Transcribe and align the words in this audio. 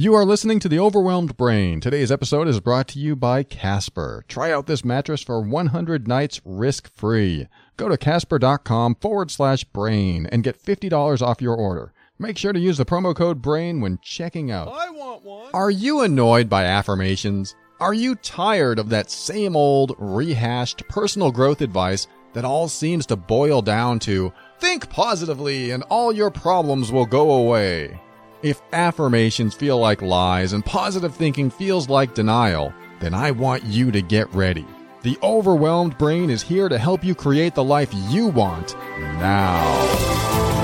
You 0.00 0.14
are 0.14 0.24
listening 0.24 0.60
to 0.60 0.68
The 0.68 0.78
Overwhelmed 0.78 1.36
Brain. 1.36 1.80
Today's 1.80 2.12
episode 2.12 2.46
is 2.46 2.60
brought 2.60 2.86
to 2.86 3.00
you 3.00 3.16
by 3.16 3.42
Casper. 3.42 4.24
Try 4.28 4.52
out 4.52 4.68
this 4.68 4.84
mattress 4.84 5.22
for 5.22 5.40
100 5.40 6.06
nights 6.06 6.40
risk 6.44 6.88
free. 6.94 7.48
Go 7.76 7.88
to 7.88 7.98
casper.com 7.98 8.94
forward 9.00 9.32
slash 9.32 9.64
brain 9.64 10.26
and 10.30 10.44
get 10.44 10.62
$50 10.62 11.20
off 11.20 11.42
your 11.42 11.56
order. 11.56 11.92
Make 12.16 12.38
sure 12.38 12.52
to 12.52 12.60
use 12.60 12.78
the 12.78 12.84
promo 12.84 13.12
code 13.12 13.42
BRAIN 13.42 13.80
when 13.80 13.98
checking 14.00 14.52
out. 14.52 14.68
I 14.68 14.88
want 14.90 15.24
one. 15.24 15.50
Are 15.52 15.72
you 15.72 16.02
annoyed 16.02 16.48
by 16.48 16.62
affirmations? 16.62 17.56
Are 17.80 17.92
you 17.92 18.14
tired 18.14 18.78
of 18.78 18.90
that 18.90 19.10
same 19.10 19.56
old, 19.56 19.96
rehashed 19.98 20.86
personal 20.86 21.32
growth 21.32 21.60
advice 21.60 22.06
that 22.34 22.44
all 22.44 22.68
seems 22.68 23.04
to 23.06 23.16
boil 23.16 23.62
down 23.62 23.98
to 24.00 24.32
think 24.60 24.88
positively 24.90 25.72
and 25.72 25.82
all 25.90 26.12
your 26.12 26.30
problems 26.30 26.92
will 26.92 27.04
go 27.04 27.32
away? 27.32 28.00
If 28.40 28.62
affirmations 28.72 29.56
feel 29.56 29.78
like 29.78 30.00
lies 30.00 30.52
and 30.52 30.64
positive 30.64 31.12
thinking 31.12 31.50
feels 31.50 31.88
like 31.88 32.14
denial, 32.14 32.72
then 33.00 33.12
I 33.12 33.32
want 33.32 33.64
you 33.64 33.90
to 33.90 34.00
get 34.00 34.32
ready. 34.32 34.64
The 35.02 35.18
overwhelmed 35.24 35.98
brain 35.98 36.30
is 36.30 36.40
here 36.40 36.68
to 36.68 36.78
help 36.78 37.02
you 37.02 37.16
create 37.16 37.56
the 37.56 37.64
life 37.64 37.92
you 37.92 38.28
want 38.28 38.76
now. 39.18 40.57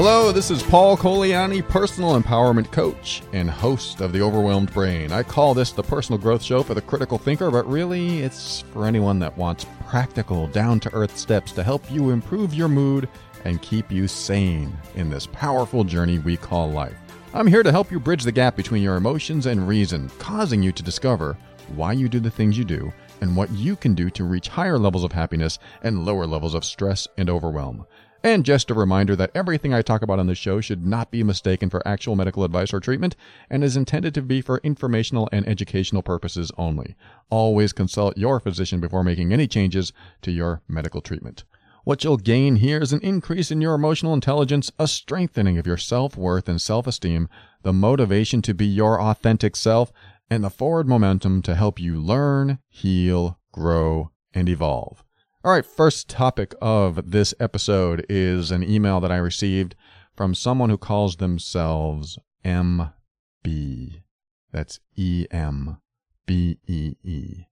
Hello, 0.00 0.30
this 0.30 0.48
is 0.52 0.62
Paul 0.62 0.96
Colaianni, 0.96 1.60
personal 1.68 2.22
empowerment 2.22 2.70
coach 2.70 3.20
and 3.32 3.50
host 3.50 4.00
of 4.00 4.12
The 4.12 4.22
Overwhelmed 4.22 4.72
Brain. 4.72 5.10
I 5.10 5.24
call 5.24 5.54
this 5.54 5.72
the 5.72 5.82
personal 5.82 6.20
growth 6.20 6.40
show 6.40 6.62
for 6.62 6.74
the 6.74 6.80
critical 6.80 7.18
thinker, 7.18 7.50
but 7.50 7.68
really 7.68 8.20
it's 8.20 8.60
for 8.60 8.86
anyone 8.86 9.18
that 9.18 9.36
wants 9.36 9.66
practical, 9.88 10.46
down 10.46 10.78
to 10.78 10.94
earth 10.94 11.18
steps 11.18 11.50
to 11.50 11.64
help 11.64 11.90
you 11.90 12.10
improve 12.10 12.54
your 12.54 12.68
mood 12.68 13.08
and 13.44 13.60
keep 13.60 13.90
you 13.90 14.06
sane 14.06 14.72
in 14.94 15.10
this 15.10 15.26
powerful 15.26 15.82
journey 15.82 16.20
we 16.20 16.36
call 16.36 16.70
life. 16.70 16.96
I'm 17.34 17.48
here 17.48 17.64
to 17.64 17.72
help 17.72 17.90
you 17.90 17.98
bridge 17.98 18.22
the 18.22 18.30
gap 18.30 18.54
between 18.54 18.84
your 18.84 18.94
emotions 18.94 19.46
and 19.46 19.66
reason, 19.66 20.12
causing 20.20 20.62
you 20.62 20.70
to 20.70 20.82
discover 20.84 21.36
why 21.74 21.92
you 21.92 22.08
do 22.08 22.20
the 22.20 22.30
things 22.30 22.56
you 22.56 22.64
do 22.64 22.92
and 23.20 23.34
what 23.34 23.50
you 23.50 23.74
can 23.74 23.96
do 23.96 24.10
to 24.10 24.22
reach 24.22 24.46
higher 24.46 24.78
levels 24.78 25.02
of 25.02 25.10
happiness 25.10 25.58
and 25.82 26.04
lower 26.04 26.24
levels 26.24 26.54
of 26.54 26.64
stress 26.64 27.08
and 27.16 27.28
overwhelm. 27.28 27.84
And 28.22 28.44
just 28.44 28.70
a 28.70 28.74
reminder 28.74 29.14
that 29.14 29.30
everything 29.32 29.72
I 29.72 29.80
talk 29.80 30.02
about 30.02 30.18
on 30.18 30.26
this 30.26 30.38
show 30.38 30.60
should 30.60 30.84
not 30.84 31.12
be 31.12 31.22
mistaken 31.22 31.70
for 31.70 31.86
actual 31.86 32.16
medical 32.16 32.42
advice 32.42 32.74
or 32.74 32.80
treatment 32.80 33.14
and 33.48 33.62
is 33.62 33.76
intended 33.76 34.12
to 34.14 34.22
be 34.22 34.40
for 34.40 34.58
informational 34.64 35.28
and 35.30 35.46
educational 35.48 36.02
purposes 36.02 36.50
only. 36.58 36.96
Always 37.30 37.72
consult 37.72 38.18
your 38.18 38.40
physician 38.40 38.80
before 38.80 39.04
making 39.04 39.32
any 39.32 39.46
changes 39.46 39.92
to 40.22 40.32
your 40.32 40.62
medical 40.66 41.00
treatment. 41.00 41.44
What 41.84 42.02
you'll 42.02 42.16
gain 42.16 42.56
here 42.56 42.80
is 42.80 42.92
an 42.92 43.00
increase 43.00 43.52
in 43.52 43.60
your 43.60 43.74
emotional 43.74 44.12
intelligence, 44.12 44.70
a 44.78 44.88
strengthening 44.88 45.56
of 45.56 45.66
your 45.66 45.78
self 45.78 46.16
worth 46.16 46.48
and 46.48 46.60
self 46.60 46.88
esteem, 46.88 47.28
the 47.62 47.72
motivation 47.72 48.42
to 48.42 48.52
be 48.52 48.66
your 48.66 49.00
authentic 49.00 49.54
self, 49.54 49.92
and 50.28 50.42
the 50.42 50.50
forward 50.50 50.88
momentum 50.88 51.40
to 51.42 51.54
help 51.54 51.80
you 51.80 51.98
learn, 51.98 52.58
heal, 52.68 53.38
grow, 53.52 54.10
and 54.34 54.48
evolve. 54.48 55.04
All 55.44 55.52
right, 55.52 55.64
first 55.64 56.08
topic 56.08 56.52
of 56.60 57.12
this 57.12 57.32
episode 57.38 58.04
is 58.08 58.50
an 58.50 58.68
email 58.68 58.98
that 58.98 59.12
I 59.12 59.18
received 59.18 59.76
from 60.16 60.34
someone 60.34 60.68
who 60.68 60.76
calls 60.76 61.16
themselves 61.16 62.18
MB. 62.44 64.02
That's 64.50 64.80
E 64.96 65.26
M 65.30 65.78
B 66.26 66.58
E 66.66 66.96
E. 67.04 67.46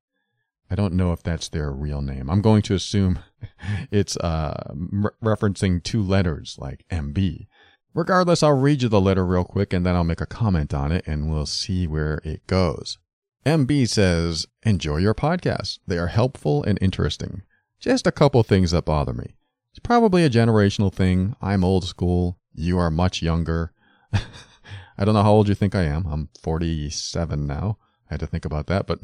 I 0.69 0.75
don't 0.75 0.95
know 0.95 1.13
if 1.13 1.23
that's 1.23 1.49
their 1.49 1.71
real 1.71 2.03
name. 2.03 2.29
I'm 2.29 2.41
going 2.41 2.63
to 2.63 2.75
assume 2.75 3.21
it's 3.93 4.17
uh, 4.17 4.73
re- 4.75 5.11
referencing 5.25 5.81
two 5.81 6.03
letters 6.03 6.57
like 6.59 6.85
MB. 6.91 7.47
Regardless, 7.95 8.43
I'll 8.43 8.59
read 8.59 8.83
you 8.83 8.89
the 8.89 9.01
letter 9.01 9.25
real 9.25 9.45
quick 9.45 9.73
and 9.73 9.87
then 9.87 9.95
I'll 9.95 10.03
make 10.03 10.21
a 10.21 10.27
comment 10.27 10.75
on 10.75 10.91
it 10.91 11.07
and 11.07 11.31
we'll 11.31 11.47
see 11.47 11.87
where 11.87 12.21
it 12.25 12.49
goes. 12.49 12.99
MB 13.47 13.89
says, 13.89 14.49
Enjoy 14.65 14.97
your 14.97 15.15
podcasts. 15.15 15.79
They 15.87 15.99
are 15.99 16.09
helpful 16.09 16.65
and 16.65 16.79
interesting. 16.83 17.43
Just 17.87 18.09
a 18.09 18.11
couple 18.11 18.43
things 18.43 18.73
that 18.73 18.85
bother 18.85 19.13
me. 19.13 19.37
It's 19.71 19.79
probably 19.79 20.25
a 20.25 20.31
generational 20.31 20.93
thing. 20.93 21.37
I'm 21.41 21.63
old 21.63 21.85
school. 21.85 22.37
You 22.53 22.79
are 22.79 22.91
much 22.91 23.23
younger. 23.23 23.73
I 24.13 25.05
don't 25.05 25.15
know 25.15 25.23
how 25.23 25.31
old 25.31 25.47
you 25.47 25.55
think 25.55 25.77
I 25.77 25.85
am. 25.85 26.05
I'm 26.07 26.29
47 26.43 27.47
now. 27.47 27.79
I 28.11 28.15
had 28.15 28.21
to 28.21 28.27
think 28.27 28.45
about 28.45 28.67
that, 28.67 28.89
but 28.89 28.99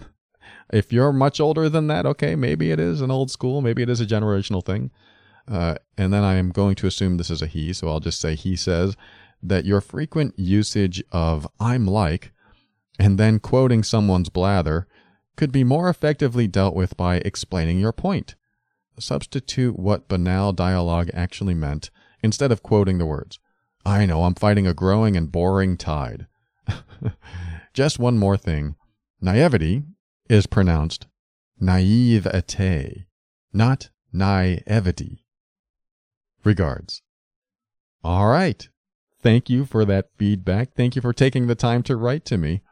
if 0.72 0.92
you're 0.92 1.12
much 1.12 1.38
older 1.38 1.68
than 1.68 1.86
that, 1.86 2.06
okay, 2.06 2.34
maybe 2.34 2.72
it 2.72 2.80
is 2.80 3.00
an 3.00 3.12
old 3.12 3.30
school. 3.30 3.60
Maybe 3.60 3.82
it 3.84 3.88
is 3.88 4.00
a 4.00 4.06
generational 4.06 4.64
thing. 4.64 4.90
Uh, 5.46 5.76
and 5.96 6.12
then 6.12 6.24
I 6.24 6.34
am 6.34 6.50
going 6.50 6.74
to 6.76 6.88
assume 6.88 7.18
this 7.18 7.30
is 7.30 7.40
a 7.40 7.46
he, 7.46 7.72
so 7.72 7.88
I'll 7.88 8.00
just 8.00 8.20
say 8.20 8.34
he 8.34 8.56
says 8.56 8.96
that 9.44 9.64
your 9.64 9.80
frequent 9.80 10.36
usage 10.36 11.04
of 11.12 11.46
I'm 11.60 11.86
like 11.86 12.32
and 12.98 13.16
then 13.16 13.38
quoting 13.38 13.84
someone's 13.84 14.28
blather 14.28 14.88
could 15.36 15.52
be 15.52 15.62
more 15.62 15.88
effectively 15.88 16.48
dealt 16.48 16.74
with 16.74 16.96
by 16.96 17.18
explaining 17.18 17.78
your 17.78 17.92
point. 17.92 18.34
Substitute 18.98 19.78
what 19.78 20.08
banal 20.08 20.52
dialogue 20.52 21.10
actually 21.14 21.54
meant 21.54 21.90
instead 22.22 22.52
of 22.52 22.62
quoting 22.62 22.98
the 22.98 23.06
words. 23.06 23.38
I 23.84 24.06
know 24.06 24.24
I'm 24.24 24.34
fighting 24.34 24.66
a 24.66 24.74
growing 24.74 25.16
and 25.16 25.32
boring 25.32 25.76
tide. 25.76 26.26
Just 27.74 27.98
one 27.98 28.18
more 28.18 28.36
thing. 28.36 28.76
Naivety 29.20 29.82
is 30.28 30.46
pronounced 30.46 31.06
naivete, 31.62 33.06
not 33.52 33.90
naivety. 34.12 35.24
Regards. 36.44 37.02
All 38.02 38.26
right. 38.26 38.68
Thank 39.22 39.48
you 39.48 39.64
for 39.64 39.84
that 39.84 40.08
feedback. 40.18 40.74
Thank 40.74 40.96
you 40.96 41.02
for 41.02 41.12
taking 41.12 41.46
the 41.46 41.54
time 41.54 41.84
to 41.84 41.96
write 41.96 42.24
to 42.26 42.36
me. 42.36 42.62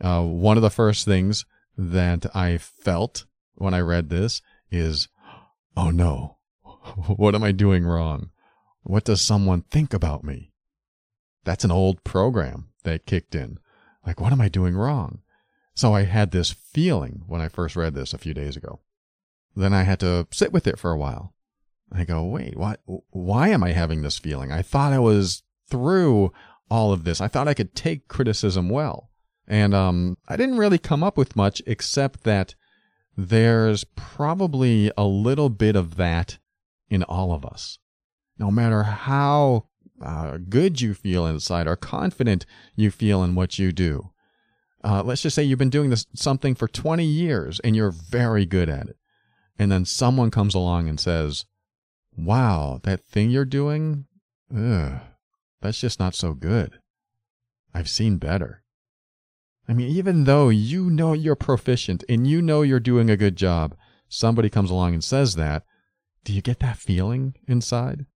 Uh, 0.00 0.22
one 0.22 0.56
of 0.56 0.62
the 0.62 0.70
first 0.70 1.04
things 1.04 1.44
that 1.76 2.24
I 2.36 2.58
felt 2.58 3.24
when 3.56 3.74
I 3.74 3.80
read 3.80 4.08
this 4.08 4.40
is, 4.70 5.08
oh 5.76 5.90
no, 5.90 6.38
what 7.16 7.34
am 7.34 7.42
I 7.42 7.52
doing 7.52 7.84
wrong? 7.84 8.30
What 8.82 9.04
does 9.04 9.20
someone 9.20 9.62
think 9.62 9.92
about 9.92 10.24
me? 10.24 10.52
That's 11.44 11.64
an 11.64 11.70
old 11.70 12.04
program 12.04 12.68
that 12.84 13.06
kicked 13.06 13.34
in. 13.34 13.58
Like, 14.06 14.20
what 14.20 14.32
am 14.32 14.40
I 14.40 14.48
doing 14.48 14.76
wrong? 14.76 15.20
So 15.74 15.92
I 15.92 16.04
had 16.04 16.30
this 16.30 16.52
feeling 16.52 17.22
when 17.26 17.40
I 17.40 17.48
first 17.48 17.76
read 17.76 17.94
this 17.94 18.14
a 18.14 18.18
few 18.18 18.32
days 18.32 18.56
ago. 18.56 18.80
Then 19.54 19.74
I 19.74 19.82
had 19.82 20.00
to 20.00 20.26
sit 20.30 20.52
with 20.52 20.66
it 20.66 20.78
for 20.78 20.90
a 20.90 20.98
while. 20.98 21.34
I 21.92 22.04
go, 22.04 22.24
wait, 22.24 22.56
what? 22.56 22.80
Why 23.10 23.48
am 23.48 23.62
I 23.62 23.72
having 23.72 24.02
this 24.02 24.18
feeling? 24.18 24.50
I 24.50 24.62
thought 24.62 24.92
I 24.92 24.98
was 24.98 25.42
through 25.68 26.32
all 26.70 26.92
of 26.92 27.04
this. 27.04 27.20
I 27.20 27.28
thought 27.28 27.48
I 27.48 27.54
could 27.54 27.74
take 27.74 28.08
criticism 28.08 28.68
well. 28.68 29.10
And 29.46 29.74
um, 29.74 30.18
I 30.28 30.36
didn't 30.36 30.58
really 30.58 30.78
come 30.78 31.04
up 31.04 31.16
with 31.16 31.36
much 31.36 31.62
except 31.66 32.24
that 32.24 32.54
there's 33.16 33.84
probably 33.84 34.90
a 34.96 35.04
little 35.04 35.48
bit 35.48 35.74
of 35.76 35.96
that 35.96 36.38
in 36.88 37.02
all 37.02 37.32
of 37.32 37.44
us. 37.44 37.78
No 38.38 38.50
matter 38.50 38.82
how 38.82 39.68
uh, 40.00 40.38
good 40.48 40.80
you 40.80 40.94
feel 40.94 41.26
inside 41.26 41.66
or 41.66 41.76
confident 41.76 42.44
you 42.74 42.90
feel 42.90 43.22
in 43.22 43.34
what 43.34 43.58
you 43.58 43.72
do. 43.72 44.10
Uh, 44.84 45.02
let's 45.02 45.22
just 45.22 45.34
say 45.34 45.42
you've 45.42 45.58
been 45.58 45.70
doing 45.70 45.90
this 45.90 46.06
something 46.14 46.54
for 46.54 46.68
20 46.68 47.04
years 47.04 47.60
and 47.60 47.74
you're 47.74 47.90
very 47.90 48.46
good 48.46 48.68
at 48.68 48.88
it. 48.88 48.96
And 49.58 49.72
then 49.72 49.84
someone 49.84 50.30
comes 50.30 50.54
along 50.54 50.88
and 50.88 51.00
says, 51.00 51.46
Wow, 52.16 52.80
that 52.82 53.04
thing 53.04 53.30
you're 53.30 53.44
doing, 53.44 54.06
ugh, 54.54 55.00
that's 55.60 55.80
just 55.80 55.98
not 55.98 56.14
so 56.14 56.34
good. 56.34 56.78
I've 57.74 57.88
seen 57.88 58.18
better. 58.18 58.62
I 59.68 59.72
mean, 59.74 59.88
even 59.88 60.24
though 60.24 60.48
you 60.48 60.90
know 60.90 61.12
you're 61.12 61.34
proficient 61.34 62.04
and 62.08 62.26
you 62.26 62.40
know 62.40 62.62
you're 62.62 62.80
doing 62.80 63.10
a 63.10 63.16
good 63.16 63.36
job, 63.36 63.76
somebody 64.08 64.48
comes 64.48 64.70
along 64.70 64.94
and 64.94 65.02
says 65.02 65.34
that, 65.34 65.64
do 66.24 66.32
you 66.32 66.42
get 66.42 66.60
that 66.60 66.76
feeling 66.76 67.34
inside? 67.48 68.06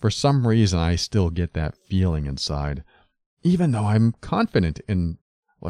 For 0.00 0.10
some 0.10 0.46
reason, 0.46 0.78
I 0.78 0.96
still 0.96 1.30
get 1.30 1.54
that 1.54 1.76
feeling 1.76 2.26
inside, 2.26 2.84
even 3.42 3.72
though 3.72 3.84
I'm 3.84 4.12
confident 4.20 4.80
in, 4.88 5.18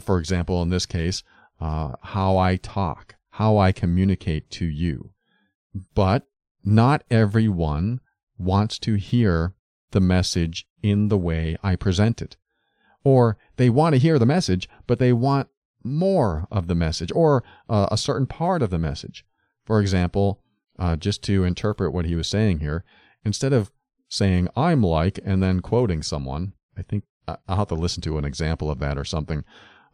for 0.00 0.18
example, 0.18 0.62
in 0.62 0.70
this 0.70 0.86
case, 0.86 1.22
uh, 1.60 1.92
how 2.02 2.36
I 2.36 2.56
talk, 2.56 3.16
how 3.30 3.58
I 3.58 3.72
communicate 3.72 4.50
to 4.50 4.64
you. 4.64 5.12
But 5.94 6.26
not 6.64 7.04
everyone 7.10 8.00
wants 8.38 8.78
to 8.80 8.94
hear 8.94 9.54
the 9.90 10.00
message 10.00 10.66
in 10.82 11.08
the 11.08 11.18
way 11.18 11.56
I 11.62 11.76
present 11.76 12.20
it. 12.20 12.36
Or 13.04 13.36
they 13.56 13.70
want 13.70 13.94
to 13.94 14.00
hear 14.00 14.18
the 14.18 14.26
message, 14.26 14.68
but 14.86 14.98
they 14.98 15.12
want 15.12 15.48
more 15.82 16.48
of 16.50 16.66
the 16.66 16.74
message 16.74 17.12
or 17.14 17.44
uh, 17.68 17.88
a 17.90 17.98
certain 17.98 18.26
part 18.26 18.62
of 18.62 18.70
the 18.70 18.78
message. 18.78 19.24
For 19.64 19.80
example, 19.80 20.40
uh, 20.78 20.96
just 20.96 21.22
to 21.24 21.44
interpret 21.44 21.92
what 21.92 22.06
he 22.06 22.14
was 22.14 22.26
saying 22.26 22.60
here, 22.60 22.84
instead 23.24 23.52
of 23.52 23.70
saying, 24.08 24.48
I'm 24.56 24.82
like, 24.82 25.18
and 25.24 25.42
then 25.42 25.60
quoting 25.60 26.02
someone, 26.02 26.54
I 26.76 26.82
think 26.82 27.04
I'll 27.28 27.56
have 27.56 27.68
to 27.68 27.74
listen 27.74 28.02
to 28.02 28.18
an 28.18 28.24
example 28.24 28.70
of 28.70 28.78
that 28.80 28.98
or 28.98 29.04
something, 29.04 29.44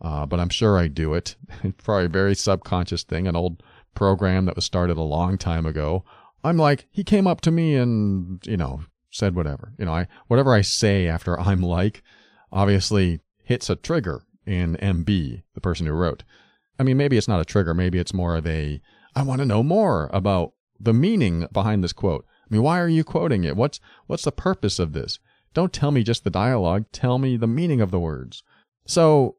uh, 0.00 0.26
but 0.26 0.40
I'm 0.40 0.48
sure 0.48 0.78
I 0.78 0.88
do 0.88 1.14
it. 1.14 1.36
Probably 1.78 2.06
a 2.06 2.08
very 2.08 2.34
subconscious 2.34 3.02
thing, 3.02 3.26
an 3.26 3.36
old 3.36 3.62
program 3.94 4.46
that 4.46 4.56
was 4.56 4.64
started 4.64 4.96
a 4.96 5.02
long 5.02 5.38
time 5.38 5.66
ago. 5.66 6.04
I'm 6.42 6.56
like, 6.56 6.86
he 6.90 7.04
came 7.04 7.26
up 7.26 7.40
to 7.42 7.50
me 7.50 7.76
and, 7.76 8.44
you 8.46 8.56
know, 8.56 8.82
said 9.10 9.34
whatever. 9.34 9.72
You 9.78 9.84
know, 9.84 9.94
I 9.94 10.08
whatever 10.28 10.54
I 10.54 10.62
say 10.62 11.06
after 11.06 11.38
I'm 11.38 11.62
like, 11.62 12.02
obviously 12.52 13.20
hits 13.42 13.70
a 13.70 13.76
trigger 13.76 14.22
in 14.46 14.76
MB, 14.76 15.42
the 15.54 15.60
person 15.60 15.86
who 15.86 15.92
wrote. 15.92 16.22
I 16.78 16.82
mean, 16.82 16.96
maybe 16.96 17.16
it's 17.16 17.28
not 17.28 17.40
a 17.40 17.44
trigger. 17.44 17.74
Maybe 17.74 17.98
it's 17.98 18.14
more 18.14 18.36
of 18.36 18.46
a, 18.46 18.80
I 19.14 19.22
want 19.22 19.40
to 19.40 19.46
know 19.46 19.62
more 19.62 20.08
about 20.12 20.52
the 20.78 20.94
meaning 20.94 21.46
behind 21.52 21.84
this 21.84 21.92
quote. 21.92 22.24
I 22.50 22.54
mean, 22.54 22.62
why 22.62 22.80
are 22.80 22.88
you 22.88 23.04
quoting 23.04 23.44
it? 23.44 23.56
What's, 23.56 23.80
what's 24.06 24.24
the 24.24 24.32
purpose 24.32 24.78
of 24.78 24.92
this? 24.92 25.18
Don't 25.52 25.72
tell 25.72 25.90
me 25.90 26.02
just 26.02 26.24
the 26.24 26.30
dialogue. 26.30 26.86
Tell 26.92 27.18
me 27.18 27.36
the 27.36 27.46
meaning 27.46 27.80
of 27.80 27.90
the 27.90 28.00
words. 28.00 28.42
So 28.86 29.36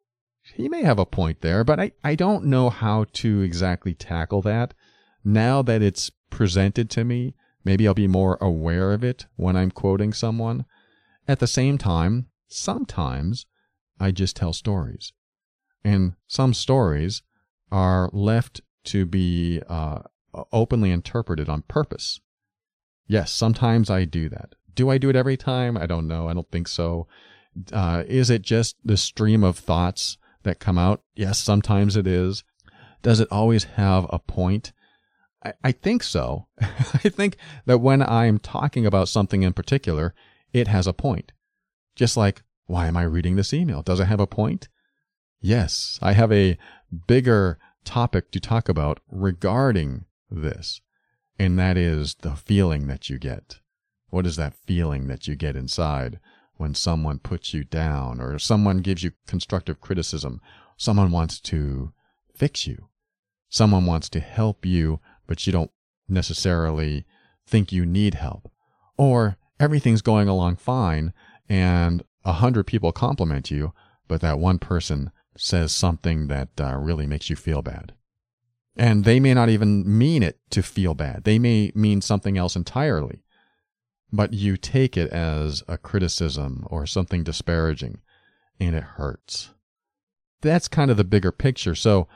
he 0.56 0.70
may 0.70 0.84
have 0.84 1.00
a 1.00 1.06
point 1.06 1.42
there, 1.42 1.64
but 1.64 1.80
I, 1.80 1.92
I 2.04 2.16
don't 2.16 2.46
know 2.46 2.70
how 2.70 3.06
to 3.14 3.42
exactly 3.42 3.94
tackle 3.94 4.42
that. 4.44 4.74
Now 5.24 5.62
that 5.62 5.82
it's 5.82 6.12
presented 6.30 6.90
to 6.92 7.04
me, 7.04 7.36
maybe 7.64 7.88
I'll 7.88 7.94
be 7.94 8.08
more 8.08 8.38
aware 8.42 8.92
of 8.92 9.04
it 9.04 9.26
when 9.36 9.56
I'm 9.56 9.72
quoting 9.72 10.14
someone. 10.14 10.66
At 11.28 11.40
the 11.40 11.48
same 11.48 11.78
time, 11.78 12.28
sometimes 12.54 13.46
I 14.00 14.12
just 14.12 14.36
tell 14.36 14.54
stories. 14.54 15.14
And 15.84 16.14
some 16.28 16.54
stories 16.54 17.24
are 17.72 18.10
left 18.14 18.62
to 18.86 19.06
be 19.06 19.62
uh, 19.68 20.00
openly 20.52 20.92
interpreted 20.92 21.50
on 21.50 21.64
purpose. 21.64 22.20
Yes, 23.08 23.32
sometimes 23.32 23.90
I 23.90 24.06
do 24.06 24.30
that. 24.30 24.56
Do 24.74 24.90
I 24.90 24.98
do 24.98 25.10
it 25.10 25.16
every 25.16 25.38
time? 25.38 25.78
I 25.78 25.86
don't 25.86 26.08
know. 26.08 26.28
I 26.28 26.34
don't 26.34 26.50
think 26.50 26.68
so. 26.68 27.08
Uh, 27.72 28.04
is 28.08 28.30
it 28.30 28.42
just 28.42 28.78
the 28.84 28.98
stream 28.98 29.44
of 29.44 29.58
thoughts 29.58 30.18
that 30.44 30.60
come 30.60 30.78
out? 30.78 31.04
Yes, 31.16 31.40
sometimes 31.40 31.96
it 31.96 32.08
is. 32.08 32.44
Does 33.02 33.20
it 33.20 33.28
always 33.32 33.66
have 33.66 34.06
a 34.10 34.20
point? 34.20 34.72
I, 35.44 35.54
I 35.64 35.72
think 35.72 36.04
so. 36.04 36.48
I 36.62 37.10
think 37.10 37.38
that 37.66 37.80
when 37.80 38.02
I'm 38.02 38.40
talking 38.40 38.86
about 38.86 39.10
something 39.10 39.44
in 39.44 39.54
particular, 39.54 40.14
it 40.54 40.68
has 40.68 40.88
a 40.88 40.94
point. 40.94 41.32
Just 42.02 42.18
like, 42.18 42.42
why 42.66 42.88
am 42.88 42.98
I 42.98 43.04
reading 43.04 43.36
this 43.36 43.54
email? 43.54 43.84
Does 43.84 44.00
it 44.00 44.06
have 44.06 44.20
a 44.20 44.26
point? 44.26 44.70
Yes, 45.40 46.00
I 46.02 46.14
have 46.14 46.32
a 46.32 46.58
bigger 47.06 47.60
topic 47.86 48.32
to 48.32 48.40
talk 48.40 48.68
about 48.68 49.02
regarding 49.08 50.06
this, 50.28 50.82
and 51.38 51.60
that 51.60 51.78
is 51.78 52.16
the 52.24 52.36
feeling 52.36 52.88
that 52.88 53.08
you 53.08 53.20
get. 53.20 53.60
What 54.10 54.26
is 54.26 54.36
that 54.38 54.56
feeling 54.66 55.10
that 55.10 55.28
you 55.28 55.36
get 55.36 55.56
inside 55.56 56.20
when 56.56 56.74
someone 56.74 57.20
puts 57.20 57.54
you 57.54 57.64
down 57.64 58.20
or 58.20 58.40
someone 58.40 58.80
gives 58.80 59.04
you 59.04 59.12
constructive 59.28 59.80
criticism? 59.80 60.42
Someone 60.78 61.12
wants 61.12 61.40
to 61.42 61.94
fix 62.34 62.66
you. 62.66 62.88
Someone 63.48 63.86
wants 63.86 64.10
to 64.10 64.20
help 64.20 64.66
you, 64.66 65.02
but 65.28 65.46
you 65.46 65.54
don't 65.54 65.70
necessarily 66.10 67.06
think 67.46 67.72
you 67.72 67.86
need 67.86 68.16
help. 68.16 68.52
Or 68.98 69.38
everything's 69.60 70.02
going 70.02 70.28
along 70.28 70.56
fine 70.56 71.14
and 71.52 72.02
a 72.24 72.32
hundred 72.32 72.66
people 72.66 72.94
compliment 72.94 73.52
you, 73.52 73.74
but 74.08 74.22
that 74.22 74.40
one 74.40 74.58
person 74.58 75.12
says 75.36 75.74
something 75.74 76.28
that 76.28 76.48
uh, 76.62 76.78
really 76.78 77.06
makes 77.06 77.30
you 77.30 77.36
feel 77.36 77.62
bad. 77.62 77.92
And 78.78 79.04
they 79.04 79.20
may 79.20 79.34
not 79.34 79.50
even 79.50 79.98
mean 79.98 80.24
it 80.24 80.40
to 80.52 80.64
feel 80.64 80.94
bad. 80.94 81.26
They 81.26 81.40
may 81.40 81.74
mean 81.76 82.00
something 82.00 82.38
else 82.38 82.56
entirely. 82.56 83.26
But 84.14 84.32
you 84.32 84.56
take 84.56 84.96
it 84.96 85.12
as 85.12 85.62
a 85.68 85.78
criticism 85.78 86.66
or 86.70 86.86
something 86.86 87.22
disparaging, 87.22 88.00
and 88.58 88.74
it 88.74 88.84
hurts. 88.84 89.50
That's 90.40 90.70
kind 90.70 90.90
of 90.90 90.96
the 90.96 91.04
bigger 91.04 91.34
picture. 91.34 91.76
So 91.76 92.08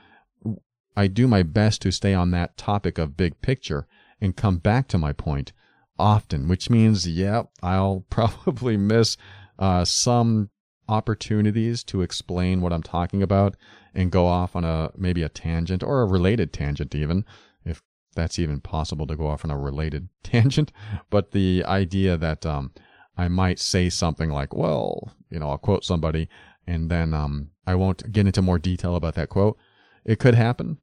I 0.96 1.08
do 1.08 1.28
my 1.28 1.44
best 1.44 1.82
to 1.82 1.92
stay 1.92 2.14
on 2.14 2.32
that 2.32 2.56
topic 2.56 2.98
of 2.98 3.18
big 3.18 3.42
picture 3.42 3.86
and 4.22 4.34
come 4.34 4.60
back 4.60 4.88
to 4.90 4.98
my 4.98 5.12
point 5.12 5.52
often, 5.97 6.47
which 6.47 6.69
means, 6.69 7.07
yeah, 7.07 7.44
I'll 7.62 8.06
probably 8.09 8.77
miss 8.77 9.18
uh, 9.57 9.86
some 9.86 10.50
opportunities 10.88 11.83
to 11.83 12.01
explain 12.01 12.62
what 12.62 12.71
I'm 12.71 12.83
talking 12.83 13.24
about 13.24 13.56
and 13.94 14.12
go 14.12 14.27
off 14.27 14.56
on 14.56 14.63
a 14.63 14.92
maybe 14.95 15.24
a 15.24 15.30
tangent 15.30 15.81
or 15.81 16.01
a 16.01 16.06
related 16.06 16.53
tangent 16.53 16.94
even 16.94 17.25
if 17.63 17.81
that's 18.13 18.38
even 18.38 18.59
possible 18.59 19.07
to 19.07 19.15
go 19.15 19.25
off 19.27 19.44
on 19.44 19.50
a 19.50 19.57
related 19.57 20.09
tangent. 20.24 20.71
But 21.09 21.31
the 21.31 21.63
idea 21.65 22.18
that 22.18 22.45
um, 22.45 22.71
I 23.18 23.30
might 23.30 23.59
say 23.59 23.89
something 23.89 24.30
like 24.30 24.53
well 24.53 25.12
you 25.31 25.39
know 25.39 25.50
I'll 25.50 25.57
quote 25.57 25.83
somebody 25.83 26.30
and 26.68 26.91
then 26.91 27.15
um, 27.15 27.50
I 27.65 27.74
won't 27.74 28.12
get 28.12 28.27
into 28.27 28.44
more 28.44 28.59
detail 28.59 28.95
about 28.95 29.15
that 29.15 29.30
quote 29.30 29.57
it 30.06 30.19
could 30.19 30.36
happen. 30.36 30.77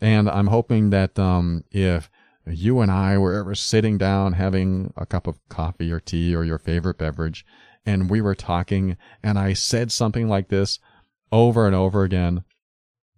And 0.00 0.28
I'm 0.28 0.48
hoping 0.48 0.90
that 0.90 1.18
um, 1.18 1.64
if 1.70 2.10
you 2.46 2.80
and 2.80 2.90
I 2.90 3.16
were 3.18 3.34
ever 3.34 3.54
sitting 3.54 3.98
down 3.98 4.34
having 4.34 4.92
a 4.96 5.06
cup 5.06 5.26
of 5.26 5.38
coffee 5.48 5.90
or 5.90 6.00
tea 6.00 6.34
or 6.34 6.44
your 6.44 6.58
favorite 6.58 6.98
beverage 6.98 7.44
and 7.86 8.10
we 8.10 8.20
were 8.20 8.34
talking 8.34 8.96
and 9.22 9.38
I 9.38 9.52
said 9.52 9.92
something 9.92 10.28
like 10.28 10.48
this 10.48 10.78
over 11.32 11.66
and 11.66 11.74
over 11.74 12.04
again, 12.04 12.44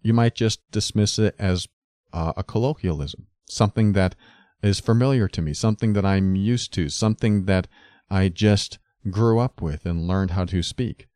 you 0.02 0.12
might 0.12 0.34
just 0.34 0.60
dismiss 0.70 1.18
it 1.18 1.34
as 1.38 1.68
uh, 2.12 2.32
a 2.36 2.42
colloquialism, 2.42 3.26
something 3.48 3.92
that 3.92 4.14
is 4.62 4.80
familiar 4.80 5.28
to 5.28 5.42
me, 5.42 5.52
something 5.52 5.92
that 5.92 6.04
I'm 6.04 6.34
used 6.34 6.72
to, 6.74 6.88
something 6.88 7.44
that 7.44 7.68
I 8.10 8.28
just 8.28 8.78
grew 9.10 9.38
up 9.38 9.60
with 9.60 9.84
and 9.84 10.08
learned 10.08 10.32
how 10.32 10.44
to 10.46 10.62
speak. 10.62 11.08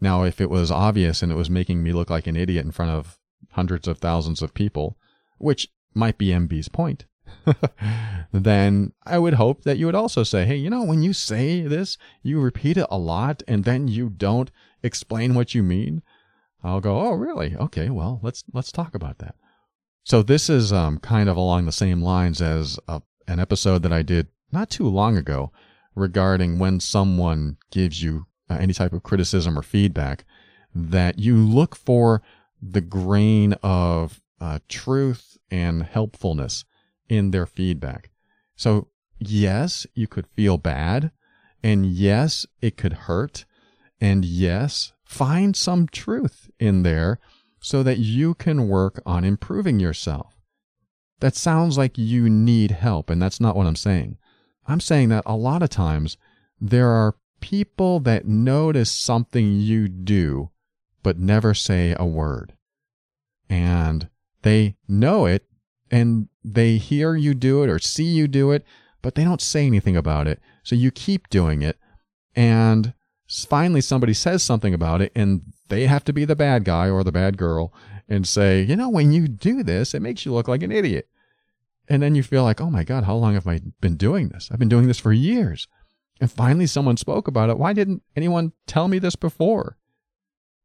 Now, 0.00 0.24
if 0.24 0.40
it 0.40 0.50
was 0.50 0.70
obvious 0.70 1.22
and 1.22 1.30
it 1.30 1.36
was 1.36 1.48
making 1.48 1.82
me 1.82 1.92
look 1.92 2.10
like 2.10 2.26
an 2.26 2.36
idiot 2.36 2.64
in 2.64 2.72
front 2.72 2.90
of 2.90 3.18
hundreds 3.52 3.86
of 3.86 3.98
thousands 3.98 4.42
of 4.42 4.54
people, 4.54 4.96
which 5.38 5.68
might 5.94 6.18
be 6.18 6.28
MB's 6.28 6.68
point, 6.68 7.04
then 8.32 8.92
I 9.04 9.18
would 9.18 9.34
hope 9.34 9.64
that 9.64 9.78
you 9.78 9.86
would 9.86 9.94
also 9.94 10.22
say, 10.22 10.44
hey, 10.44 10.56
you 10.56 10.70
know, 10.70 10.82
when 10.82 11.02
you 11.02 11.12
say 11.12 11.62
this, 11.62 11.98
you 12.22 12.40
repeat 12.40 12.76
it 12.76 12.86
a 12.90 12.98
lot 12.98 13.42
and 13.46 13.64
then 13.64 13.88
you 13.88 14.08
don't 14.08 14.50
explain 14.82 15.34
what 15.34 15.54
you 15.54 15.62
mean. 15.62 16.02
I'll 16.64 16.80
go, 16.80 17.00
oh, 17.00 17.12
really? 17.12 17.56
Okay, 17.56 17.90
well, 17.90 18.20
let's 18.22 18.44
let's 18.52 18.70
talk 18.72 18.94
about 18.94 19.18
that. 19.18 19.34
So 20.04 20.22
this 20.22 20.50
is 20.50 20.72
um, 20.72 20.98
kind 20.98 21.28
of 21.28 21.36
along 21.36 21.66
the 21.66 21.72
same 21.72 22.02
lines 22.02 22.40
as 22.40 22.78
a, 22.88 23.02
an 23.28 23.38
episode 23.38 23.82
that 23.82 23.92
I 23.92 24.02
did 24.02 24.28
not 24.50 24.70
too 24.70 24.88
long 24.88 25.16
ago 25.16 25.52
regarding 25.94 26.58
when 26.58 26.80
someone 26.80 27.56
gives 27.70 28.02
you 28.02 28.26
uh, 28.50 28.54
any 28.54 28.72
type 28.72 28.92
of 28.92 29.02
criticism 29.02 29.58
or 29.58 29.62
feedback, 29.62 30.24
that 30.74 31.18
you 31.18 31.36
look 31.36 31.76
for 31.76 32.22
the 32.60 32.80
grain 32.80 33.54
of 33.62 34.20
uh, 34.40 34.58
truth 34.68 35.36
and 35.50 35.82
helpfulness 35.82 36.64
in 37.12 37.30
their 37.30 37.44
feedback. 37.44 38.08
So, 38.56 38.88
yes, 39.18 39.86
you 39.94 40.06
could 40.06 40.26
feel 40.26 40.56
bad. 40.56 41.12
And 41.62 41.84
yes, 41.84 42.46
it 42.62 42.78
could 42.78 42.94
hurt. 43.04 43.44
And 44.00 44.24
yes, 44.24 44.94
find 45.04 45.54
some 45.54 45.88
truth 45.88 46.50
in 46.58 46.84
there 46.84 47.20
so 47.60 47.82
that 47.82 47.98
you 47.98 48.32
can 48.32 48.66
work 48.66 49.02
on 49.04 49.24
improving 49.24 49.78
yourself. 49.78 50.38
That 51.20 51.36
sounds 51.36 51.76
like 51.76 51.98
you 51.98 52.30
need 52.30 52.70
help, 52.70 53.10
and 53.10 53.20
that's 53.20 53.40
not 53.40 53.56
what 53.56 53.66
I'm 53.66 53.76
saying. 53.76 54.16
I'm 54.66 54.80
saying 54.80 55.10
that 55.10 55.22
a 55.26 55.36
lot 55.36 55.62
of 55.62 55.68
times 55.68 56.16
there 56.58 56.88
are 56.88 57.16
people 57.40 58.00
that 58.00 58.26
notice 58.26 58.90
something 58.90 59.52
you 59.52 59.86
do, 59.86 60.50
but 61.02 61.18
never 61.18 61.52
say 61.52 61.94
a 61.96 62.06
word. 62.06 62.54
And 63.50 64.08
they 64.40 64.76
know 64.88 65.26
it 65.26 65.46
and 65.92 66.28
they 66.42 66.78
hear 66.78 67.14
you 67.14 67.34
do 67.34 67.62
it 67.62 67.68
or 67.68 67.78
see 67.78 68.04
you 68.04 68.26
do 68.26 68.50
it, 68.50 68.64
but 69.02 69.14
they 69.14 69.22
don't 69.22 69.42
say 69.42 69.66
anything 69.66 69.96
about 69.96 70.26
it. 70.26 70.40
So 70.64 70.74
you 70.74 70.90
keep 70.90 71.28
doing 71.28 71.60
it. 71.60 71.76
And 72.34 72.94
finally, 73.28 73.82
somebody 73.82 74.14
says 74.14 74.42
something 74.42 74.72
about 74.72 75.02
it, 75.02 75.12
and 75.14 75.42
they 75.68 75.86
have 75.86 76.02
to 76.04 76.12
be 76.12 76.24
the 76.24 76.34
bad 76.34 76.64
guy 76.64 76.88
or 76.88 77.04
the 77.04 77.12
bad 77.12 77.36
girl 77.36 77.74
and 78.08 78.26
say, 78.26 78.62
you 78.62 78.74
know, 78.74 78.88
when 78.88 79.12
you 79.12 79.28
do 79.28 79.62
this, 79.62 79.92
it 79.92 80.00
makes 80.00 80.24
you 80.24 80.32
look 80.32 80.48
like 80.48 80.62
an 80.62 80.72
idiot. 80.72 81.08
And 81.88 82.02
then 82.02 82.14
you 82.14 82.22
feel 82.22 82.42
like, 82.42 82.60
oh 82.60 82.70
my 82.70 82.84
God, 82.84 83.04
how 83.04 83.16
long 83.16 83.34
have 83.34 83.46
I 83.46 83.60
been 83.80 83.96
doing 83.96 84.30
this? 84.30 84.48
I've 84.50 84.58
been 84.58 84.68
doing 84.68 84.86
this 84.86 84.98
for 84.98 85.12
years. 85.12 85.68
And 86.20 86.30
finally, 86.30 86.66
someone 86.66 86.96
spoke 86.96 87.28
about 87.28 87.50
it. 87.50 87.58
Why 87.58 87.72
didn't 87.72 88.02
anyone 88.16 88.52
tell 88.66 88.88
me 88.88 88.98
this 88.98 89.16
before? 89.16 89.76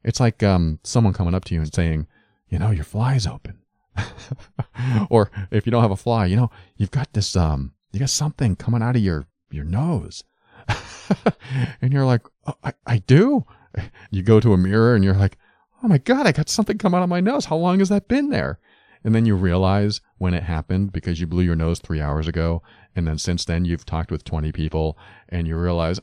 It's 0.03 0.19
like 0.19 0.41
um, 0.41 0.79
someone 0.83 1.13
coming 1.13 1.35
up 1.35 1.43
to 1.45 1.53
you 1.55 1.61
and 1.61 1.73
saying, 1.73 2.07
you 2.47 2.59
know, 2.59 2.71
your 2.71 2.85
fly's 2.85 3.27
open. 3.27 3.59
or 5.09 5.31
if 5.51 5.65
you 5.65 5.71
don't 5.71 5.81
have 5.81 5.91
a 5.91 5.97
fly, 5.97 6.25
you 6.25 6.35
know, 6.35 6.49
you've 6.75 6.91
got 6.91 7.13
this, 7.13 7.35
um, 7.35 7.73
you 7.91 7.99
got 7.99 8.09
something 8.09 8.55
coming 8.55 8.81
out 8.81 8.95
of 8.95 9.01
your, 9.01 9.27
your 9.49 9.65
nose. 9.65 10.23
and 11.81 11.93
you're 11.93 12.05
like, 12.05 12.21
oh, 12.45 12.55
I, 12.63 12.73
I 12.85 12.97
do. 12.99 13.45
You 14.09 14.23
go 14.23 14.39
to 14.39 14.53
a 14.53 14.57
mirror 14.57 14.95
and 14.95 15.03
you're 15.03 15.13
like, 15.13 15.37
oh 15.83 15.87
my 15.87 15.99
God, 15.99 16.25
I 16.25 16.31
got 16.31 16.49
something 16.49 16.79
come 16.79 16.95
out 16.95 17.03
of 17.03 17.09
my 17.09 17.19
nose. 17.19 17.45
How 17.45 17.57
long 17.57 17.77
has 17.77 17.89
that 17.89 18.07
been 18.07 18.31
there? 18.31 18.59
And 19.03 19.13
then 19.13 19.25
you 19.25 19.35
realize 19.35 20.01
when 20.17 20.33
it 20.33 20.43
happened 20.43 20.91
because 20.91 21.19
you 21.19 21.27
blew 21.27 21.43
your 21.43 21.55
nose 21.55 21.79
three 21.79 22.01
hours 22.01 22.27
ago. 22.27 22.63
And 22.95 23.07
then 23.07 23.19
since 23.19 23.45
then 23.45 23.65
you've 23.65 23.85
talked 23.85 24.11
with 24.11 24.23
20 24.23 24.51
people 24.51 24.97
and 25.29 25.47
you 25.47 25.55
realize 25.57 25.99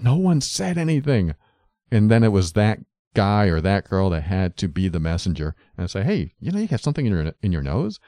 no 0.00 0.16
one 0.16 0.40
said 0.40 0.78
anything. 0.78 1.34
And 1.90 2.10
then 2.10 2.22
it 2.22 2.32
was 2.32 2.52
that 2.52 2.78
guy 3.16 3.46
or 3.46 3.60
that 3.62 3.88
girl 3.88 4.10
that 4.10 4.22
had 4.22 4.56
to 4.58 4.68
be 4.68 4.88
the 4.88 5.00
messenger 5.00 5.56
and 5.76 5.90
say, 5.90 6.04
Hey, 6.04 6.34
you 6.38 6.52
know, 6.52 6.58
you 6.58 6.68
got 6.68 6.82
something 6.82 7.06
in 7.06 7.12
your, 7.12 7.32
in 7.42 7.50
your 7.50 7.62
nose. 7.62 7.98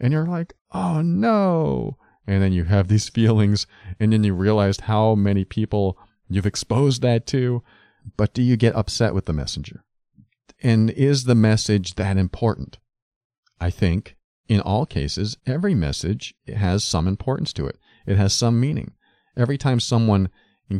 And 0.00 0.12
you're 0.12 0.26
like, 0.26 0.52
Oh 0.72 1.00
no. 1.00 1.96
And 2.26 2.42
then 2.42 2.52
you 2.52 2.64
have 2.64 2.88
these 2.88 3.08
feelings 3.08 3.66
and 3.98 4.12
then 4.12 4.24
you 4.24 4.34
realize 4.34 4.80
how 4.80 5.14
many 5.14 5.44
people 5.44 5.96
you've 6.28 6.46
exposed 6.46 7.00
that 7.02 7.26
to. 7.28 7.62
But 8.16 8.34
do 8.34 8.42
you 8.42 8.56
get 8.56 8.74
upset 8.74 9.14
with 9.14 9.24
the 9.24 9.32
messenger? 9.32 9.84
And 10.62 10.90
is 10.90 11.24
the 11.24 11.34
message 11.34 11.94
that 11.94 12.16
important? 12.16 12.78
I 13.60 13.70
think 13.70 14.16
in 14.48 14.60
all 14.60 14.84
cases, 14.84 15.36
every 15.46 15.74
message 15.74 16.34
has 16.48 16.84
some 16.84 17.06
importance 17.06 17.52
to 17.54 17.66
it. 17.66 17.78
It 18.06 18.16
has 18.16 18.32
some 18.32 18.60
meaning. 18.60 18.92
Every 19.36 19.58
time 19.58 19.80
someone 19.80 20.28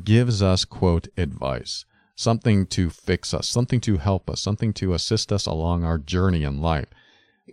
gives 0.05 0.43
us, 0.43 0.64
quote, 0.64 1.09
advice, 1.16 1.85
something 2.17 2.67
to 2.67 2.91
fix 2.91 3.33
us, 3.33 3.47
something 3.47 3.81
to 3.83 3.99
help 3.99 4.29
us, 4.29 4.41
something 4.41 4.73
to 4.73 4.95
assist 4.95 5.31
us 5.31 5.47
along 5.47 5.85
our 5.85 5.99
journey 5.99 6.43
in 6.43 6.61
life, 6.61 6.89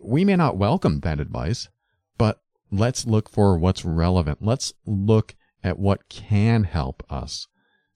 we 0.02 0.26
may 0.26 0.36
not 0.36 0.58
welcome 0.58 1.02
that 1.02 1.20
advice, 1.20 1.68
but 2.18 2.42
let's 2.72 3.06
look 3.06 3.30
for 3.30 3.58
what's 3.58 3.86
relevant. 3.86 4.40
Let's 4.42 4.74
look 4.86 5.36
at 5.64 5.78
what 5.78 6.10
can 6.10 6.64
help 6.64 7.04
us 7.12 7.48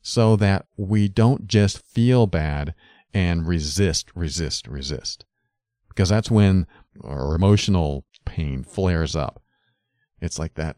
so 0.01 0.35
that 0.35 0.67
we 0.77 1.07
don't 1.07 1.47
just 1.47 1.79
feel 1.79 2.27
bad 2.27 2.75
and 3.13 3.47
resist, 3.47 4.11
resist, 4.13 4.67
resist. 4.67 5.25
Because 5.89 6.09
that's 6.09 6.29
when 6.29 6.67
our 7.03 7.33
emotional 7.33 8.05
pain 8.25 8.63
flares 8.63 9.15
up. 9.15 9.41
It's 10.21 10.37
like 10.37 10.55
that, 10.55 10.77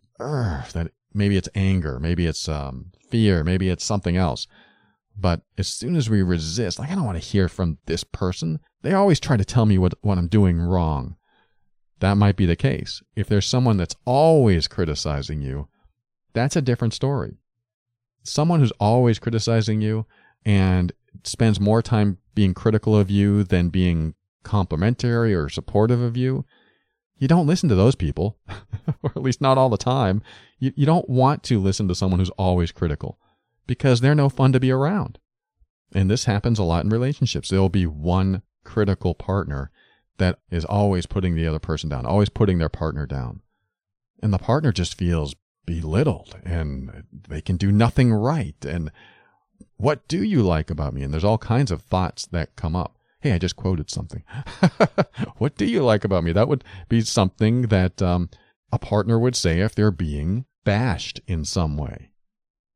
that 0.74 0.92
maybe 1.14 1.36
it's 1.36 1.50
anger, 1.56 2.00
maybe 2.00 2.26
it's 2.26 2.48
um, 2.48 2.92
fear, 3.10 3.44
maybe 3.44 3.70
it's 3.70 3.84
something 3.84 4.18
else. 4.18 4.48
But 5.20 5.42
as 5.58 5.68
soon 5.68 5.96
as 5.96 6.10
we 6.10 6.22
resist, 6.22 6.80
like, 6.80 6.90
I 6.90 6.96
don't 6.96 7.06
want 7.06 7.22
to 7.22 7.28
hear 7.28 7.50
from 7.50 7.78
this 7.86 8.04
person. 8.04 8.60
They 8.84 8.94
always 8.94 9.20
try 9.20 9.38
to 9.38 9.46
tell 9.46 9.66
me 9.66 9.78
what, 9.78 9.94
what 10.02 10.18
I'm 10.18 10.28
doing 10.28 10.60
wrong. 10.60 11.18
That 12.00 12.16
might 12.16 12.38
be 12.38 12.46
the 12.46 12.56
case. 12.56 13.02
If 13.16 13.28
there's 13.28 13.46
someone 13.46 13.76
that's 13.76 13.96
always 14.06 14.68
criticizing 14.68 15.42
you, 15.42 15.68
that's 16.34 16.56
a 16.56 16.62
different 16.62 16.94
story. 16.94 17.38
Someone 18.24 18.62
who's 18.62 18.72
always 18.80 19.20
criticizing 19.20 19.82
you 19.82 20.06
and 20.46 20.94
spends 21.24 21.60
more 21.60 21.82
time 21.82 22.20
being 22.34 22.54
critical 22.54 22.96
of 22.96 23.12
you 23.12 23.44
than 23.44 23.70
being 23.70 24.14
complimentary 24.44 25.36
or 25.36 25.50
supportive 25.50 26.00
of 26.00 26.16
you, 26.16 26.46
you 27.18 27.28
don't 27.28 27.48
listen 27.48 27.68
to 27.68 27.76
those 27.76 27.96
people, 27.96 28.38
or 29.04 29.12
at 29.14 29.22
least 29.22 29.42
not 29.42 29.58
all 29.58 29.70
the 29.70 29.78
time. 29.78 30.22
You, 30.60 30.72
you 30.76 30.86
don't 30.86 31.10
want 31.10 31.44
to 31.44 31.60
listen 31.60 31.90
to 31.90 31.96
someone 31.96 32.20
who's 32.20 32.30
always 32.32 32.72
critical 32.72 33.20
because 33.70 34.02
they're 34.02 34.16
no 34.16 34.30
fun 34.30 34.52
to 34.52 34.60
be 34.60 34.72
around. 34.72 35.20
And 35.94 36.10
this 36.10 36.26
happens 36.26 36.58
a 36.58 36.64
lot 36.64 36.84
in 36.84 36.90
relationships. 36.90 37.50
There'll 37.50 37.70
be 37.70 37.86
one 37.86 38.42
critical 38.64 39.14
partner 39.14 39.70
that 40.18 40.40
is 40.50 40.66
always 40.66 41.06
putting 41.06 41.36
the 41.36 41.46
other 41.46 41.60
person 41.60 41.88
down, 41.88 42.08
always 42.08 42.30
putting 42.30 42.58
their 42.58 42.68
partner 42.68 43.06
down. 43.06 43.42
And 44.24 44.34
the 44.34 44.40
partner 44.40 44.72
just 44.72 44.98
feels 44.98 45.36
belittled 45.68 46.36
and 46.44 47.04
they 47.30 47.42
can 47.42 47.58
do 47.58 47.72
nothing 47.72 48.12
right. 48.12 48.56
And 48.66 48.92
what 49.78 50.08
do 50.08 50.24
you 50.24 50.42
like 50.42 50.72
about 50.72 50.96
me? 50.96 51.04
And 51.04 51.14
there's 51.14 51.24
all 51.24 51.38
kinds 51.38 51.70
of 51.70 51.84
thoughts 51.84 52.26
that 52.26 52.56
come 52.56 52.76
up. 52.76 52.98
Hey, 53.22 53.34
I 53.34 53.38
just 53.38 53.56
quoted 53.56 53.92
something. 53.92 54.24
what 55.38 55.58
do 55.58 55.66
you 55.66 55.84
like 55.84 56.04
about 56.04 56.24
me? 56.24 56.32
That 56.32 56.48
would 56.48 56.64
be 56.88 57.02
something 57.02 57.64
that 57.68 58.02
um, 58.02 58.32
a 58.72 58.80
partner 58.80 59.20
would 59.20 59.36
say 59.36 59.60
if 59.60 59.76
they're 59.76 59.92
being 59.92 60.46
bashed 60.64 61.22
in 61.28 61.46
some 61.46 61.78
way. 61.78 62.10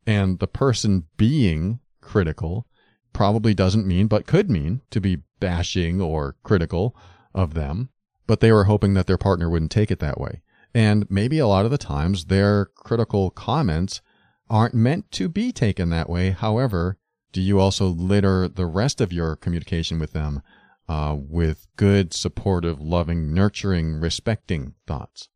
And 0.05 0.39
the 0.39 0.47
person 0.47 1.05
being 1.17 1.79
critical 2.01 2.67
probably 3.13 3.53
doesn't 3.53 3.87
mean, 3.87 4.07
but 4.07 4.27
could 4.27 4.49
mean, 4.49 4.81
to 4.89 4.99
be 4.99 5.23
bashing 5.39 6.01
or 6.01 6.35
critical 6.43 6.95
of 7.33 7.53
them. 7.53 7.89
But 8.27 8.39
they 8.39 8.51
were 8.51 8.65
hoping 8.65 8.93
that 8.93 9.07
their 9.07 9.17
partner 9.17 9.49
wouldn't 9.49 9.71
take 9.71 9.91
it 9.91 9.99
that 9.99 10.19
way. 10.19 10.41
And 10.73 11.09
maybe 11.09 11.39
a 11.39 11.47
lot 11.47 11.65
of 11.65 11.71
the 11.71 11.77
times 11.77 12.25
their 12.25 12.65
critical 12.65 13.29
comments 13.29 14.01
aren't 14.49 14.73
meant 14.73 15.11
to 15.11 15.29
be 15.29 15.51
taken 15.51 15.89
that 15.89 16.09
way. 16.09 16.31
However, 16.31 16.97
do 17.31 17.41
you 17.41 17.59
also 17.59 17.87
litter 17.87 18.47
the 18.47 18.65
rest 18.65 19.01
of 19.01 19.13
your 19.13 19.35
communication 19.35 19.99
with 19.99 20.13
them 20.13 20.41
uh, 20.87 21.15
with 21.17 21.67
good, 21.75 22.13
supportive, 22.13 22.79
loving, 22.79 23.33
nurturing, 23.33 23.95
respecting 23.95 24.73
thoughts? 24.87 25.29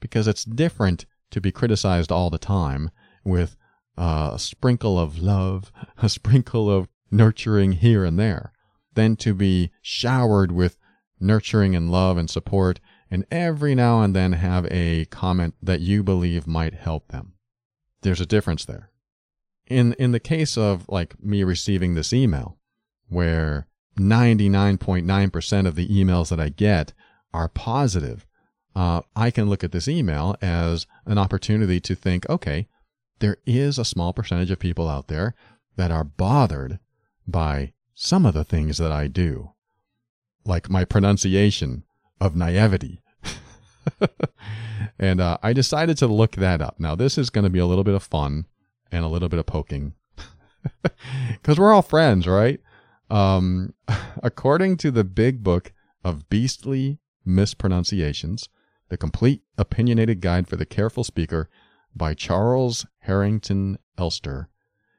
Because 0.00 0.26
it's 0.26 0.44
different 0.44 1.06
to 1.30 1.40
be 1.40 1.52
criticized 1.52 2.12
all 2.12 2.30
the 2.30 2.38
time 2.38 2.90
with 3.24 3.56
a 3.96 4.36
sprinkle 4.38 4.98
of 4.98 5.18
love, 5.18 5.72
a 5.98 6.08
sprinkle 6.08 6.70
of 6.70 6.88
nurturing 7.10 7.72
here 7.72 8.04
and 8.04 8.18
there, 8.18 8.52
then 8.94 9.16
to 9.16 9.34
be 9.34 9.70
showered 9.80 10.52
with 10.52 10.76
nurturing 11.20 11.76
and 11.76 11.90
love 11.90 12.16
and 12.16 12.28
support, 12.28 12.80
and 13.10 13.24
every 13.30 13.74
now 13.74 14.02
and 14.02 14.16
then 14.16 14.32
have 14.32 14.66
a 14.70 15.04
comment 15.06 15.54
that 15.62 15.80
you 15.80 16.02
believe 16.02 16.46
might 16.46 16.74
help 16.74 17.08
them 17.08 17.34
there's 18.02 18.20
a 18.20 18.26
difference 18.26 18.64
there. 18.64 18.90
In 19.66 19.94
in 19.94 20.12
the 20.12 20.20
case 20.20 20.58
of 20.58 20.88
like 20.88 21.22
me 21.22 21.42
receiving 21.44 21.94
this 21.94 22.12
email, 22.12 22.58
where 23.08 23.68
99.9% 23.98 25.66
of 25.66 25.74
the 25.74 25.88
emails 25.88 26.30
that 26.30 26.40
I 26.40 26.48
get 26.48 26.92
are 27.32 27.48
positive, 27.48 28.26
uh, 28.74 29.02
I 29.14 29.30
can 29.30 29.48
look 29.48 29.62
at 29.62 29.72
this 29.72 29.88
email 29.88 30.36
as 30.40 30.86
an 31.06 31.18
opportunity 31.18 31.78
to 31.80 31.94
think, 31.94 32.28
okay, 32.28 32.68
there 33.22 33.38
is 33.46 33.78
a 33.78 33.84
small 33.84 34.12
percentage 34.12 34.50
of 34.50 34.58
people 34.58 34.88
out 34.88 35.08
there 35.08 35.34
that 35.76 35.90
are 35.90 36.04
bothered 36.04 36.78
by 37.26 37.72
some 37.94 38.26
of 38.26 38.34
the 38.34 38.44
things 38.44 38.76
that 38.76 38.92
I 38.92 39.06
do, 39.06 39.52
like 40.44 40.68
my 40.68 40.84
pronunciation 40.84 41.84
of 42.20 42.36
naivety 42.36 43.02
and 44.98 45.20
uh, 45.20 45.38
I 45.42 45.52
decided 45.52 45.96
to 45.98 46.06
look 46.06 46.36
that 46.36 46.60
up. 46.60 46.78
Now, 46.78 46.94
this 46.94 47.18
is 47.18 47.30
going 47.30 47.44
to 47.44 47.50
be 47.50 47.58
a 47.58 47.66
little 47.66 47.84
bit 47.84 47.94
of 47.94 48.02
fun 48.02 48.46
and 48.90 49.04
a 49.04 49.08
little 49.08 49.28
bit 49.28 49.38
of 49.38 49.46
poking 49.46 49.94
because 51.32 51.58
we're 51.58 51.72
all 51.72 51.82
friends, 51.82 52.26
right? 52.26 52.60
Um, 53.10 53.74
according 54.22 54.76
to 54.78 54.90
the 54.90 55.04
big 55.04 55.42
book 55.42 55.72
of 56.04 56.28
beastly 56.28 56.98
mispronunciations, 57.24 58.48
the 58.88 58.96
complete 58.96 59.42
opinionated 59.56 60.20
guide 60.20 60.48
for 60.48 60.56
the 60.56 60.66
careful 60.66 61.04
speaker 61.04 61.48
by 61.94 62.14
Charles 62.14 62.86
Harrington 63.00 63.78
Elster, 63.98 64.48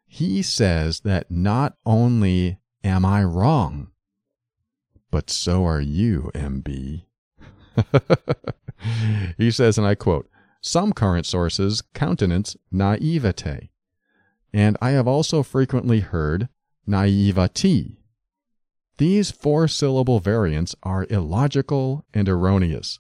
he 0.06 0.42
says 0.42 1.02
that 1.02 1.32
not 1.32 1.76
only 1.86 2.60
am 2.84 3.06
I 3.06 3.24
wrong, 3.24 3.92
but 5.10 5.30
so 5.30 5.66
are 5.66 5.82
you, 5.82 6.32
MB. 6.34 7.04
he 9.38 9.52
says, 9.52 9.78
and 9.78 9.88
I 9.88 9.96
quote, 9.96 10.30
some 10.62 10.94
current 10.94 11.26
sources 11.26 11.82
countenance 11.94 12.56
naivete, 12.72 13.70
and 14.54 14.78
I 14.82 14.92
have 14.92 15.08
also 15.08 15.44
frequently 15.44 16.00
heard 16.00 16.48
naivety. 16.86 18.00
These 18.98 19.32
four 19.32 19.68
syllable 19.68 20.20
variants 20.20 20.76
are 20.84 21.08
illogical 21.10 22.06
and 22.14 22.30
erroneous. 22.30 23.00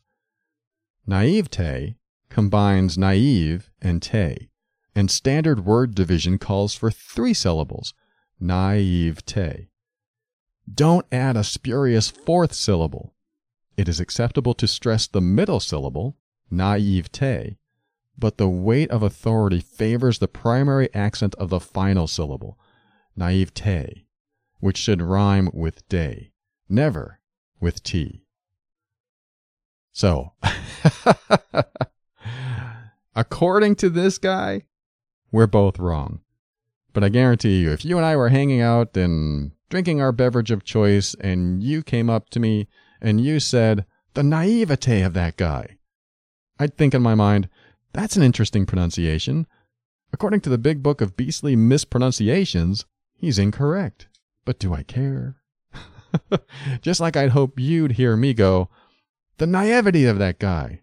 Naivete 1.06 1.96
combines 2.34 2.98
naive 2.98 3.70
and 3.80 4.02
te, 4.02 4.50
and 4.96 5.12
standard 5.12 5.64
word 5.64 5.94
division 5.94 6.40
calls 6.40 6.74
for 6.74 6.90
three 6.90 7.34
syllables, 7.34 7.94
naivete. 8.40 9.70
Don't 10.74 11.06
add 11.12 11.38
a 11.38 11.44
spurious 11.44 12.10
fourth 12.10 12.52
syllable, 12.52 13.14
it 13.78 13.88
is 13.88 14.00
acceptable 14.00 14.56
to 14.56 14.68
stress 14.68 15.06
the 15.06 15.22
middle 15.22 15.60
syllable, 15.60 16.18
naivete, 16.50 17.60
but 18.18 18.40
the 18.40 18.50
weight 18.50 18.90
of 18.90 19.04
authority 19.04 19.60
favors 19.60 20.18
the 20.18 20.28
primary 20.28 20.92
accent 20.92 21.36
of 21.36 21.52
the 21.52 21.60
final 21.60 22.08
syllable, 22.08 22.58
naivete, 23.16 24.08
which 24.60 24.78
should 24.78 25.04
rhyme 25.04 25.52
with 25.54 25.88
day, 25.88 26.32
never 26.68 27.20
with 27.60 27.84
t. 27.84 28.26
So, 29.92 30.34
according 33.16 33.76
to 33.78 33.90
this 33.90 34.18
guy, 34.18 34.64
we're 35.32 35.48
both 35.48 35.80
wrong. 35.80 36.22
But 36.94 37.04
I 37.04 37.10
guarantee 37.10 37.60
you, 37.60 37.72
if 37.72 37.84
you 37.84 37.98
and 37.98 38.06
I 38.06 38.16
were 38.16 38.30
hanging 38.30 38.62
out 38.62 38.96
and 38.96 39.52
drinking 39.70 40.02
our 40.02 40.12
beverage 40.12 40.52
of 40.52 40.64
choice 40.64 41.16
and 41.16 41.64
you 41.64 41.82
came 41.82 42.10
up 42.10 42.30
to 42.30 42.40
me 42.40 42.68
and 43.02 43.20
you 43.20 43.40
said, 43.40 43.86
the 44.14 44.24
naivete 44.24 45.02
of 45.02 45.14
that 45.14 45.38
guy. 45.38 45.78
I'd 46.60 46.78
think 46.78 46.94
in 46.94 47.02
my 47.02 47.16
mind, 47.16 47.50
that's 47.94 48.16
an 48.16 48.24
interesting 48.24 48.66
pronunciation. 48.66 49.48
According 50.12 50.42
to 50.42 50.50
the 50.50 50.60
big 50.60 50.84
book 50.84 51.02
of 51.02 51.18
beastly 51.18 51.56
mispronunciations, 51.56 52.86
he's 53.16 53.40
incorrect. 53.40 54.08
But 54.46 54.60
do 54.60 54.74
I 54.74 54.84
care? 54.84 55.38
Just 56.82 57.00
like 57.00 57.18
I'd 57.18 57.32
hope 57.32 57.60
you'd 57.60 57.94
hear 57.94 58.16
me 58.16 58.36
go, 58.36 58.70
the 59.38 59.48
naivety 59.48 60.06
of 60.06 60.20
that 60.20 60.38
guy. 60.38 60.83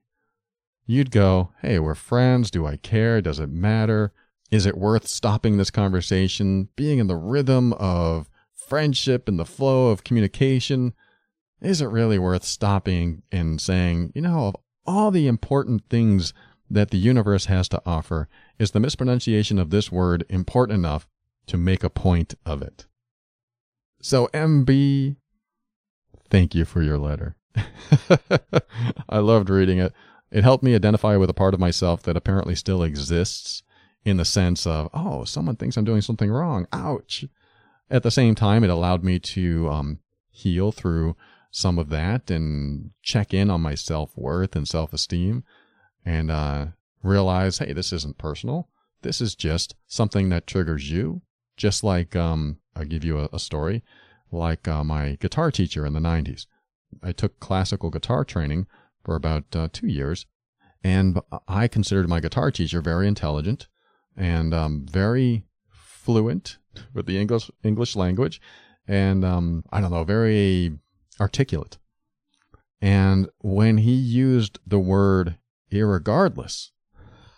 You'd 0.91 1.13
go, 1.13 1.53
hey, 1.63 1.79
we're 1.79 1.95
friends. 1.95 2.51
Do 2.51 2.67
I 2.67 2.75
care? 2.75 3.21
Does 3.21 3.39
it 3.39 3.49
matter? 3.49 4.13
Is 4.51 4.67
it 4.67 4.77
worth 4.77 5.07
stopping 5.07 5.57
this 5.57 5.71
conversation, 5.71 6.69
being 6.75 6.99
in 6.99 7.07
the 7.07 7.15
rhythm 7.15 7.73
of 7.75 8.29
friendship 8.57 9.29
and 9.29 9.39
the 9.39 9.45
flow 9.45 9.91
of 9.91 10.03
communication? 10.03 10.95
Is 11.61 11.81
it 11.81 11.87
really 11.87 12.19
worth 12.19 12.43
stopping 12.43 13.23
and 13.31 13.61
saying, 13.61 14.11
you 14.17 14.23
know, 14.23 14.49
of 14.49 14.57
all 14.85 15.13
the 15.13 15.29
important 15.29 15.85
things 15.89 16.35
that 16.69 16.91
the 16.91 16.99
universe 16.99 17.45
has 17.45 17.69
to 17.69 17.83
offer, 17.87 18.29
is 18.59 18.73
the 18.73 18.81
mispronunciation 18.81 19.61
of 19.61 19.71
this 19.71 19.93
word 19.93 20.27
important 20.29 20.77
enough 20.77 21.07
to 21.47 21.57
make 21.57 21.85
a 21.85 21.89
point 21.89 22.35
of 22.45 22.63
it? 22.63 22.89
So, 24.03 24.27
MB, 24.35 25.15
thank 26.31 26.57
you 26.57 26.65
for 26.65 26.83
your 26.83 26.99
letter. 26.99 27.37
I 29.09 29.19
loved 29.19 29.51
reading 29.51 29.79
it. 29.79 29.93
It 30.31 30.45
helped 30.45 30.63
me 30.63 30.75
identify 30.75 31.17
with 31.17 31.31
a 31.31 31.35
part 31.35 31.55
of 31.55 31.61
myself 31.61 32.03
that 32.05 32.17
apparently 32.17 32.55
still 32.55 32.83
exists 32.83 33.63
in 34.05 34.17
the 34.17 34.25
sense 34.25 34.67
of, 34.67 34.89
oh, 34.95 35.25
someone 35.25 35.57
thinks 35.57 35.77
I'm 35.77 35.85
doing 35.85 36.01
something 36.01 36.31
wrong. 36.31 36.67
Ouch. 36.73 37.25
At 37.91 38.03
the 38.03 38.11
same 38.11 38.35
time, 38.35 38.63
it 38.63 38.71
allowed 38.71 39.03
me 39.03 39.19
to 39.19 39.69
um, 39.69 39.99
heal 40.31 40.71
through 40.71 41.17
some 41.51 41.79
of 41.79 41.89
that 41.89 42.31
and 42.31 42.91
check 43.03 43.35
in 43.35 43.51
on 43.51 43.61
my 43.61 43.75
self 43.75 44.17
worth 44.17 44.55
and 44.55 44.69
self 44.69 44.93
esteem 44.93 45.43
and 46.05 46.31
uh, 46.31 46.67
realize, 47.03 47.59
hey, 47.59 47.73
this 47.73 47.93
isn't 47.93 48.19
personal. 48.19 48.69
This 49.03 49.21
is 49.21 49.35
just 49.35 49.75
something 49.87 50.29
that 50.29 50.47
triggers 50.47 50.91
you. 50.91 51.23
Just 51.57 51.83
like 51.83 52.15
um, 52.15 52.59
I'll 52.77 52.85
give 52.85 53.05
you 53.05 53.19
a, 53.19 53.29
a 53.33 53.39
story, 53.39 53.83
like 54.31 54.69
uh, 54.69 54.85
my 54.85 55.17
guitar 55.21 55.51
teacher 55.51 55.85
in 55.85 55.93
the 55.93 56.01
90s. 56.01 56.47
I 57.03 57.13
took 57.13 57.39
classical 57.41 57.91
guitar 57.91 58.25
training 58.25 58.67
for 59.05 59.15
about 59.15 59.45
uh, 59.55 59.69
two 59.73 59.87
years, 59.87 60.27
and 60.83 61.21
I 61.47 61.69
considered 61.69 62.09
my 62.09 62.21
guitar 62.21 62.51
teacher 62.51 62.81
very 62.81 63.07
intelligent 63.07 63.69
and 64.17 64.55
um, 64.55 64.87
very 64.91 65.45
fluent 65.69 66.59
with 66.95 67.07
the 67.07 67.19
English 67.19 67.51
English 67.63 67.97
language, 67.97 68.41
and 68.87 69.25
um, 69.25 69.65
I 69.73 69.81
don't 69.81 69.91
know, 69.91 70.05
very 70.05 70.79
articulate. 71.21 71.79
And 72.81 73.29
when 73.41 73.79
he 73.79 73.93
used 73.93 74.59
the 74.67 74.79
word 74.79 75.37
irregardless, 75.71 76.71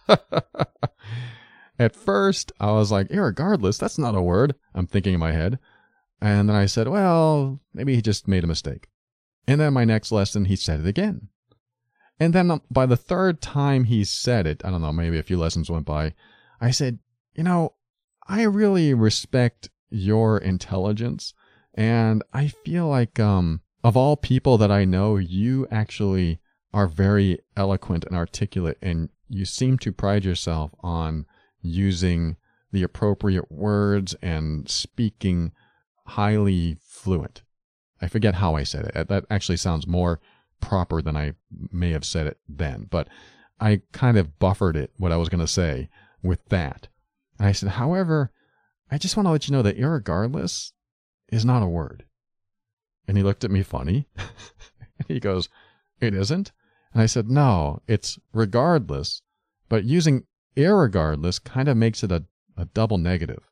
at 1.79 1.97
first 1.97 2.53
I 2.61 2.71
was 2.73 2.93
like, 2.93 3.09
irregardless, 3.09 3.79
that's 3.79 3.99
not 3.99 4.15
a 4.15 4.23
word. 4.23 4.55
I'm 4.75 4.87
thinking 4.87 5.15
in 5.15 5.21
my 5.21 5.33
head. 5.33 5.59
And 6.21 6.49
then 6.49 6.55
I 6.55 6.67
said, 6.67 6.87
well, 6.87 7.61
maybe 7.75 7.97
he 7.97 8.03
just 8.03 8.29
made 8.29 8.45
a 8.45 8.47
mistake. 8.47 8.87
And 9.49 9.61
then 9.61 9.73
my 9.73 9.85
next 9.85 10.13
lesson, 10.13 10.45
he 10.45 10.55
said 10.55 10.79
it 10.81 10.87
again. 10.87 11.29
And 12.21 12.33
then 12.33 12.51
um, 12.51 12.63
by 12.71 12.87
the 12.87 12.97
third 12.97 13.41
time 13.41 13.85
he 13.85 14.05
said 14.05 14.47
it, 14.47 14.65
I 14.65 14.71
don't 14.71 14.83
know, 14.83 14.93
maybe 14.93 15.19
a 15.19 15.23
few 15.23 15.39
lessons 15.39 15.71
went 15.71 15.87
by, 15.87 16.15
I 16.61 16.71
said, 16.71 16.99
you 17.35 17.43
know, 17.43 17.75
I 18.29 18.43
really 18.43 18.95
respect 18.95 19.71
your 19.91 20.39
intelligence. 20.39 21.35
And 21.75 22.23
I 22.33 22.49
feel 22.49 22.87
like, 22.87 23.19
um, 23.19 23.61
of 23.83 23.97
all 23.97 24.17
people 24.17 24.59
that 24.59 24.71
I 24.71 24.85
know, 24.85 25.17
you 25.17 25.67
actually 25.71 26.39
are 26.73 26.87
very 26.87 27.39
eloquent 27.57 28.05
and 28.05 28.17
articulate, 28.17 28.79
and 28.81 29.09
you 29.29 29.45
seem 29.45 29.79
to 29.79 29.93
pride 29.93 30.25
yourself 30.25 30.73
on 30.81 31.27
using 31.61 32.37
the 32.71 32.83
appropriate 32.83 33.51
words 33.51 34.15
and 34.23 34.69
speaking 34.69 35.53
highly 36.07 36.77
fluent. 36.81 37.43
I 38.01 38.09
forget 38.09 38.37
how 38.37 38.55
I 38.55 38.63
said 38.63 38.91
it. 38.95 39.09
That 39.09 39.25
actually 39.31 39.59
sounds 39.59 39.87
more 39.87 40.21
proper 40.63 41.03
than 41.03 41.17
I 41.17 41.35
may 41.71 41.91
have 41.91 42.07
said 42.07 42.27
it 42.27 42.39
then, 42.49 42.87
but 42.91 43.09
I 43.61 43.83
kind 43.93 44.17
of 44.17 44.39
buffered 44.39 44.77
it, 44.77 44.93
what 44.97 45.13
I 45.13 45.17
was 45.17 45.29
going 45.29 45.41
to 45.41 45.47
say, 45.47 45.91
with 46.23 46.49
that. 46.49 46.89
And 47.39 47.47
I 47.47 47.53
said, 47.53 47.71
however, 47.71 48.31
I 48.91 48.97
just 48.99 49.17
want 49.17 49.27
to 49.27 49.31
let 49.31 49.47
you 49.47 49.53
know 49.53 49.63
that 49.63 49.79
irregardless 49.79 50.73
is 51.29 51.45
not 51.45 51.63
a 51.63 51.67
word. 51.67 52.05
And 53.07 53.17
he 53.17 53.23
looked 53.23 53.45
at 53.45 53.51
me 53.51 53.63
funny. 53.63 54.07
he 55.09 55.21
goes, 55.21 55.49
It 56.01 56.15
isn't? 56.15 56.53
And 56.93 57.03
I 57.03 57.07
said, 57.07 57.29
No, 57.29 57.83
it's 57.87 58.19
regardless, 58.33 59.23
but 59.69 59.85
using 59.85 60.25
irregardless 60.57 61.43
kind 61.43 61.69
of 61.69 61.77
makes 61.77 62.03
it 62.05 62.13
a, 62.13 62.25
a 62.57 62.67
double 62.67 62.99
negative 62.99 63.43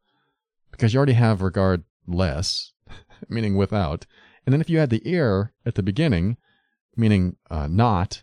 because 0.70 0.92
you 0.92 0.99
already 0.99 1.14
have 1.14 1.42
regard 1.42 1.85
less, 2.07 2.73
meaning 3.29 3.57
without. 3.57 4.07
And 4.44 4.53
then 4.53 4.61
if 4.61 4.70
you 4.70 4.79
add 4.79 4.90
the 4.90 5.09
ear 5.09 5.53
at 5.66 5.75
the 5.75 5.83
beginning, 5.83 6.37
meaning 6.96 7.37
uh, 7.50 7.66
not, 7.66 8.22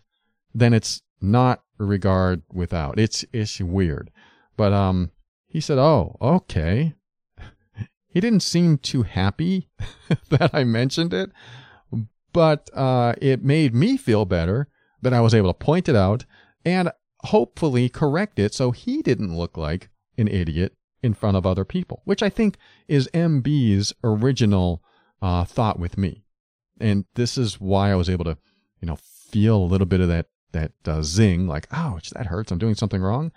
then 0.54 0.72
it's 0.72 1.02
not 1.20 1.62
regard 1.78 2.42
without. 2.52 2.98
It's 2.98 3.24
it's 3.32 3.60
weird. 3.60 4.10
But 4.56 4.72
um 4.72 5.10
he 5.46 5.60
said, 5.60 5.78
"Oh, 5.78 6.16
okay." 6.20 6.94
he 8.08 8.20
didn't 8.20 8.40
seem 8.40 8.78
too 8.78 9.02
happy 9.02 9.70
that 10.30 10.50
I 10.54 10.64
mentioned 10.64 11.14
it, 11.14 11.30
but 12.32 12.68
uh, 12.74 13.14
it 13.20 13.42
made 13.42 13.74
me 13.74 13.96
feel 13.96 14.24
better 14.24 14.68
that 15.02 15.12
I 15.12 15.20
was 15.20 15.34
able 15.34 15.52
to 15.52 15.58
point 15.58 15.88
it 15.88 15.96
out 15.96 16.24
and 16.64 16.90
hopefully 17.24 17.88
correct 17.88 18.38
it 18.38 18.54
so 18.54 18.70
he 18.70 19.02
didn't 19.02 19.36
look 19.36 19.56
like 19.56 19.88
an 20.16 20.28
idiot 20.28 20.74
in 21.02 21.14
front 21.14 21.36
of 21.36 21.46
other 21.46 21.64
people, 21.64 22.02
which 22.04 22.22
I 22.22 22.28
think 22.28 22.56
is 22.88 23.08
MB's 23.14 23.92
original 24.02 24.82
uh, 25.22 25.44
thought 25.44 25.78
with 25.78 25.96
me. 25.96 26.24
And 26.80 27.04
this 27.14 27.38
is 27.38 27.60
why 27.60 27.90
I 27.90 27.96
was 27.96 28.10
able 28.10 28.24
to, 28.24 28.38
you 28.80 28.86
know, 28.86 28.98
feel 29.30 29.56
a 29.56 29.64
little 29.64 29.86
bit 29.86 30.00
of 30.00 30.08
that 30.08 30.26
that 30.52 30.72
uh, 30.86 31.02
zing, 31.02 31.46
like, 31.46 31.66
ouch, 31.70 32.10
that 32.10 32.26
hurts. 32.26 32.50
I'm 32.50 32.58
doing 32.58 32.74
something 32.74 33.02
wrong. 33.02 33.32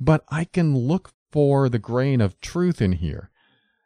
But 0.00 0.24
I 0.28 0.44
can 0.44 0.76
look 0.76 1.12
for 1.30 1.68
the 1.68 1.78
grain 1.78 2.20
of 2.20 2.40
truth 2.40 2.82
in 2.82 2.92
here. 2.92 3.30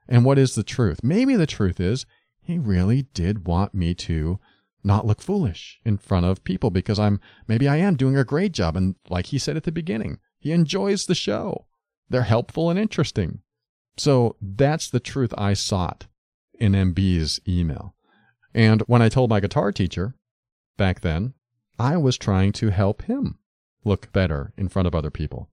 And 0.08 0.24
what 0.24 0.38
is 0.38 0.54
the 0.54 0.62
truth? 0.62 1.00
Maybe 1.02 1.36
the 1.36 1.46
truth 1.46 1.78
is 1.78 2.06
he 2.42 2.58
really 2.58 3.02
did 3.14 3.46
want 3.46 3.74
me 3.74 3.94
to 3.94 4.40
not 4.82 5.06
look 5.06 5.20
foolish 5.20 5.78
in 5.84 5.98
front 5.98 6.26
of 6.26 6.42
people 6.42 6.70
because 6.70 6.98
I'm 6.98 7.20
maybe 7.46 7.68
I 7.68 7.76
am 7.76 7.96
doing 7.96 8.16
a 8.16 8.24
great 8.24 8.52
job. 8.52 8.76
And 8.76 8.96
like 9.08 9.26
he 9.26 9.38
said 9.38 9.56
at 9.56 9.64
the 9.64 9.72
beginning, 9.72 10.18
he 10.38 10.52
enjoys 10.52 11.06
the 11.06 11.14
show. 11.14 11.66
They're 12.08 12.22
helpful 12.22 12.70
and 12.70 12.78
interesting. 12.78 13.40
So 13.96 14.36
that's 14.40 14.88
the 14.88 15.00
truth 15.00 15.34
I 15.36 15.52
sought 15.52 16.06
in 16.54 16.72
MB's 16.72 17.40
email. 17.46 17.94
And 18.54 18.80
when 18.82 19.02
I 19.02 19.08
told 19.08 19.30
my 19.30 19.40
guitar 19.40 19.70
teacher 19.70 20.14
back 20.80 21.02
then, 21.02 21.34
I 21.78 21.98
was 21.98 22.16
trying 22.16 22.52
to 22.52 22.70
help 22.70 23.02
him 23.02 23.38
look 23.84 24.10
better 24.12 24.54
in 24.56 24.70
front 24.70 24.88
of 24.88 24.94
other 24.94 25.10
people. 25.10 25.50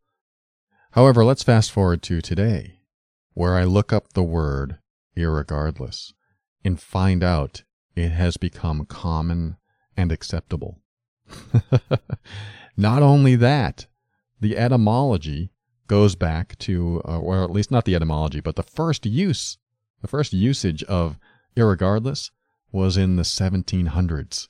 However, 0.91 1.25
let's 1.25 1.43
fast 1.43 1.69
forward 1.69 2.01
to 2.03 2.21
today, 2.21 2.79
where 3.33 3.57
I 3.57 3.65
look 3.65 3.91
up 3.91 4.13
the 4.13 4.23
word 4.23 4.77
irregardless 5.17 6.13
and 6.63 6.79
find 6.79 7.25
out 7.25 7.63
it 7.93 8.11
has 8.11 8.37
become 8.37 8.85
common 8.85 9.57
and 9.97 10.13
acceptable. 10.13 10.79
not 12.77 13.03
only 13.03 13.35
that, 13.35 13.87
the 14.39 14.57
etymology 14.57 15.51
goes 15.87 16.15
back 16.15 16.57
to, 16.59 17.01
uh, 17.05 17.19
or 17.19 17.43
at 17.43 17.51
least 17.51 17.69
not 17.69 17.83
the 17.83 17.95
etymology, 17.95 18.39
but 18.39 18.55
the 18.55 18.63
first 18.63 19.05
use, 19.05 19.57
the 20.01 20.07
first 20.07 20.31
usage 20.31 20.83
of 20.83 21.19
irregardless 21.57 22.31
was 22.71 22.95
in 22.95 23.17
the 23.17 23.23
1700s. 23.23 24.47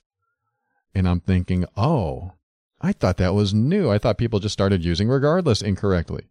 And 0.94 1.08
I'm 1.08 1.20
thinking, 1.20 1.64
oh, 1.76 2.32
I 2.80 2.92
thought 2.92 3.16
that 3.18 3.34
was 3.34 3.52
new. 3.54 3.90
I 3.90 3.98
thought 3.98 4.18
people 4.18 4.40
just 4.40 4.52
started 4.52 4.84
using 4.84 5.08
regardless 5.08 5.62
incorrectly. 5.62 6.28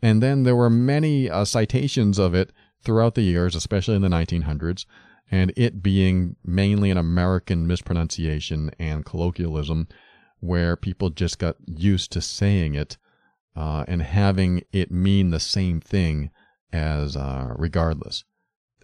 And 0.00 0.22
then 0.22 0.44
there 0.44 0.56
were 0.56 0.70
many 0.70 1.28
uh, 1.28 1.44
citations 1.44 2.18
of 2.18 2.34
it 2.34 2.52
throughout 2.82 3.14
the 3.14 3.22
years, 3.22 3.54
especially 3.54 3.96
in 3.96 4.02
the 4.02 4.08
1900s, 4.08 4.84
and 5.30 5.52
it 5.56 5.82
being 5.82 6.36
mainly 6.44 6.90
an 6.90 6.96
American 6.96 7.66
mispronunciation 7.66 8.70
and 8.78 9.04
colloquialism 9.04 9.88
where 10.40 10.76
people 10.76 11.10
just 11.10 11.38
got 11.38 11.56
used 11.66 12.12
to 12.12 12.20
saying 12.20 12.74
it 12.74 12.96
uh, 13.56 13.84
and 13.88 14.02
having 14.02 14.62
it 14.72 14.90
mean 14.90 15.30
the 15.30 15.40
same 15.40 15.80
thing 15.80 16.30
as 16.72 17.16
uh, 17.16 17.52
regardless. 17.56 18.24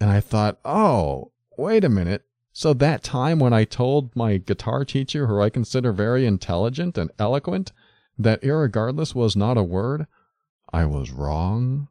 And 0.01 0.11
I 0.11 0.21
thought, 0.21 0.59
oh, 0.65 1.33
wait 1.57 1.85
a 1.85 1.89
minute. 1.89 2.25
So 2.57 2.73
that 2.73 3.03
time 3.03 3.41
when 3.41 3.53
I 3.53 3.65
told 3.65 4.15
my 4.15 4.37
guitar 4.37 4.85
teacher, 4.85 5.27
who 5.27 5.41
I 5.41 5.51
consider 5.51 5.91
very 5.93 6.25
intelligent 6.25 6.97
and 6.97 7.11
eloquent, 7.19 7.73
that 8.17 8.41
irregardless 8.43 9.13
was 9.13 9.35
not 9.35 9.59
a 9.59 9.63
word, 9.65 10.07
I 10.73 10.85
was 10.85 11.11
wrong. 11.11 11.89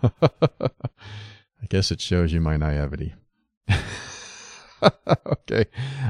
I 0.22 1.66
guess 1.68 1.90
it 1.90 2.00
shows 2.00 2.32
you 2.32 2.40
my 2.40 2.56
naivety. 2.56 3.14
okay, 5.26 5.64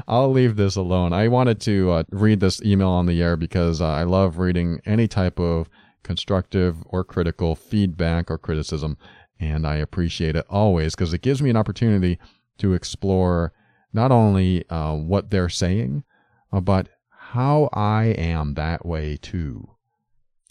I'll 0.06 0.30
leave 0.30 0.56
this 0.56 0.76
alone. 0.76 1.14
I 1.14 1.28
wanted 1.28 1.58
to 1.62 1.90
uh, 1.90 2.02
read 2.10 2.40
this 2.40 2.60
email 2.62 2.90
on 2.90 3.06
the 3.06 3.22
air 3.22 3.38
because 3.38 3.80
uh, 3.80 3.88
I 3.88 4.02
love 4.02 4.36
reading 4.36 4.82
any 4.84 5.08
type 5.08 5.40
of 5.40 5.70
constructive 6.02 6.84
or 6.84 7.02
critical 7.02 7.56
feedback 7.56 8.30
or 8.30 8.36
criticism, 8.36 8.98
and 9.40 9.66
I 9.66 9.76
appreciate 9.76 10.36
it 10.36 10.44
always 10.50 10.94
because 10.94 11.14
it 11.14 11.22
gives 11.22 11.40
me 11.40 11.48
an 11.48 11.56
opportunity 11.56 12.18
to 12.58 12.74
explore 12.74 13.52
not 13.92 14.12
only 14.12 14.68
uh, 14.68 14.94
what 14.94 15.30
they're 15.30 15.48
saying, 15.48 16.04
uh, 16.52 16.60
but 16.60 16.88
how 17.10 17.68
I 17.72 18.06
am 18.06 18.54
that 18.54 18.86
way 18.86 19.16
too. 19.20 19.68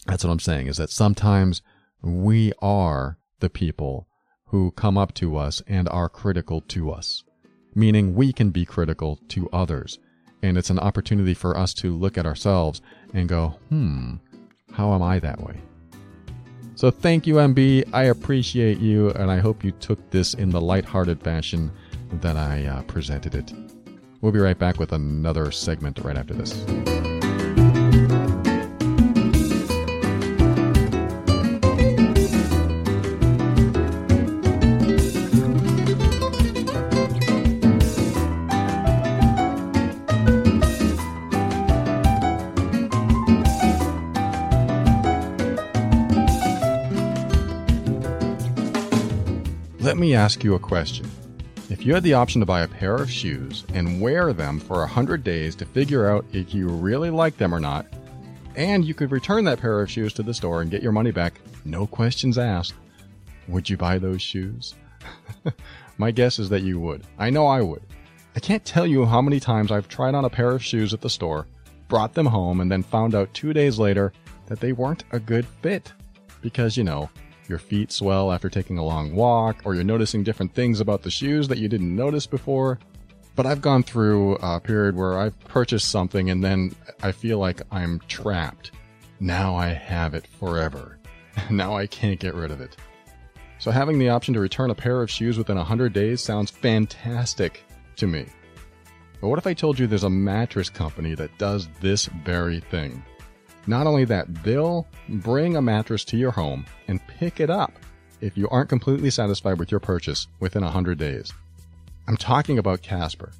That's 0.06 0.24
what 0.24 0.30
I'm 0.30 0.40
saying 0.40 0.68
is 0.68 0.76
that 0.76 0.90
sometimes 0.90 1.62
we 2.02 2.52
are 2.60 3.18
the 3.40 3.50
people 3.50 4.08
who 4.46 4.70
come 4.72 4.96
up 4.96 5.12
to 5.14 5.36
us 5.36 5.62
and 5.66 5.88
are 5.88 6.08
critical 6.08 6.60
to 6.62 6.90
us, 6.90 7.24
meaning 7.74 8.14
we 8.14 8.32
can 8.32 8.50
be 8.50 8.64
critical 8.64 9.18
to 9.28 9.48
others. 9.52 9.98
And 10.42 10.56
it's 10.56 10.70
an 10.70 10.78
opportunity 10.78 11.34
for 11.34 11.56
us 11.56 11.74
to 11.74 11.96
look 11.96 12.16
at 12.16 12.26
ourselves 12.26 12.80
and 13.12 13.28
go, 13.28 13.58
hmm, 13.68 14.14
how 14.72 14.94
am 14.94 15.02
I 15.02 15.18
that 15.18 15.42
way? 15.42 15.60
So 16.76 16.92
thank 16.92 17.26
you, 17.26 17.34
MB. 17.34 17.92
I 17.92 18.04
appreciate 18.04 18.78
you, 18.78 19.10
and 19.10 19.32
I 19.32 19.40
hope 19.40 19.64
you 19.64 19.72
took 19.72 20.10
this 20.10 20.34
in 20.34 20.50
the 20.50 20.60
lighthearted 20.60 21.20
fashion 21.20 21.72
that 22.10 22.36
I 22.36 22.66
uh, 22.66 22.82
presented 22.82 23.34
it. 23.34 23.52
We'll 24.20 24.32
be 24.32 24.40
right 24.40 24.58
back 24.58 24.78
with 24.78 24.92
another 24.92 25.50
segment 25.52 26.00
right 26.00 26.16
after 26.16 26.34
this. 26.34 26.64
Let 49.80 49.96
me 49.96 50.14
ask 50.14 50.44
you 50.44 50.54
a 50.54 50.58
question. 50.58 51.17
If 51.70 51.84
you 51.84 51.92
had 51.92 52.02
the 52.02 52.14
option 52.14 52.40
to 52.40 52.46
buy 52.46 52.62
a 52.62 52.68
pair 52.68 52.94
of 52.94 53.10
shoes 53.10 53.66
and 53.74 54.00
wear 54.00 54.32
them 54.32 54.58
for 54.58 54.78
100 54.78 55.22
days 55.22 55.54
to 55.56 55.66
figure 55.66 56.08
out 56.08 56.24
if 56.32 56.54
you 56.54 56.66
really 56.66 57.10
like 57.10 57.36
them 57.36 57.54
or 57.54 57.60
not, 57.60 57.86
and 58.56 58.86
you 58.86 58.94
could 58.94 59.10
return 59.10 59.44
that 59.44 59.60
pair 59.60 59.82
of 59.82 59.90
shoes 59.90 60.14
to 60.14 60.22
the 60.22 60.32
store 60.32 60.62
and 60.62 60.70
get 60.70 60.82
your 60.82 60.92
money 60.92 61.10
back, 61.10 61.42
no 61.66 61.86
questions 61.86 62.38
asked, 62.38 62.72
would 63.48 63.68
you 63.68 63.76
buy 63.76 63.98
those 63.98 64.22
shoes? 64.22 64.76
My 65.98 66.10
guess 66.10 66.38
is 66.38 66.48
that 66.48 66.62
you 66.62 66.80
would. 66.80 67.04
I 67.18 67.28
know 67.28 67.46
I 67.46 67.60
would. 67.60 67.82
I 68.34 68.40
can't 68.40 68.64
tell 68.64 68.86
you 68.86 69.04
how 69.04 69.20
many 69.20 69.38
times 69.38 69.70
I've 69.70 69.88
tried 69.88 70.14
on 70.14 70.24
a 70.24 70.30
pair 70.30 70.52
of 70.52 70.64
shoes 70.64 70.94
at 70.94 71.02
the 71.02 71.10
store, 71.10 71.46
brought 71.88 72.14
them 72.14 72.26
home, 72.26 72.60
and 72.62 72.72
then 72.72 72.82
found 72.82 73.14
out 73.14 73.34
two 73.34 73.52
days 73.52 73.78
later 73.78 74.14
that 74.46 74.60
they 74.60 74.72
weren't 74.72 75.04
a 75.12 75.20
good 75.20 75.44
fit. 75.60 75.92
Because, 76.40 76.78
you 76.78 76.84
know, 76.84 77.10
your 77.48 77.58
feet 77.58 77.90
swell 77.90 78.32
after 78.32 78.48
taking 78.48 78.78
a 78.78 78.84
long 78.84 79.14
walk, 79.14 79.62
or 79.64 79.74
you're 79.74 79.84
noticing 79.84 80.22
different 80.22 80.54
things 80.54 80.80
about 80.80 81.02
the 81.02 81.10
shoes 81.10 81.48
that 81.48 81.58
you 81.58 81.68
didn't 81.68 81.94
notice 81.94 82.26
before. 82.26 82.78
But 83.36 83.46
I've 83.46 83.60
gone 83.60 83.82
through 83.82 84.36
a 84.36 84.60
period 84.60 84.96
where 84.96 85.18
I've 85.18 85.38
purchased 85.40 85.90
something 85.90 86.30
and 86.30 86.42
then 86.42 86.74
I 87.02 87.12
feel 87.12 87.38
like 87.38 87.62
I'm 87.70 88.00
trapped. 88.08 88.72
Now 89.20 89.54
I 89.54 89.68
have 89.68 90.14
it 90.14 90.26
forever. 90.26 90.98
now 91.50 91.76
I 91.76 91.86
can't 91.86 92.18
get 92.18 92.34
rid 92.34 92.50
of 92.50 92.60
it. 92.60 92.76
So 93.60 93.70
having 93.70 93.98
the 93.98 94.08
option 94.08 94.34
to 94.34 94.40
return 94.40 94.70
a 94.70 94.74
pair 94.74 95.02
of 95.02 95.10
shoes 95.10 95.38
within 95.38 95.56
100 95.56 95.92
days 95.92 96.20
sounds 96.20 96.50
fantastic 96.50 97.64
to 97.96 98.06
me. 98.06 98.26
But 99.20 99.28
what 99.28 99.38
if 99.38 99.46
I 99.46 99.54
told 99.54 99.78
you 99.78 99.86
there's 99.86 100.04
a 100.04 100.10
mattress 100.10 100.70
company 100.70 101.14
that 101.16 101.36
does 101.38 101.68
this 101.80 102.06
very 102.24 102.60
thing? 102.60 103.02
Not 103.68 103.86
only 103.86 104.06
that, 104.06 104.42
they'll 104.44 104.86
bring 105.10 105.54
a 105.54 105.60
mattress 105.60 106.02
to 106.06 106.16
your 106.16 106.30
home 106.30 106.64
and 106.88 107.06
pick 107.06 107.38
it 107.38 107.50
up 107.50 107.72
if 108.22 108.34
you 108.34 108.48
aren't 108.48 108.70
completely 108.70 109.10
satisfied 109.10 109.58
with 109.58 109.70
your 109.70 109.78
purchase 109.78 110.26
within 110.40 110.64
100 110.64 110.96
days. 110.96 111.34
I'm 112.06 112.16
talking 112.16 112.58
about 112.58 112.80
Casper. 112.80 113.30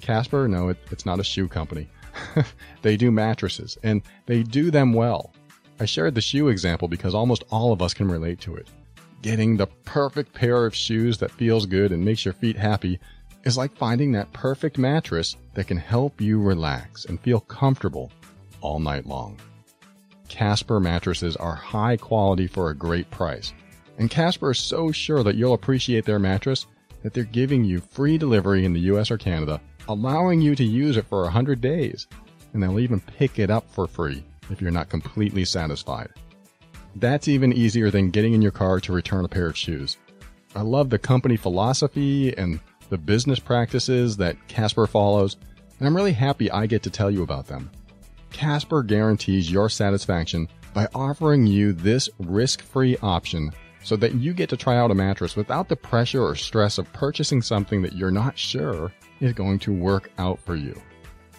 Casper, 0.00 0.48
no, 0.48 0.70
it, 0.70 0.78
it's 0.90 1.06
not 1.06 1.20
a 1.20 1.24
shoe 1.24 1.46
company. 1.46 1.88
they 2.82 2.96
do 2.96 3.12
mattresses, 3.12 3.78
and 3.84 4.02
they 4.26 4.42
do 4.42 4.72
them 4.72 4.92
well. 4.92 5.32
I 5.78 5.84
shared 5.84 6.16
the 6.16 6.20
shoe 6.20 6.48
example 6.48 6.88
because 6.88 7.14
almost 7.14 7.44
all 7.48 7.72
of 7.72 7.80
us 7.80 7.94
can 7.94 8.08
relate 8.08 8.40
to 8.40 8.56
it. 8.56 8.68
Getting 9.22 9.56
the 9.56 9.68
perfect 9.84 10.34
pair 10.34 10.66
of 10.66 10.74
shoes 10.74 11.18
that 11.18 11.30
feels 11.30 11.66
good 11.66 11.92
and 11.92 12.04
makes 12.04 12.24
your 12.24 12.34
feet 12.34 12.56
happy 12.56 12.98
is 13.44 13.56
like 13.56 13.76
finding 13.76 14.10
that 14.10 14.32
perfect 14.32 14.76
mattress 14.76 15.36
that 15.54 15.68
can 15.68 15.76
help 15.76 16.20
you 16.20 16.40
relax 16.42 17.04
and 17.04 17.20
feel 17.20 17.38
comfortable 17.38 18.10
all 18.60 18.80
night 18.80 19.06
long. 19.06 19.38
Casper 20.28 20.80
mattresses 20.80 21.36
are 21.36 21.54
high 21.54 21.96
quality 21.96 22.46
for 22.46 22.70
a 22.70 22.74
great 22.74 23.10
price. 23.10 23.52
And 23.98 24.10
Casper 24.10 24.52
is 24.52 24.58
so 24.58 24.92
sure 24.92 25.22
that 25.22 25.34
you'll 25.34 25.54
appreciate 25.54 26.04
their 26.04 26.18
mattress 26.18 26.66
that 27.02 27.14
they're 27.14 27.24
giving 27.24 27.64
you 27.64 27.80
free 27.80 28.18
delivery 28.18 28.64
in 28.64 28.72
the 28.72 28.80
US 28.80 29.10
or 29.10 29.18
Canada, 29.18 29.60
allowing 29.88 30.40
you 30.40 30.54
to 30.54 30.64
use 30.64 30.96
it 30.96 31.06
for 31.06 31.22
100 31.22 31.60
days. 31.60 32.06
And 32.52 32.62
they'll 32.62 32.80
even 32.80 33.00
pick 33.00 33.38
it 33.38 33.50
up 33.50 33.70
for 33.70 33.86
free 33.86 34.24
if 34.50 34.60
you're 34.60 34.70
not 34.70 34.88
completely 34.88 35.44
satisfied. 35.44 36.10
That's 36.96 37.28
even 37.28 37.52
easier 37.52 37.90
than 37.90 38.10
getting 38.10 38.34
in 38.34 38.42
your 38.42 38.52
car 38.52 38.80
to 38.80 38.92
return 38.92 39.24
a 39.24 39.28
pair 39.28 39.46
of 39.46 39.56
shoes. 39.56 39.96
I 40.54 40.62
love 40.62 40.90
the 40.90 40.98
company 40.98 41.36
philosophy 41.36 42.36
and 42.36 42.60
the 42.88 42.98
business 42.98 43.38
practices 43.38 44.16
that 44.16 44.36
Casper 44.48 44.86
follows, 44.86 45.36
and 45.78 45.86
I'm 45.86 45.94
really 45.94 46.12
happy 46.12 46.50
I 46.50 46.66
get 46.66 46.82
to 46.84 46.90
tell 46.90 47.10
you 47.10 47.22
about 47.22 47.46
them. 47.46 47.70
Casper 48.30 48.82
guarantees 48.82 49.50
your 49.50 49.68
satisfaction 49.68 50.48
by 50.74 50.86
offering 50.94 51.46
you 51.46 51.72
this 51.72 52.08
risk 52.18 52.62
free 52.62 52.96
option 52.98 53.50
so 53.82 53.96
that 53.96 54.14
you 54.14 54.32
get 54.32 54.48
to 54.50 54.56
try 54.56 54.76
out 54.76 54.90
a 54.90 54.94
mattress 54.94 55.36
without 55.36 55.68
the 55.68 55.76
pressure 55.76 56.22
or 56.22 56.34
stress 56.34 56.78
of 56.78 56.92
purchasing 56.92 57.40
something 57.40 57.82
that 57.82 57.94
you're 57.94 58.10
not 58.10 58.38
sure 58.38 58.92
is 59.20 59.32
going 59.32 59.58
to 59.60 59.72
work 59.72 60.10
out 60.18 60.38
for 60.40 60.56
you. 60.56 60.80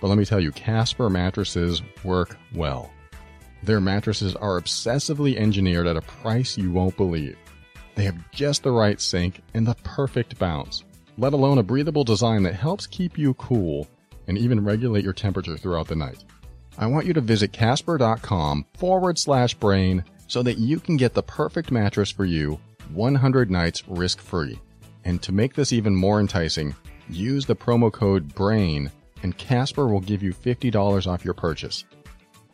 But 0.02 0.08
let 0.08 0.18
me 0.18 0.26
tell 0.26 0.40
you, 0.40 0.52
Casper 0.52 1.10
mattresses 1.10 1.82
work 2.04 2.38
well. 2.54 2.92
Their 3.64 3.82
mattresses 3.82 4.36
are 4.36 4.60
obsessively 4.60 5.36
engineered 5.36 5.88
at 5.88 5.98
a 5.98 6.02
price 6.02 6.58
you 6.58 6.72
won't 6.72 6.96
believe. 6.96 7.38
They 7.96 8.04
have 8.06 8.32
just 8.32 8.64
the 8.64 8.72
right 8.72 9.00
sink 9.00 9.42
and 9.54 9.68
the 9.68 9.76
perfect 9.84 10.40
bounce, 10.40 10.86
let 11.18 11.34
alone 11.34 11.58
a 11.58 11.64
breathable 11.64 12.06
design 12.06 12.44
that 12.44 12.56
helps 12.56 12.88
keep 12.88 13.18
you 13.18 13.34
cool 13.34 13.88
and 14.28 14.38
even 14.38 14.64
regulate 14.64 15.04
your 15.04 15.14
temperature 15.14 15.58
throughout 15.58 15.88
the 15.88 15.96
night. 15.96 16.24
I 16.80 16.86
want 16.86 17.06
you 17.06 17.14
to 17.14 17.22
visit 17.22 17.52
casper.com 17.52 18.66
forward 18.78 19.20
slash 19.20 19.54
brain 19.54 20.06
so 20.28 20.42
that 20.44 20.58
you 20.58 20.80
can 20.80 20.96
get 20.96 21.14
the 21.14 21.22
perfect 21.22 21.72
mattress 21.72 22.10
for 22.10 22.24
you 22.24 22.58
100 22.94 23.52
nights 23.52 23.84
risk 23.88 24.22
free. 24.22 24.58
And 25.04 25.22
to 25.24 25.34
make 25.34 25.54
this 25.54 25.74
even 25.74 25.94
more 25.94 26.22
enticing, 26.22 26.74
use 27.10 27.46
the 27.46 27.56
promo 27.56 27.92
code 27.92 28.34
BRAIN 28.34 28.92
and 29.24 29.38
Casper 29.38 29.88
will 29.88 30.00
give 30.00 30.24
you 30.24 30.34
$50 30.34 31.06
off 31.06 31.26
your 31.26 31.34
purchase. 31.34 31.84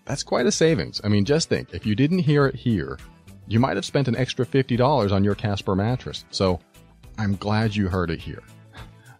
That's 0.05 0.23
quite 0.23 0.47
a 0.47 0.51
savings. 0.51 0.99
I 1.03 1.07
mean, 1.07 1.23
just 1.23 1.47
think, 1.47 1.73
if 1.75 1.85
you 1.85 1.95
didn't 1.95 2.19
hear 2.19 2.47
it 2.47 2.55
here, 2.55 2.97
you 3.47 3.59
might 3.59 3.75
have 3.75 3.85
spent 3.85 4.07
an 4.07 4.15
extra 4.15 4.43
$50 4.43 5.11
on 5.11 5.23
your 5.23 5.35
Casper 5.35 5.75
mattress. 5.75 6.25
So 6.31 6.59
I'm 7.19 7.35
glad 7.35 7.75
you 7.75 7.89
heard 7.89 8.09
it 8.09 8.19
here. 8.19 8.41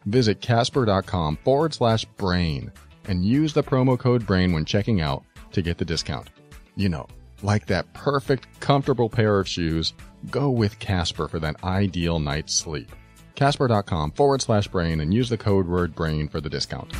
Visit 0.06 0.41
casper.com 0.41 1.38
forward 1.44 1.76
slash 1.76 2.06
brain 2.06 2.72
and 3.08 3.26
use 3.26 3.54
the 3.54 3.63
promo 3.63 3.98
code 3.98 4.26
BRAIN 4.26 4.54
when 4.54 4.65
checking 4.65 5.02
out 5.02 5.24
to 5.52 5.62
get 5.62 5.78
the 5.78 5.86
discount. 5.86 6.30
You 6.76 6.89
know, 6.89 7.08
like 7.41 7.65
that 7.68 7.91
perfect, 7.94 8.48
comfortable 8.60 9.10
pair 9.10 9.39
of 9.39 9.48
shoes, 9.48 9.94
go 10.32 10.50
with 10.50 10.80
Casper 10.80 11.28
for 11.28 11.39
that 11.39 11.63
ideal 11.63 12.20
night's 12.20 12.54
sleep. 12.54 12.91
Casper.com 13.36 14.12
forward 14.12 14.41
slash 14.41 14.68
brain 14.68 15.00
and 15.02 15.13
use 15.13 15.30
the 15.30 15.38
code 15.38 15.68
word 15.68 15.94
brain 15.94 16.28
for 16.28 16.41
the 16.41 16.50
discount. 16.50 16.91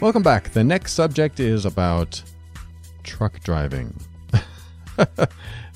Welcome 0.00 0.22
back. 0.22 0.48
The 0.48 0.64
next 0.64 0.94
subject 0.94 1.40
is 1.40 1.66
about 1.66 2.22
truck 3.02 3.38
driving. 3.40 4.00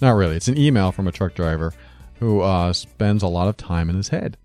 Not 0.01 0.13
really. 0.13 0.37
It's 0.37 0.49
an 0.49 0.57
email 0.57 0.93
from 0.93 1.07
a 1.07 1.13
truck 1.13 1.35
driver 1.35 1.75
who 2.21 2.41
uh, 2.41 2.73
spends 2.73 3.23
a 3.23 3.29
lot 3.29 3.49
of 3.49 3.59
time 3.59 3.91
in 3.91 3.97
his 3.97 4.09
head. 4.09 4.39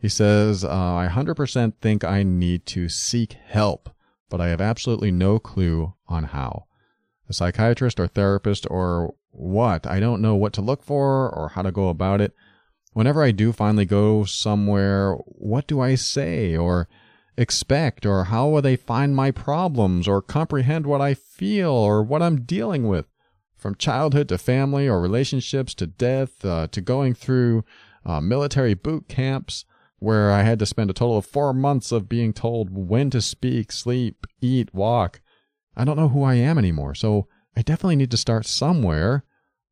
He 0.00 0.08
says, 0.08 0.64
uh, 0.64 0.68
I 0.68 1.08
100% 1.08 1.74
think 1.80 2.02
I 2.02 2.24
need 2.24 2.66
to 2.66 2.88
seek 2.88 3.34
help, 3.46 3.90
but 4.28 4.40
I 4.40 4.48
have 4.48 4.60
absolutely 4.60 5.12
no 5.12 5.38
clue 5.38 5.94
on 6.08 6.24
how. 6.24 6.64
A 7.28 7.32
psychiatrist 7.32 8.00
or 8.00 8.08
therapist 8.08 8.66
or 8.68 9.14
what? 9.30 9.86
I 9.86 10.00
don't 10.00 10.20
know 10.20 10.34
what 10.34 10.52
to 10.54 10.60
look 10.60 10.82
for 10.82 11.30
or 11.30 11.50
how 11.50 11.62
to 11.62 11.70
go 11.70 11.90
about 11.90 12.20
it. 12.20 12.34
Whenever 12.92 13.22
I 13.22 13.30
do 13.30 13.52
finally 13.52 13.84
go 13.84 14.24
somewhere, 14.24 15.14
what 15.26 15.68
do 15.68 15.80
I 15.80 15.94
say 15.94 16.56
or 16.56 16.88
expect, 17.36 18.04
or 18.04 18.24
how 18.24 18.48
will 18.48 18.62
they 18.62 18.76
find 18.76 19.16
my 19.16 19.30
problems 19.30 20.06
or 20.06 20.22
comprehend 20.22 20.86
what 20.86 21.00
I 21.00 21.14
feel 21.14 21.70
or 21.70 22.02
what 22.02 22.22
I'm 22.22 22.42
dealing 22.42 22.86
with? 22.86 23.06
From 23.56 23.76
childhood 23.76 24.28
to 24.28 24.38
family 24.38 24.88
or 24.88 25.00
relationships 25.00 25.74
to 25.74 25.86
death 25.86 26.44
uh, 26.44 26.66
to 26.68 26.80
going 26.80 27.14
through 27.14 27.64
uh, 28.04 28.20
military 28.20 28.74
boot 28.74 29.08
camps 29.08 29.64
where 29.98 30.32
I 30.32 30.42
had 30.42 30.58
to 30.58 30.66
spend 30.66 30.90
a 30.90 30.92
total 30.92 31.18
of 31.18 31.26
four 31.26 31.52
months 31.52 31.92
of 31.92 32.08
being 32.08 32.32
told 32.32 32.70
when 32.72 33.08
to 33.10 33.20
speak, 33.20 33.70
sleep, 33.70 34.26
eat, 34.40 34.74
walk. 34.74 35.20
I 35.76 35.84
don't 35.84 35.96
know 35.96 36.08
who 36.08 36.24
I 36.24 36.34
am 36.34 36.58
anymore, 36.58 36.96
so 36.96 37.28
I 37.56 37.62
definitely 37.62 37.96
need 37.96 38.10
to 38.10 38.16
start 38.16 38.44
somewhere, 38.44 39.24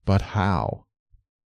but 0.05 0.23
how? 0.23 0.87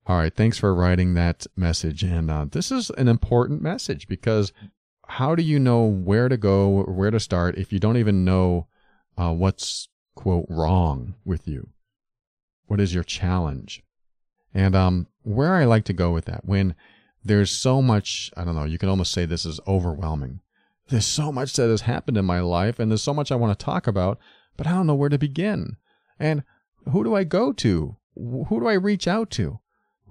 All 0.08 0.18
right, 0.18 0.34
thanks 0.34 0.58
for 0.58 0.74
writing 0.74 1.14
that 1.14 1.46
message. 1.58 2.04
And 2.04 2.32
uh, 2.32 2.46
this 2.50 2.72
is 2.72 2.90
an 2.92 3.10
important 3.10 3.62
message 3.62 4.08
because 4.08 4.54
how 5.10 5.34
do 5.34 5.42
you 5.42 5.60
know 5.60 5.84
where 5.84 6.30
to 6.30 6.38
go, 6.38 6.84
where 6.84 7.10
to 7.10 7.20
start 7.20 7.58
if 7.58 7.74
you 7.74 7.80
don't 7.80 7.98
even 7.98 8.24
know 8.24 8.68
uh, 9.18 9.34
what's, 9.34 9.90
quote, 10.14 10.46
wrong 10.48 11.16
with 11.26 11.48
you? 11.48 11.70
What 12.68 12.80
is 12.80 12.94
your 12.94 13.04
challenge? 13.04 13.82
And 14.54 14.76
um, 14.76 15.08
where 15.24 15.56
I 15.56 15.66
like 15.66 15.84
to 15.86 15.94
go 15.94 16.12
with 16.12 16.26
that, 16.26 16.46
when 16.46 16.76
there's 17.26 17.50
so 17.50 17.82
much, 17.82 18.32
I 18.38 18.44
don't 18.44 18.56
know, 18.56 18.66
you 18.66 18.78
can 18.78 18.88
almost 18.88 19.12
say 19.12 19.26
this 19.26 19.46
is 19.46 19.60
overwhelming. 19.68 20.42
There's 20.90 21.08
so 21.08 21.32
much 21.32 21.54
that 21.54 21.70
has 21.70 21.82
happened 21.82 22.18
in 22.18 22.26
my 22.26 22.40
life, 22.40 22.78
and 22.78 22.92
there's 22.92 23.04
so 23.04 23.14
much 23.14 23.32
I 23.32 23.36
want 23.36 23.58
to 23.58 23.66
talk 23.66 23.88
about, 23.88 24.20
but 24.58 24.68
I 24.68 24.72
don't 24.72 24.88
know 24.88 24.96
where 24.96 25.10
to 25.10 25.18
begin. 25.18 25.78
And 26.20 26.44
who 26.92 27.04
do 27.04 27.16
I 27.16 27.24
go 27.24 27.52
to? 27.54 27.98
Who 28.16 28.60
do 28.60 28.68
I 28.68 28.74
reach 28.74 29.08
out 29.08 29.32
to? 29.32 29.60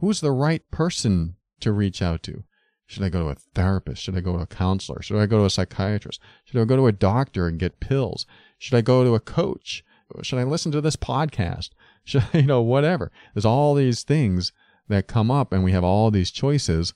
Who's 0.00 0.20
the 0.20 0.32
right 0.32 0.68
person 0.72 1.36
to 1.60 1.70
reach 1.70 2.02
out 2.02 2.24
to? 2.24 2.42
Should 2.88 3.02
I 3.02 3.10
go 3.10 3.22
to 3.22 3.28
a 3.28 3.34
therapist? 3.54 4.02
Should 4.02 4.16
I 4.16 4.20
go 4.20 4.32
to 4.32 4.42
a 4.42 4.46
counselor? 4.46 5.02
Should 5.02 5.18
I 5.18 5.26
go 5.26 5.36
to 5.36 5.44
a 5.44 5.50
psychiatrist? 5.50 6.20
Should 6.46 6.58
I 6.58 6.64
go 6.64 6.74
to 6.74 6.86
a 6.86 6.92
doctor 6.92 7.46
and 7.46 7.58
get 7.58 7.80
pills? 7.80 8.24
Should 8.56 8.76
I 8.76 8.80
go 8.80 9.04
to 9.04 9.14
a 9.14 9.20
coach? 9.20 9.84
Should 10.22 10.38
I 10.38 10.44
listen 10.44 10.72
to 10.72 10.80
this 10.80 10.96
podcast? 10.96 11.68
Should 12.04 12.24
I, 12.32 12.38
you 12.38 12.46
know, 12.46 12.62
whatever. 12.62 13.12
There's 13.34 13.44
all 13.44 13.74
these 13.74 14.02
things 14.02 14.52
that 14.88 15.06
come 15.06 15.30
up 15.30 15.52
and 15.52 15.62
we 15.62 15.72
have 15.72 15.84
all 15.84 16.10
these 16.10 16.30
choices. 16.30 16.94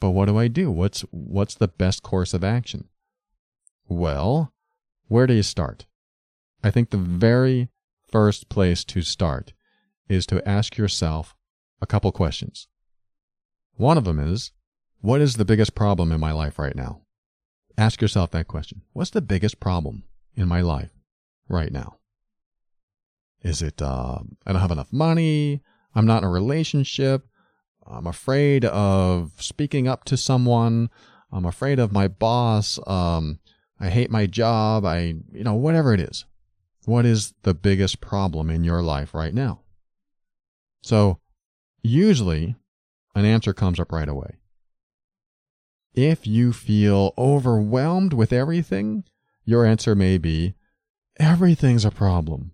But 0.00 0.12
what 0.12 0.24
do 0.24 0.38
I 0.38 0.48
do? 0.48 0.70
What's, 0.70 1.02
what's 1.10 1.54
the 1.54 1.68
best 1.68 2.02
course 2.02 2.32
of 2.32 2.42
action? 2.42 2.88
Well, 3.86 4.54
where 5.08 5.26
do 5.26 5.34
you 5.34 5.42
start? 5.42 5.84
I 6.64 6.70
think 6.70 6.88
the 6.88 6.96
very 6.96 7.68
first 8.10 8.48
place 8.48 8.84
to 8.84 9.02
start 9.02 9.52
is 10.08 10.24
to 10.26 10.46
ask 10.48 10.78
yourself 10.78 11.34
a 11.82 11.86
couple 11.86 12.10
questions. 12.10 12.68
One 13.74 13.98
of 13.98 14.04
them 14.04 14.18
is, 14.18 14.52
what 15.00 15.20
is 15.20 15.34
the 15.34 15.44
biggest 15.44 15.74
problem 15.74 16.12
in 16.12 16.20
my 16.20 16.32
life 16.32 16.58
right 16.58 16.74
now? 16.74 17.02
Ask 17.78 18.00
yourself 18.00 18.30
that 18.30 18.48
question. 18.48 18.82
What's 18.92 19.10
the 19.10 19.20
biggest 19.20 19.60
problem 19.60 20.04
in 20.34 20.48
my 20.48 20.60
life 20.62 20.90
right 21.48 21.70
now? 21.70 21.98
Is 23.42 23.62
it, 23.62 23.80
uh, 23.80 24.18
I 24.46 24.52
don't 24.52 24.60
have 24.60 24.70
enough 24.70 24.92
money? 24.92 25.62
I'm 25.94 26.06
not 26.06 26.22
in 26.22 26.28
a 26.28 26.30
relationship. 26.30 27.26
I'm 27.86 28.06
afraid 28.06 28.64
of 28.64 29.32
speaking 29.38 29.86
up 29.86 30.04
to 30.04 30.16
someone. 30.16 30.90
I'm 31.30 31.44
afraid 31.44 31.78
of 31.78 31.92
my 31.92 32.08
boss. 32.08 32.78
Um, 32.86 33.38
I 33.78 33.88
hate 33.88 34.10
my 34.10 34.26
job. 34.26 34.84
I, 34.84 35.14
you 35.32 35.44
know, 35.44 35.54
whatever 35.54 35.92
it 35.92 36.00
is. 36.00 36.24
What 36.86 37.04
is 37.04 37.34
the 37.42 37.54
biggest 37.54 38.00
problem 38.00 38.50
in 38.50 38.64
your 38.64 38.82
life 38.82 39.12
right 39.14 39.34
now? 39.34 39.60
So, 40.82 41.18
usually, 41.82 42.54
an 43.14 43.24
answer 43.24 43.52
comes 43.52 43.80
up 43.80 43.92
right 43.92 44.08
away. 44.08 44.36
If 45.96 46.26
you 46.26 46.52
feel 46.52 47.14
overwhelmed 47.16 48.12
with 48.12 48.30
everything, 48.30 49.04
your 49.46 49.64
answer 49.64 49.94
may 49.94 50.18
be, 50.18 50.54
everything's 51.18 51.86
a 51.86 51.90
problem. 51.90 52.52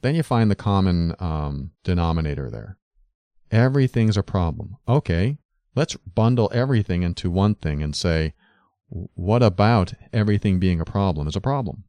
Then 0.00 0.14
you 0.14 0.22
find 0.22 0.50
the 0.50 0.56
common 0.56 1.14
um, 1.18 1.72
denominator 1.84 2.50
there. 2.50 2.78
Everything's 3.50 4.16
a 4.16 4.22
problem. 4.22 4.78
Okay, 4.88 5.36
let's 5.74 5.96
bundle 5.96 6.50
everything 6.54 7.02
into 7.02 7.30
one 7.30 7.54
thing 7.54 7.82
and 7.82 7.94
say, 7.94 8.32
what 8.88 9.42
about 9.42 9.92
everything 10.10 10.58
being 10.58 10.80
a 10.80 10.86
problem 10.86 11.28
is 11.28 11.36
a 11.36 11.40
problem? 11.42 11.84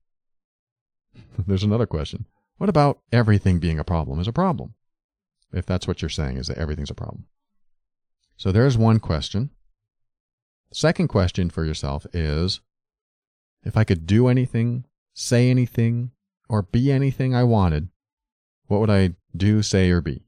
There's 1.47 1.63
another 1.63 1.87
question. 1.87 2.27
What 2.57 2.69
about 2.69 2.99
everything 3.13 3.59
being 3.59 3.79
a 3.79 3.85
problem 3.85 4.19
is 4.19 4.27
a 4.27 4.33
problem? 4.33 4.73
If 5.53 5.65
that's 5.65 5.87
what 5.87 6.01
you're 6.01 6.09
saying, 6.09 6.37
is 6.37 6.47
that 6.47 6.57
everything's 6.57 6.91
a 6.91 6.95
problem. 6.95 7.25
So 8.37 8.51
there's 8.51 8.77
one 8.77 8.99
question. 8.99 9.51
Second 10.73 11.09
question 11.09 11.49
for 11.49 11.65
yourself 11.65 12.05
is 12.13 12.61
if 13.63 13.75
I 13.75 13.83
could 13.83 14.07
do 14.07 14.27
anything, 14.27 14.85
say 15.13 15.49
anything, 15.49 16.11
or 16.49 16.61
be 16.61 16.91
anything 16.91 17.35
I 17.35 17.43
wanted, 17.43 17.89
what 18.67 18.79
would 18.79 18.89
I 18.89 19.15
do, 19.35 19.61
say, 19.61 19.89
or 19.91 20.01
be? 20.01 20.23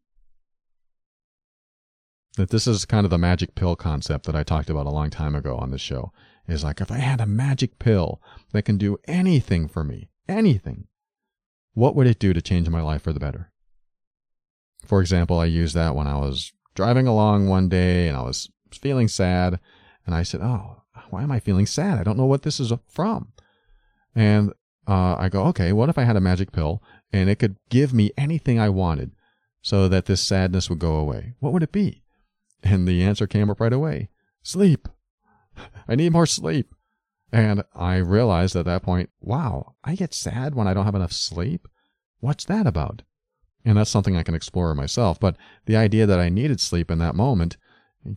That 2.35 2.49
this 2.49 2.67
is 2.67 2.85
kind 2.85 3.05
of 3.05 3.09
the 3.09 3.17
magic 3.17 3.55
pill 3.55 3.75
concept 3.75 4.25
that 4.25 4.35
I 4.35 4.43
talked 4.43 4.69
about 4.69 4.85
a 4.85 4.91
long 4.91 5.09
time 5.09 5.35
ago 5.35 5.55
on 5.55 5.71
this 5.71 5.81
show. 5.81 6.11
Is 6.47 6.63
like 6.63 6.81
if 6.81 6.91
I 6.91 6.97
had 6.97 7.21
a 7.21 7.25
magic 7.25 7.79
pill 7.79 8.21
that 8.51 8.63
can 8.63 8.77
do 8.77 8.97
anything 9.07 9.69
for 9.69 9.83
me, 9.83 10.09
anything, 10.27 10.87
what 11.73 11.95
would 11.95 12.07
it 12.07 12.19
do 12.19 12.33
to 12.33 12.41
change 12.41 12.69
my 12.69 12.81
life 12.81 13.03
for 13.03 13.13
the 13.13 13.19
better? 13.19 13.51
For 14.85 14.99
example, 14.99 15.39
I 15.39 15.45
used 15.45 15.73
that 15.75 15.95
when 15.95 16.07
I 16.07 16.17
was 16.17 16.51
driving 16.75 17.07
along 17.07 17.47
one 17.47 17.69
day 17.69 18.09
and 18.09 18.17
I 18.17 18.23
was 18.23 18.49
feeling 18.71 19.07
sad. 19.07 19.59
And 20.05 20.15
I 20.15 20.23
said, 20.23 20.41
Oh, 20.41 20.83
why 21.09 21.23
am 21.23 21.31
I 21.31 21.39
feeling 21.39 21.65
sad? 21.65 21.97
I 21.97 22.03
don't 22.03 22.17
know 22.17 22.25
what 22.25 22.43
this 22.43 22.59
is 22.59 22.71
from. 22.87 23.33
And 24.15 24.51
uh, 24.87 25.15
I 25.17 25.29
go, 25.29 25.45
Okay, 25.45 25.73
what 25.73 25.89
if 25.89 25.97
I 25.97 26.03
had 26.03 26.15
a 26.15 26.21
magic 26.21 26.51
pill 26.51 26.81
and 27.11 27.29
it 27.29 27.39
could 27.39 27.57
give 27.69 27.93
me 27.93 28.11
anything 28.17 28.59
I 28.59 28.69
wanted 28.69 29.11
so 29.61 29.87
that 29.87 30.05
this 30.05 30.21
sadness 30.21 30.69
would 30.69 30.79
go 30.79 30.95
away, 30.95 31.35
what 31.39 31.53
would 31.53 31.63
it 31.63 31.71
be? 31.71 32.03
And 32.63 32.87
the 32.87 33.03
answer 33.03 33.27
came 33.27 33.49
up 33.49 33.59
right 33.59 33.73
away 33.73 34.09
sleep. 34.41 34.87
I 35.87 35.95
need 35.95 36.11
more 36.11 36.25
sleep. 36.25 36.73
And 37.31 37.63
I 37.73 37.95
realized 37.95 38.55
at 38.55 38.65
that 38.65 38.83
point, 38.83 39.09
wow, 39.19 39.75
I 39.83 39.95
get 39.95 40.13
sad 40.13 40.53
when 40.53 40.67
I 40.67 40.73
don't 40.75 40.85
have 40.85 40.93
enough 40.93 41.11
sleep. 41.11 41.67
What's 42.19 42.45
that 42.45 42.67
about? 42.67 43.01
And 43.65 43.77
that's 43.77 43.89
something 43.89 44.15
I 44.15 44.23
can 44.23 44.35
explore 44.35 44.75
myself. 44.75 45.19
But 45.19 45.35
the 45.65 45.75
idea 45.75 46.05
that 46.05 46.19
I 46.19 46.29
needed 46.29 46.61
sleep 46.61 46.91
in 46.91 46.99
that 46.99 47.15
moment 47.15 47.57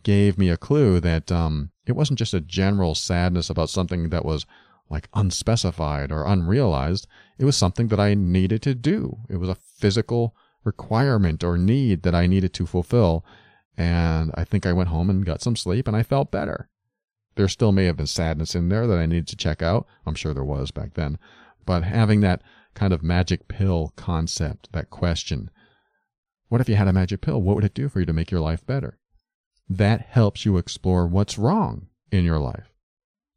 gave 0.03 0.37
me 0.37 0.49
a 0.49 0.57
clue 0.57 0.99
that 0.99 1.31
um, 1.31 1.71
it 1.87 1.95
wasn't 1.95 2.19
just 2.19 2.33
a 2.33 2.41
general 2.41 2.93
sadness 2.93 3.49
about 3.49 3.69
something 3.69 4.09
that 4.09 4.25
was 4.25 4.45
like 4.89 5.09
unspecified 5.13 6.11
or 6.11 6.25
unrealized. 6.25 7.07
It 7.37 7.45
was 7.45 7.57
something 7.57 7.87
that 7.87 7.99
I 7.99 8.13
needed 8.13 8.61
to 8.63 8.75
do. 8.75 9.19
It 9.29 9.37
was 9.37 9.49
a 9.49 9.55
physical 9.55 10.35
requirement 10.63 11.43
or 11.43 11.57
need 11.57 12.03
that 12.03 12.15
I 12.15 12.27
needed 12.27 12.53
to 12.55 12.65
fulfill. 12.65 13.25
And 13.77 14.31
I 14.35 14.43
think 14.43 14.65
I 14.65 14.73
went 14.73 14.89
home 14.89 15.09
and 15.09 15.25
got 15.25 15.41
some 15.41 15.55
sleep 15.55 15.87
and 15.87 15.95
I 15.95 16.03
felt 16.03 16.31
better. 16.31 16.69
There 17.35 17.47
still 17.47 17.71
may 17.71 17.85
have 17.85 17.97
been 17.97 18.07
sadness 18.07 18.55
in 18.55 18.69
there 18.69 18.87
that 18.87 18.97
I 18.97 19.05
needed 19.05 19.27
to 19.27 19.35
check 19.35 19.61
out. 19.61 19.85
I'm 20.05 20.15
sure 20.15 20.33
there 20.33 20.43
was 20.43 20.71
back 20.71 20.95
then. 20.95 21.19
But 21.65 21.83
having 21.83 22.21
that 22.21 22.41
kind 22.73 22.93
of 22.93 23.03
magic 23.03 23.47
pill 23.47 23.93
concept, 23.95 24.71
that 24.71 24.89
question, 24.89 25.51
what 26.49 26.61
if 26.61 26.69
you 26.69 26.75
had 26.75 26.87
a 26.87 26.93
magic 26.93 27.21
pill? 27.21 27.41
What 27.41 27.55
would 27.55 27.65
it 27.65 27.73
do 27.73 27.89
for 27.89 27.99
you 27.99 28.05
to 28.05 28.13
make 28.13 28.31
your 28.31 28.41
life 28.41 28.65
better? 28.65 28.97
That 29.69 30.01
helps 30.01 30.45
you 30.45 30.57
explore 30.57 31.07
what's 31.07 31.37
wrong 31.37 31.87
in 32.11 32.23
your 32.23 32.39
life 32.39 32.71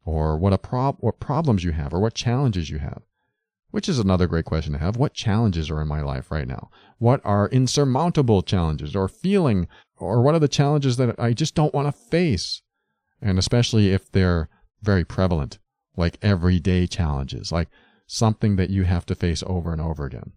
or 0.05 0.37
what 0.37 0.53
a 0.53 0.57
prob 0.57 0.97
what 0.99 1.19
problems 1.19 1.63
you 1.63 1.71
have 1.71 1.93
or 1.93 1.99
what 1.99 2.13
challenges 2.13 2.69
you 2.69 2.79
have. 2.79 3.03
Which 3.71 3.87
is 3.87 3.99
another 3.99 4.27
great 4.27 4.45
question 4.45 4.73
to 4.73 4.79
have. 4.79 4.97
What 4.97 5.13
challenges 5.13 5.69
are 5.69 5.81
in 5.81 5.87
my 5.87 6.01
life 6.01 6.29
right 6.29 6.47
now? 6.47 6.69
What 6.97 7.21
are 7.23 7.47
insurmountable 7.49 8.41
challenges 8.41 8.95
or 8.95 9.07
feeling 9.07 9.67
or 9.97 10.21
what 10.21 10.35
are 10.35 10.39
the 10.39 10.47
challenges 10.49 10.97
that 10.97 11.17
I 11.17 11.31
just 11.33 11.55
don't 11.55 11.73
want 11.73 11.87
to 11.87 11.91
face? 11.91 12.61
And 13.21 13.39
especially 13.39 13.91
if 13.91 14.11
they're 14.11 14.49
very 14.81 15.05
prevalent, 15.05 15.59
like 15.95 16.17
everyday 16.21 16.87
challenges, 16.87 17.51
like 17.51 17.69
something 18.07 18.57
that 18.57 18.69
you 18.69 18.83
have 18.83 19.05
to 19.05 19.15
face 19.15 19.43
over 19.47 19.71
and 19.71 19.81
over 19.81 20.05
again. 20.05 20.33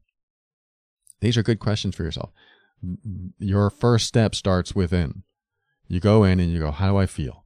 These 1.21 1.37
are 1.37 1.43
good 1.43 1.59
questions 1.59 1.97
for 1.97 2.05
yourself. 2.05 2.31
Your 3.39 3.71
first 3.71 4.07
step 4.07 4.35
starts 4.35 4.75
within. 4.75 5.25
You 5.87 6.01
go 6.01 6.25
in 6.25 6.41
and 6.41 6.51
you 6.51 6.59
go, 6.59 6.71
how 6.71 6.91
do 6.91 6.97
I 6.97 7.07
feel? 7.07 7.45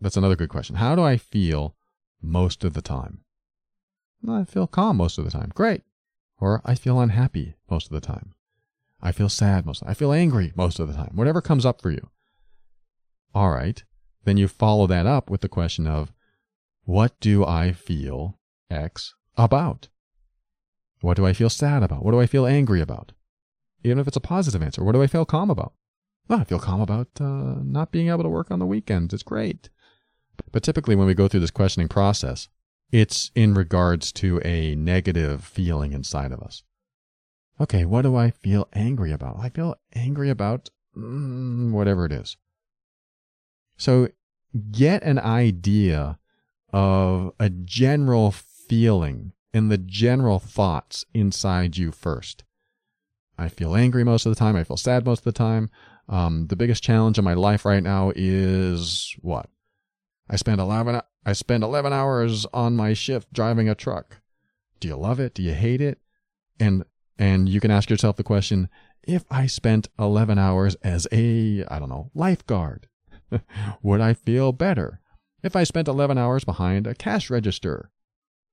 That's 0.00 0.16
another 0.16 0.36
good 0.36 0.48
question. 0.48 0.76
How 0.76 0.94
do 0.94 1.02
I 1.02 1.16
feel 1.16 1.74
most 2.22 2.64
of 2.64 2.74
the 2.74 2.82
time? 2.82 3.20
I 4.28 4.44
feel 4.44 4.66
calm 4.66 4.96
most 4.96 5.18
of 5.18 5.24
the 5.24 5.30
time. 5.30 5.50
Great. 5.54 5.82
Or 6.40 6.62
I 6.64 6.74
feel 6.74 7.00
unhappy 7.00 7.56
most 7.70 7.86
of 7.86 7.92
the 7.92 8.00
time. 8.00 8.34
I 9.02 9.12
feel 9.12 9.28
sad 9.28 9.66
most. 9.66 9.82
I 9.86 9.94
feel 9.94 10.12
angry 10.12 10.52
most 10.56 10.78
of 10.78 10.88
the 10.88 10.94
time. 10.94 11.12
Whatever 11.14 11.42
comes 11.42 11.66
up 11.66 11.82
for 11.82 11.90
you. 11.90 12.10
All 13.34 13.50
right. 13.50 13.82
Then 14.24 14.36
you 14.38 14.48
follow 14.48 14.86
that 14.86 15.06
up 15.06 15.28
with 15.28 15.42
the 15.42 15.48
question 15.48 15.86
of 15.86 16.12
what 16.84 17.18
do 17.20 17.44
I 17.44 17.72
feel 17.72 18.38
X 18.70 19.14
about? 19.36 19.88
What 21.00 21.16
do 21.16 21.26
I 21.26 21.34
feel 21.34 21.50
sad 21.50 21.82
about? 21.82 22.02
What 22.04 22.12
do 22.12 22.20
I 22.20 22.26
feel 22.26 22.46
angry 22.46 22.80
about? 22.80 23.12
Even 23.82 23.98
if 23.98 24.08
it's 24.08 24.16
a 24.16 24.20
positive 24.20 24.62
answer, 24.62 24.82
what 24.82 24.92
do 24.92 25.02
I 25.02 25.06
feel 25.06 25.26
calm 25.26 25.50
about? 25.50 25.74
Oh, 26.30 26.38
I 26.38 26.44
feel 26.44 26.58
calm 26.58 26.80
about 26.80 27.08
uh, 27.20 27.56
not 27.62 27.92
being 27.92 28.08
able 28.08 28.22
to 28.22 28.28
work 28.28 28.50
on 28.50 28.58
the 28.58 28.66
weekends. 28.66 29.12
It's 29.12 29.22
great. 29.22 29.68
But 30.52 30.62
typically, 30.62 30.96
when 30.96 31.06
we 31.06 31.14
go 31.14 31.28
through 31.28 31.40
this 31.40 31.50
questioning 31.50 31.88
process, 31.88 32.48
it's 32.90 33.30
in 33.34 33.54
regards 33.54 34.12
to 34.12 34.40
a 34.44 34.74
negative 34.74 35.44
feeling 35.44 35.92
inside 35.92 36.32
of 36.32 36.40
us. 36.40 36.62
Okay, 37.60 37.84
what 37.84 38.02
do 38.02 38.16
I 38.16 38.30
feel 38.30 38.68
angry 38.72 39.12
about? 39.12 39.36
I 39.38 39.48
feel 39.48 39.76
angry 39.94 40.30
about 40.30 40.70
mm, 40.96 41.70
whatever 41.70 42.04
it 42.04 42.12
is. 42.12 42.36
So 43.76 44.08
get 44.70 45.02
an 45.02 45.18
idea 45.18 46.18
of 46.72 47.32
a 47.38 47.50
general 47.50 48.30
feeling 48.32 49.32
and 49.52 49.70
the 49.70 49.78
general 49.78 50.38
thoughts 50.38 51.04
inside 51.14 51.76
you 51.76 51.92
first. 51.92 52.44
I 53.38 53.48
feel 53.48 53.74
angry 53.76 54.04
most 54.04 54.26
of 54.26 54.30
the 54.30 54.38
time. 54.38 54.56
I 54.56 54.64
feel 54.64 54.76
sad 54.76 55.04
most 55.04 55.20
of 55.20 55.24
the 55.24 55.32
time. 55.32 55.70
Um, 56.08 56.46
the 56.48 56.56
biggest 56.56 56.82
challenge 56.82 57.18
in 57.18 57.24
my 57.24 57.34
life 57.34 57.64
right 57.64 57.82
now 57.82 58.12
is 58.14 59.14
what? 59.20 59.48
I 60.28 60.36
spend 60.36 60.60
11, 60.60 61.00
I 61.24 61.32
spend 61.32 61.62
11 61.62 61.92
hours 61.92 62.46
on 62.52 62.76
my 62.76 62.92
shift 62.92 63.32
driving 63.32 63.68
a 63.68 63.74
truck. 63.74 64.20
Do 64.80 64.88
you 64.88 64.96
love 64.96 65.20
it? 65.20 65.34
Do 65.34 65.42
you 65.42 65.54
hate 65.54 65.80
it? 65.80 65.98
And, 66.60 66.84
and 67.18 67.48
you 67.48 67.60
can 67.60 67.70
ask 67.70 67.90
yourself 67.90 68.16
the 68.16 68.22
question, 68.22 68.68
if 69.02 69.24
I 69.30 69.46
spent 69.46 69.88
11 69.98 70.38
hours 70.38 70.76
as 70.82 71.06
a, 71.12 71.64
I 71.68 71.78
don't 71.78 71.88
know, 71.88 72.10
lifeguard, 72.14 72.88
would 73.82 74.00
I 74.00 74.14
feel 74.14 74.52
better? 74.52 75.00
If 75.42 75.56
I 75.56 75.64
spent 75.64 75.88
11 75.88 76.16
hours 76.16 76.44
behind 76.44 76.86
a 76.86 76.94
cash 76.94 77.28
register, 77.28 77.90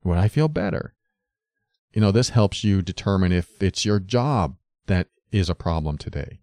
would 0.04 0.18
I 0.18 0.28
feel 0.28 0.48
better? 0.48 0.94
You 1.94 2.02
know, 2.02 2.12
this 2.12 2.30
helps 2.30 2.64
you 2.64 2.82
determine 2.82 3.32
if 3.32 3.62
it's 3.62 3.86
your 3.86 4.00
job 4.00 4.58
that 4.88 5.08
is 5.32 5.50
a 5.50 5.56
problem 5.56 5.98
today. 5.98 6.41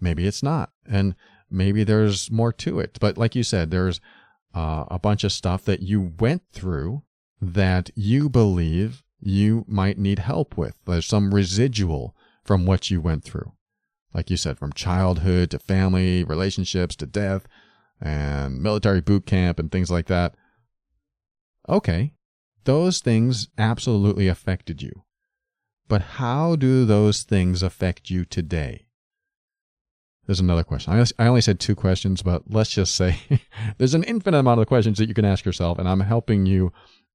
Maybe 0.00 0.26
it's 0.26 0.42
not. 0.42 0.70
And 0.86 1.14
maybe 1.50 1.84
there's 1.84 2.30
more 2.30 2.52
to 2.52 2.80
it. 2.80 2.98
But 3.00 3.16
like 3.16 3.34
you 3.34 3.42
said, 3.42 3.70
there's 3.70 4.00
uh, 4.54 4.84
a 4.88 4.98
bunch 4.98 5.24
of 5.24 5.32
stuff 5.32 5.64
that 5.64 5.82
you 5.82 6.14
went 6.18 6.42
through 6.52 7.02
that 7.40 7.90
you 7.94 8.28
believe 8.28 9.02
you 9.20 9.64
might 9.66 9.98
need 9.98 10.18
help 10.18 10.56
with. 10.56 10.76
There's 10.84 11.06
some 11.06 11.34
residual 11.34 12.14
from 12.44 12.66
what 12.66 12.90
you 12.90 13.00
went 13.00 13.24
through. 13.24 13.52
Like 14.12 14.30
you 14.30 14.36
said, 14.36 14.58
from 14.58 14.72
childhood 14.72 15.50
to 15.50 15.58
family, 15.58 16.22
relationships 16.22 16.94
to 16.96 17.06
death, 17.06 17.46
and 18.00 18.62
military 18.62 19.00
boot 19.00 19.26
camp 19.26 19.58
and 19.58 19.72
things 19.72 19.90
like 19.90 20.06
that. 20.06 20.34
Okay, 21.68 22.12
those 22.64 23.00
things 23.00 23.48
absolutely 23.58 24.28
affected 24.28 24.82
you. 24.82 25.04
But 25.88 26.02
how 26.02 26.56
do 26.56 26.84
those 26.84 27.22
things 27.22 27.62
affect 27.62 28.10
you 28.10 28.24
today? 28.24 28.83
There's 30.26 30.40
another 30.40 30.64
question. 30.64 31.04
I 31.18 31.26
only 31.26 31.42
said 31.42 31.60
two 31.60 31.74
questions, 31.74 32.22
but 32.22 32.42
let's 32.48 32.70
just 32.70 32.94
say 32.94 33.18
there's 33.78 33.94
an 33.94 34.04
infinite 34.04 34.38
amount 34.38 34.60
of 34.60 34.66
questions 34.66 34.98
that 34.98 35.08
you 35.08 35.14
can 35.14 35.24
ask 35.24 35.44
yourself, 35.44 35.78
and 35.78 35.88
I'm 35.88 36.00
helping 36.00 36.46
you 36.46 36.72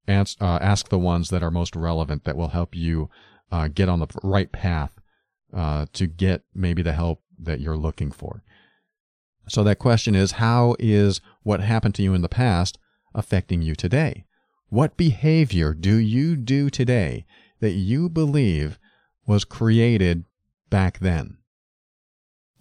ans- 0.07 0.37
uh, 0.39 0.59
ask 0.61 0.89
the 0.89 0.99
ones 0.99 1.29
that 1.29 1.41
are 1.41 1.51
most 1.51 1.75
relevant 1.75 2.23
that 2.25 2.37
will 2.37 2.49
help 2.49 2.75
you 2.75 3.09
uh, 3.51 3.67
get 3.67 3.89
on 3.89 3.99
the 3.99 4.07
right 4.23 4.51
path 4.51 4.99
uh, 5.53 5.87
to 5.93 6.05
get 6.05 6.43
maybe 6.53 6.83
the 6.83 6.93
help 6.93 7.21
that 7.39 7.59
you're 7.59 7.77
looking 7.77 8.11
for. 8.11 8.43
So 9.47 9.63
that 9.63 9.79
question 9.79 10.13
is 10.13 10.33
how 10.33 10.75
is 10.77 11.21
what 11.41 11.61
happened 11.61 11.95
to 11.95 12.03
you 12.03 12.13
in 12.13 12.21
the 12.21 12.29
past 12.29 12.77
affecting 13.15 13.63
you 13.63 13.73
today? 13.73 14.25
What 14.67 14.97
behavior 14.97 15.73
do 15.73 15.95
you 15.95 16.35
do 16.35 16.69
today 16.69 17.25
that 17.59 17.71
you 17.71 18.07
believe 18.07 18.77
was 19.25 19.43
created 19.43 20.25
back 20.69 20.99
then? 20.99 21.38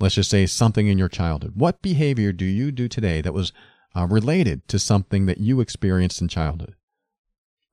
Let's 0.01 0.15
just 0.15 0.31
say 0.31 0.47
something 0.47 0.87
in 0.87 0.99
your 0.99 1.09
childhood. 1.09 1.53
What 1.55 1.83
behavior 1.83 2.33
do 2.33 2.45
you 2.45 2.71
do 2.71 2.89
today 2.89 3.21
that 3.21 3.35
was 3.35 3.53
uh, 3.97 4.07
related 4.07 4.69
to 4.69 4.79
something 4.79 5.27
that 5.27 5.39
you 5.39 5.61
experienced 5.61 6.21
in 6.21 6.29
childhood? 6.29 6.75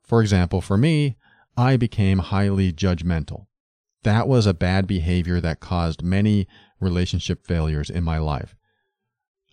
For 0.04 0.22
example, 0.22 0.62
for 0.62 0.78
me, 0.78 1.18
I 1.58 1.78
became 1.78 2.20
highly 2.20 2.74
judgmental. 2.74 3.46
That 4.04 4.28
was 4.28 4.46
a 4.46 4.54
bad 4.54 4.88
behavior 4.88 5.40
that 5.42 5.60
caused 5.60 6.04
many 6.04 6.48
relationship 6.80 7.46
failures 7.46 7.90
in 7.90 8.04
my 8.04 8.18
life. 8.18 8.56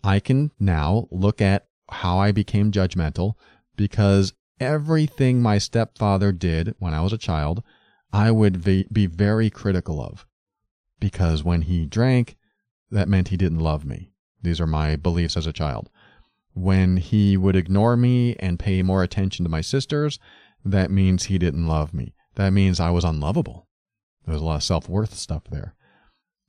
I 0.05 0.19
can 0.19 0.51
now 0.59 1.09
look 1.11 1.41
at 1.41 1.67
how 1.89 2.19
I 2.19 2.33
became 2.33 2.73
judgmental 2.73 3.35
because 3.77 4.33
everything 4.59 5.41
my 5.41 5.59
stepfather 5.59 6.33
did 6.33 6.75
when 6.79 6.95
I 6.95 7.01
was 7.03 7.13
a 7.13 7.19
child, 7.19 7.63
I 8.13 8.31
would 8.31 8.63
be 8.63 9.07
very 9.07 9.49
critical 9.49 10.03
of. 10.03 10.27
Because 11.01 11.43
when 11.43 11.63
he 11.63 11.87
drank, 11.87 12.37
that 12.93 13.09
meant 13.09 13.29
he 13.29 13.37
didn't 13.37 13.59
love 13.59 13.85
me. 13.85 14.13
These 14.43 14.61
are 14.61 14.67
my 14.67 14.97
beliefs 14.97 15.37
as 15.37 15.47
a 15.47 15.53
child. 15.53 15.89
When 16.55 16.99
he 16.99 17.37
would 17.37 17.57
ignore 17.57 17.97
me 17.97 18.37
and 18.39 18.59
pay 18.59 18.83
more 18.83 19.03
attention 19.03 19.45
to 19.45 19.51
my 19.51 19.63
sisters, 19.63 20.19
that 20.65 20.91
means 20.91 21.25
he 21.25 21.39
didn't 21.39 21.67
love 21.67 21.95
me. 21.95 22.15
That 22.35 22.53
means 22.53 22.79
I 22.79 22.91
was 22.91 23.05
unlovable. 23.05 23.67
There's 24.27 24.41
a 24.41 24.45
lot 24.45 24.57
of 24.57 24.63
self 24.63 24.89
worth 24.89 25.15
stuff 25.15 25.45
there. 25.51 25.75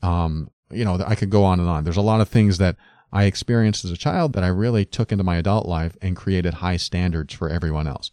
Um, 0.02 0.52
you 0.70 0.84
know, 0.84 1.02
I 1.06 1.16
could 1.16 1.30
go 1.30 1.44
on 1.44 1.60
and 1.60 1.70
on. 1.70 1.84
There's 1.84 1.98
a 1.98 2.02
lot 2.02 2.22
of 2.22 2.30
things 2.30 2.58
that 2.58 2.76
I 3.12 3.24
experienced 3.24 3.86
as 3.86 3.92
a 3.92 3.98
child 3.98 4.34
that 4.34 4.44
I 4.44 4.48
really 4.48 4.86
took 4.86 5.12
into 5.12 5.24
my 5.24 5.38
adult 5.38 5.66
life 5.68 5.96
and 6.02 6.16
created 6.16 6.56
high 6.56 6.78
standards 6.78 7.34
for 7.34 7.50
everyone 7.50 7.88
else. 7.88 8.12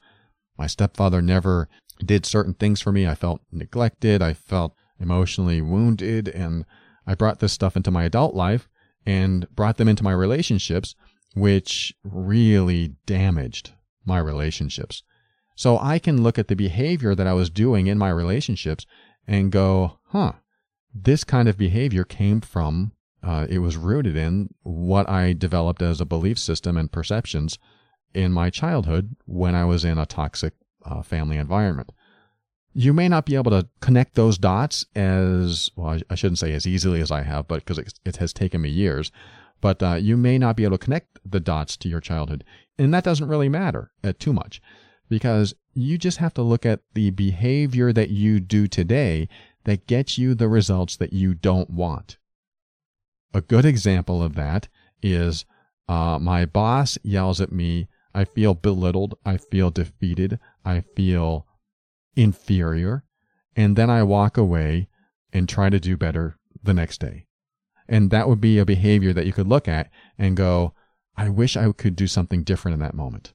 My 0.57 0.67
stepfather 0.67 1.21
never 1.21 1.69
did 2.05 2.25
certain 2.27 2.55
things 2.55 2.81
for 2.81 2.93
me. 2.93 3.07
I 3.07 3.15
felt 3.15 3.41
neglected. 3.51 4.23
I 4.23 4.35
felt 4.35 4.75
emotionally 5.01 5.61
wounded. 5.61 6.29
And 6.29 6.65
I 7.07 7.15
brought 7.15 7.41
this 7.41 7.53
stuff 7.53 7.77
into 7.77 7.91
my 7.91 8.05
adult 8.05 8.35
life 8.35 8.69
and 9.07 9.47
brought 9.55 9.77
them 9.77 9.89
into 9.89 10.05
my 10.05 10.13
relationships, 10.13 10.95
which 11.35 11.95
really 12.05 12.95
damaged 13.07 13.73
my 14.05 14.19
relationships. 14.19 15.03
So 15.57 15.79
I 15.79 15.99
can 15.99 16.23
look 16.23 16.39
at 16.39 16.49
the 16.49 16.57
behavior 16.57 17.15
that 17.15 17.27
I 17.27 17.35
was 17.35 17.51
doing 17.51 17.87
in 17.87 17.99
my 17.99 18.11
relationships 18.11 18.87
and 19.27 19.53
go, 19.53 19.99
huh, 20.07 20.33
this 20.95 21.25
kind 21.25 21.49
of 21.49 21.57
behavior 21.57 22.05
came 22.05 22.41
from 22.41 22.93
uh, 23.23 23.47
it 23.51 23.59
was 23.59 23.77
rooted 23.77 24.17
in 24.17 24.49
what 24.63 25.09
I 25.09 25.35
developed 25.35 25.83
as 25.83 26.01
a 26.01 26.07
belief 26.07 26.39
system 26.39 26.77
and 26.77 26.91
perceptions 26.91 27.59
in 28.15 28.33
my 28.33 28.51
childhood 28.51 29.17
when 29.27 29.55
I 29.55 29.65
was 29.65 29.85
in 29.85 29.99
a 29.99 30.07
toxic 30.07 30.55
uh, 30.85 31.03
family 31.03 31.37
environment. 31.37 31.91
You 32.73 32.93
may 32.93 33.09
not 33.09 33.27
be 33.27 33.35
able 33.35 33.51
to 33.51 33.69
connect 33.81 34.15
those 34.15 34.39
dots 34.39 34.85
as 34.95 35.71
well. 35.75 36.01
I, 36.09 36.15
shouldn't 36.15 36.39
say 36.39 36.53
as 36.53 36.67
easily 36.67 37.01
as 37.01 37.11
I 37.11 37.23
have, 37.23 37.49
but 37.49 37.65
because 37.65 37.79
it, 37.79 37.95
it, 38.05 38.17
has 38.17 38.33
taken 38.33 38.61
me 38.61 38.69
years. 38.69 39.11
But 39.61 39.83
uh, 39.83 39.95
you 39.95 40.17
may 40.17 40.39
not 40.39 40.57
be 40.57 40.65
able 40.65 40.79
to 40.79 40.85
connect 40.85 41.19
the 41.29 41.41
dots 41.41 41.77
to 41.79 41.89
your 41.89 42.01
childhood, 42.01 42.45
and 42.79 42.95
that 42.95 43.05
doesn't 43.05 43.29
really 43.29 43.49
matter 43.49 43.91
uh, 44.05 44.13
too 44.19 44.33
much, 44.33 44.63
because 45.09 45.55
you 45.75 45.99
just 45.99 46.19
have 46.19 46.33
to 46.35 46.43
look 46.43 46.65
at 46.65 46.81
the 46.95 47.11
behavior 47.11 47.93
that 47.93 48.11
you 48.11 48.41
do 48.41 48.67
today 48.67 49.29
that 49.65 49.87
gets 49.87 50.17
you 50.17 50.35
the 50.35 50.49
results 50.49 50.97
that 50.97 51.13
you 51.13 51.35
don't 51.35 51.71
want. 51.71 52.19
A 53.35 53.41
good 53.41 53.65
example 53.65 54.23
of 54.23 54.35
that 54.35 54.69
is 55.03 55.45
uh, 55.89 56.19
my 56.21 56.47
boss 56.47 56.99
yells 57.03 57.41
at 57.41 57.53
me. 57.53 57.89
I 58.15 58.25
feel 58.25 58.55
belittled. 58.55 59.17
I 59.25 59.37
feel 59.37 59.71
defeated. 59.71 60.39
I 60.65 60.81
feel 60.81 61.47
inferior. 62.17 63.05
And 63.57 63.77
then 63.77 63.91
I 63.91 64.03
walk 64.03 64.37
away 64.37 64.89
and 65.33 65.49
try 65.49 65.71
to 65.71 65.81
do 65.81 65.97
better 65.97 66.39
the 66.63 66.75
next 66.75 67.01
day. 67.01 67.27
And 67.89 68.11
that 68.11 68.29
would 68.29 68.41
be 68.41 68.59
a 68.59 68.65
behavior 68.65 69.13
that 69.13 69.27
you 69.27 69.33
could 69.33 69.49
look 69.49 69.67
at 69.67 69.91
and 70.17 70.37
go, 70.37 70.75
I 71.17 71.29
wish 71.29 71.57
I 71.57 71.71
could 71.73 71.97
do 71.97 72.07
something 72.07 72.45
different 72.45 72.75
in 72.75 72.81
that 72.81 72.95
moment. 72.95 73.33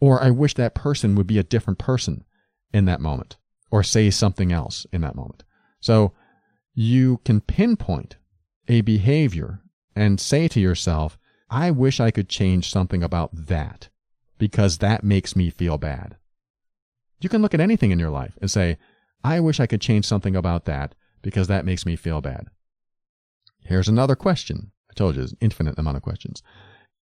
Or 0.00 0.22
I 0.22 0.30
wish 0.30 0.54
that 0.54 0.74
person 0.74 1.14
would 1.14 1.26
be 1.26 1.38
a 1.38 1.44
different 1.44 1.78
person 1.78 2.24
in 2.72 2.84
that 2.86 3.00
moment 3.00 3.36
or 3.70 3.82
say 3.82 4.10
something 4.10 4.52
else 4.52 4.86
in 4.92 5.02
that 5.02 5.14
moment. 5.14 5.44
So 5.80 6.12
you 6.74 7.20
can 7.24 7.40
pinpoint 7.40 8.16
a 8.68 8.80
behavior 8.80 9.60
and 9.94 10.20
say 10.20 10.48
to 10.48 10.60
yourself, 10.60 11.18
I 11.48 11.70
wish 11.70 12.00
I 12.00 12.10
could 12.10 12.28
change 12.28 12.70
something 12.70 13.02
about 13.02 13.30
that 13.32 13.88
because 14.38 14.78
that 14.78 15.04
makes 15.04 15.36
me 15.36 15.50
feel 15.50 15.78
bad. 15.78 16.16
You 17.20 17.28
can 17.28 17.42
look 17.42 17.54
at 17.54 17.60
anything 17.60 17.90
in 17.90 17.98
your 17.98 18.10
life 18.10 18.38
and 18.40 18.50
say, 18.50 18.78
I 19.22 19.40
wish 19.40 19.60
I 19.60 19.66
could 19.66 19.80
change 19.80 20.06
something 20.06 20.34
about 20.34 20.64
that 20.64 20.94
because 21.22 21.48
that 21.48 21.64
makes 21.64 21.84
me 21.84 21.96
feel 21.96 22.20
bad. 22.20 22.46
Here's 23.64 23.88
another 23.88 24.16
question. 24.16 24.72
I 24.90 24.94
told 24.94 25.14
you, 25.14 25.20
there's 25.20 25.32
an 25.32 25.38
infinite 25.40 25.78
amount 25.78 25.98
of 25.98 26.02
questions. 26.02 26.42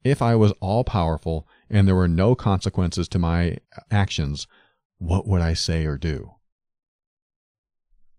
If 0.05 0.21
I 0.21 0.35
was 0.35 0.53
all 0.61 0.85
powerful 0.85 1.47
and 1.71 1.87
there 1.87 1.95
were 1.95 2.09
no 2.09 2.35
consequences 2.35 3.09
to 3.09 3.19
my 3.19 3.59
actions, 3.91 4.47
what 4.99 5.27
would 5.27 5.41
I 5.41 5.55
say 5.55 5.87
or 5.87 5.97
do? 5.97 6.33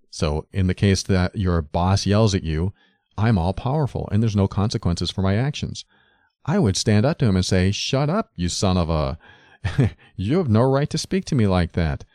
So, 0.09 0.47
in 0.51 0.67
the 0.67 0.73
case 0.73 1.03
that 1.03 1.35
your 1.35 1.61
boss 1.61 2.05
yells 2.05 2.33
at 2.33 2.43
you 2.43 2.73
I'm 3.19 3.37
all 3.37 3.53
powerful 3.53 4.07
and 4.11 4.23
there's 4.23 4.35
no 4.35 4.47
consequences 4.47 5.11
for 5.11 5.21
my 5.21 5.35
actions. 5.35 5.83
I 6.45 6.57
would 6.57 6.77
stand 6.77 7.05
up 7.05 7.17
to 7.19 7.25
him 7.25 7.35
and 7.35 7.45
say, 7.45 7.71
Shut 7.71 8.09
up, 8.09 8.31
you 8.35 8.47
son 8.47 8.77
of 8.77 8.89
a. 8.89 9.19
you 10.15 10.37
have 10.37 10.49
no 10.49 10.61
right 10.61 10.89
to 10.89 10.97
speak 10.97 11.25
to 11.25 11.35
me 11.35 11.47
like 11.47 11.73
that. 11.73 12.05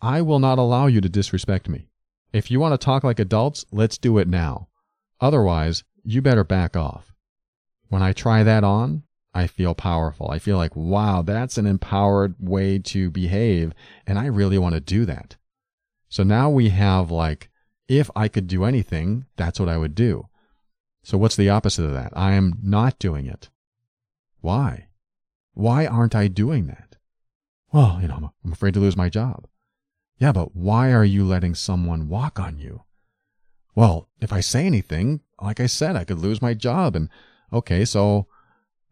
I 0.00 0.22
will 0.22 0.38
not 0.38 0.58
allow 0.58 0.86
you 0.86 1.00
to 1.00 1.08
disrespect 1.08 1.68
me. 1.68 1.88
If 2.32 2.50
you 2.50 2.60
want 2.60 2.78
to 2.78 2.84
talk 2.84 3.04
like 3.04 3.18
adults, 3.18 3.64
let's 3.70 3.98
do 3.98 4.18
it 4.18 4.28
now. 4.28 4.68
Otherwise, 5.20 5.84
you 6.04 6.22
better 6.22 6.44
back 6.44 6.76
off. 6.76 7.12
When 7.88 8.02
I 8.02 8.12
try 8.12 8.42
that 8.42 8.64
on, 8.64 9.02
I 9.34 9.46
feel 9.46 9.74
powerful. 9.74 10.30
I 10.30 10.38
feel 10.38 10.56
like, 10.56 10.74
wow, 10.74 11.22
that's 11.22 11.58
an 11.58 11.66
empowered 11.66 12.34
way 12.40 12.78
to 12.78 13.10
behave. 13.10 13.72
And 14.06 14.18
I 14.18 14.26
really 14.26 14.58
want 14.58 14.74
to 14.74 14.80
do 14.80 15.04
that. 15.06 15.36
So 16.08 16.22
now 16.22 16.50
we 16.50 16.70
have 16.70 17.10
like, 17.10 17.50
if 17.88 18.10
I 18.16 18.28
could 18.28 18.46
do 18.46 18.64
anything, 18.64 19.26
that's 19.36 19.60
what 19.60 19.68
I 19.68 19.76
would 19.76 19.94
do. 19.94 20.28
So 21.02 21.18
what's 21.18 21.36
the 21.36 21.48
opposite 21.48 21.84
of 21.84 21.92
that? 21.92 22.12
I 22.14 22.32
am 22.32 22.58
not 22.62 22.98
doing 22.98 23.26
it. 23.26 23.50
Why? 24.40 24.88
Why 25.54 25.86
aren't 25.86 26.14
I 26.14 26.28
doing 26.28 26.66
that? 26.66 26.89
Well, 27.72 27.98
you 28.00 28.08
know, 28.08 28.32
I'm 28.44 28.52
afraid 28.52 28.74
to 28.74 28.80
lose 28.80 28.96
my 28.96 29.08
job. 29.08 29.46
Yeah, 30.18 30.32
but 30.32 30.54
why 30.54 30.92
are 30.92 31.04
you 31.04 31.24
letting 31.24 31.54
someone 31.54 32.08
walk 32.08 32.38
on 32.38 32.58
you? 32.58 32.82
Well, 33.74 34.08
if 34.20 34.32
I 34.32 34.40
say 34.40 34.66
anything, 34.66 35.20
like 35.40 35.60
I 35.60 35.66
said, 35.66 35.96
I 35.96 36.04
could 36.04 36.18
lose 36.18 36.42
my 36.42 36.52
job. 36.52 36.96
And 36.96 37.08
okay, 37.52 37.84
so 37.84 38.26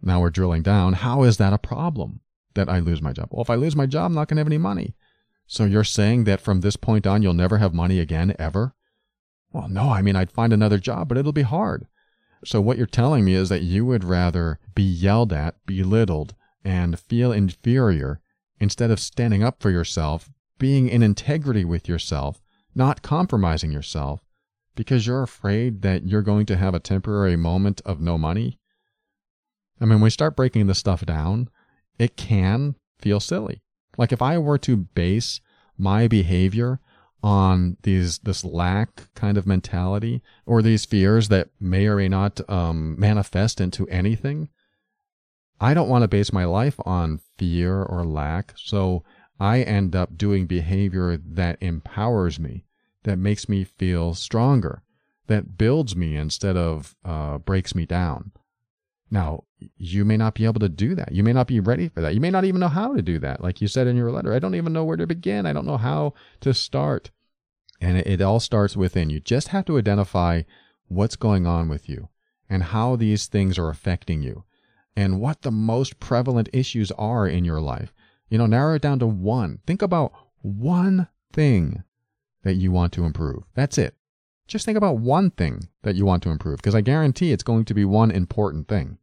now 0.01 0.21
we're 0.21 0.31
drilling 0.31 0.63
down. 0.63 0.95
How 0.95 1.25
is 1.25 1.37
that 1.39 1.53
a 1.53 1.59
problem 1.59 2.21
that 2.55 2.69
I 2.69 2.79
lose 2.79 3.03
my 3.03 3.13
job? 3.13 3.29
Well, 3.31 3.43
if 3.43 3.51
I 3.51 3.57
lose 3.57 3.77
my 3.77 3.87
job, 3.87 4.07
I'm 4.07 4.15
not 4.15 4.29
going 4.29 4.37
to 4.37 4.41
have 4.41 4.47
any 4.47 4.59
money. 4.59 4.95
So 5.47 5.65
you're 5.65 5.85
saying 5.85 6.25
that 6.25 6.41
from 6.41 6.61
this 6.61 6.77
point 6.77 7.07
on, 7.07 7.23
you'll 7.23 7.35
never 7.35 7.59
have 7.59 7.75
money 7.75 7.99
again, 7.99 8.35
ever? 8.39 8.75
Well, 9.53 9.69
no, 9.69 9.91
I 9.91 10.03
mean, 10.03 10.15
I'd 10.15 10.31
find 10.31 10.53
another 10.53 10.79
job, 10.79 11.09
but 11.09 11.19
it'll 11.19 11.33
be 11.33 11.43
hard. 11.43 11.87
So 12.45 12.61
what 12.61 12.79
you're 12.79 12.87
telling 12.87 13.25
me 13.25 13.35
is 13.35 13.49
that 13.49 13.63
you 13.63 13.85
would 13.87 14.05
rather 14.05 14.61
be 14.75 14.83
yelled 14.83 15.33
at, 15.33 15.57
belittled, 15.67 16.35
and 16.65 16.99
feel 16.99 17.33
inferior 17.33 18.21
instead 18.61 18.91
of 18.91 19.01
standing 19.01 19.43
up 19.43 19.61
for 19.63 19.71
yourself, 19.71 20.31
being 20.59 20.89
in 20.89 21.03
integrity 21.03 21.65
with 21.65 21.89
yourself, 21.89 22.41
not 22.75 23.03
compromising 23.03 23.73
yourself, 23.73 24.25
because 24.75 25.07
you're 25.07 25.23
afraid 25.23 25.83
that 25.83 26.07
you're 26.07 26.23
going 26.23 26.47
to 26.47 26.57
have 26.57 26.75
a 26.75 26.81
temporary 26.81 27.37
moment 27.37 27.81
of 27.85 28.01
no 28.01 28.17
money. 28.17 28.59
I 29.81 29.85
mean, 29.85 29.95
when 29.95 30.03
we 30.03 30.11
start 30.11 30.37
breaking 30.37 30.67
this 30.67 30.79
stuff 30.79 31.05
down, 31.05 31.49
it 31.99 32.17
can 32.17 32.77
feel 32.99 33.21
silly. 33.21 33.63
Like 33.97 34.13
if 34.13 34.23
I 34.23 34.39
were 34.39 34.59
to 34.59 34.77
base 34.77 35.41
my 35.77 36.07
behavior 36.09 36.81
on 37.23 37.77
these 37.83 38.19
this 38.21 38.45
lack 38.45 39.13
kind 39.15 39.37
of 39.37 39.47
mentality 39.47 40.23
or 40.47 40.63
these 40.63 40.85
fears 40.85 41.29
that 41.29 41.49
may 41.61 41.87
or 41.87 41.97
may 41.97 42.09
not 42.09 42.41
um, 42.49 42.99
manifest 42.99 43.61
into 43.61 43.89
anything, 43.89 44.49
I 45.61 45.75
don't 45.75 45.89
want 45.89 46.03
to 46.03 46.09
base 46.09 46.33
my 46.33 46.45
life 46.45 46.77
on 46.85 47.21
fear 47.37 47.83
or 47.83 48.05
lack. 48.05 48.55
So 48.57 49.03
I 49.41 49.63
end 49.63 49.97
up 49.97 50.17
doing 50.17 50.47
behavior 50.47 51.17
that 51.17 51.59
empowers 51.61 52.39
me, 52.39 52.65
that 53.05 53.19
makes 53.19 53.49
me 53.49 53.65
feel 53.65 54.15
stronger, 54.15 54.83
that 55.27 55.59
builds 55.59 55.97
me 55.97 56.17
instead 56.17 56.57
of 56.57 56.97
uh, 57.05 57.39
breaks 57.39 57.75
me 57.75 57.87
down. 57.87 58.33
Now, 59.11 59.45
you 59.77 60.05
may 60.05 60.17
not 60.17 60.35
be 60.35 60.45
able 60.45 60.61
to 60.61 60.69
do 60.69 60.95
that. 60.95 61.13
You 61.13 61.23
may 61.23 61.33
not 61.33 61.47
be 61.47 61.61
ready 61.61 61.89
for 61.89 62.01
that. 62.03 62.15
You 62.15 62.21
may 62.21 62.31
not 62.31 62.45
even 62.45 62.61
know 62.61 62.69
how 62.69 62.95
to 62.95 63.03
do 63.03 63.19
that. 63.21 63.43
Like 63.43 63.61
you 63.61 63.67
said 63.67 63.87
in 63.87 63.97
your 63.97 64.13
letter, 64.13 64.35
I 64.35 64.39
don't 64.39 64.55
even 64.55 64.73
know 64.73 64.85
where 64.85 64.97
to 64.97 65.07
begin. 65.07 65.47
I 65.47 65.53
don't 65.53 65.67
know 65.67 65.79
how 65.79 66.15
to 66.41 66.53
start. 66.53 67.11
And 67.81 67.97
it, 67.97 68.07
it 68.07 68.21
all 68.21 68.39
starts 68.39 68.77
within. 68.77 69.11
You 69.11 69.21
just 69.21 69.49
have 69.49 69.65
to 69.67 69.79
identify 69.79 70.43
what's 70.89 71.17
going 71.17 71.47
on 71.47 71.69
with 71.69 71.89
you 71.89 72.09
and 72.51 72.65
how 72.65 72.97
these 72.97 73.27
things 73.27 73.59
are 73.59 73.71
affecting 73.71 74.23
you 74.23 74.45
and 74.99 75.21
what 75.21 75.43
the 75.43 75.53
most 75.53 76.01
prevalent 76.01 76.49
issues 76.53 76.91
are 76.99 77.25
in 77.25 77.45
your 77.45 77.61
life. 77.61 77.95
You 78.31 78.37
know, 78.37 78.47
narrow 78.47 78.75
it 78.75 78.83
down 78.83 78.99
to 78.99 79.07
one. 79.07 79.61
Think 79.65 79.81
about 79.81 80.13
one 80.43 81.07
thing 81.33 81.85
that 82.43 82.55
you 82.55 82.73
want 82.73 82.93
to 82.95 83.05
improve. 83.05 83.45
That's 83.55 83.79
it. 83.79 83.95
Just 84.49 84.65
think 84.65 84.77
about 84.77 84.99
one 84.99 85.31
thing 85.31 85.69
that 85.83 85.95
you 85.95 86.05
want 86.05 86.25
to 86.25 86.31
improve 86.31 86.57
because 86.57 86.75
I 86.75 86.81
guarantee 86.81 87.31
it's 87.31 87.45
going 87.45 87.65
to 87.67 87.75
be 87.75 87.85
one 87.85 88.11
important 88.11 88.67
thing. 88.67 88.99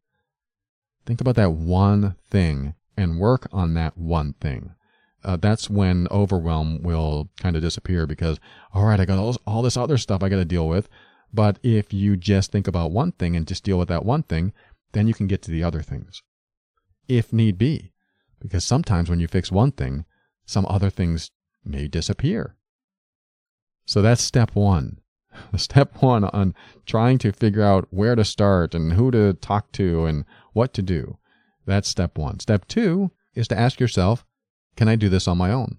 Think 1.06 1.22
about 1.22 1.36
that 1.36 1.54
one 1.54 2.16
thing 2.30 2.76
and 2.98 3.18
work 3.18 3.48
on 3.54 3.74
that 3.76 3.98
one 3.98 4.34
thing. 4.42 4.76
Uh, 5.24 5.38
that's 5.38 5.70
when 5.70 6.10
overwhelm 6.12 6.84
will 6.84 7.30
kind 7.40 7.56
of 7.56 7.62
disappear 7.62 8.06
because, 8.06 8.38
all 8.74 8.84
right, 8.84 9.00
I 9.00 9.06
got 9.06 9.18
all, 9.18 9.38
all 9.48 9.62
this 9.62 9.78
other 9.78 9.98
stuff 9.98 10.22
I 10.22 10.28
got 10.28 10.36
to 10.36 10.46
deal 10.46 10.68
with. 10.68 10.90
But 11.34 11.58
if 11.64 11.94
you 11.94 12.18
just 12.18 12.52
think 12.52 12.68
about 12.68 12.92
one 12.92 13.14
thing 13.14 13.38
and 13.38 13.48
just 13.48 13.64
deal 13.64 13.80
with 13.80 13.88
that 13.88 14.06
one 14.06 14.24
thing, 14.24 14.52
then 14.96 15.08
you 15.08 15.14
can 15.14 15.28
get 15.28 15.44
to 15.44 15.52
the 15.52 15.64
other 15.64 15.82
things 15.82 16.24
if 17.08 17.32
need 17.32 17.58
be. 17.58 17.92
Because 18.40 18.64
sometimes 18.64 19.10
when 19.10 19.20
you 19.20 19.28
fix 19.28 19.52
one 19.52 19.72
thing, 19.72 20.06
some 20.46 20.66
other 20.68 20.90
things 20.90 21.32
may 21.64 21.88
disappear. 21.88 22.56
So 23.86 24.02
that's 24.02 24.22
step 24.22 24.56
one. 24.56 25.00
Step 25.58 26.02
one 26.02 26.24
on 26.24 26.56
trying 26.86 27.18
to 27.18 27.34
figure 27.34 27.62
out 27.62 27.88
where 27.90 28.16
to 28.16 28.24
start 28.24 28.74
and 28.74 28.94
who 28.94 29.12
to 29.12 29.34
talk 29.34 29.70
to 29.74 30.06
and 30.06 30.24
what 30.54 30.74
to 30.74 30.82
do. 30.82 31.18
That's 31.66 31.90
step 31.90 32.18
one. 32.18 32.40
Step 32.40 32.66
two 32.70 33.12
is 33.34 33.50
to 33.50 33.60
ask 33.60 33.78
yourself, 33.78 34.26
can 34.78 34.88
I 34.88 34.96
do 34.96 35.10
this 35.10 35.28
on 35.28 35.38
my 35.38 35.52
own? 35.52 35.78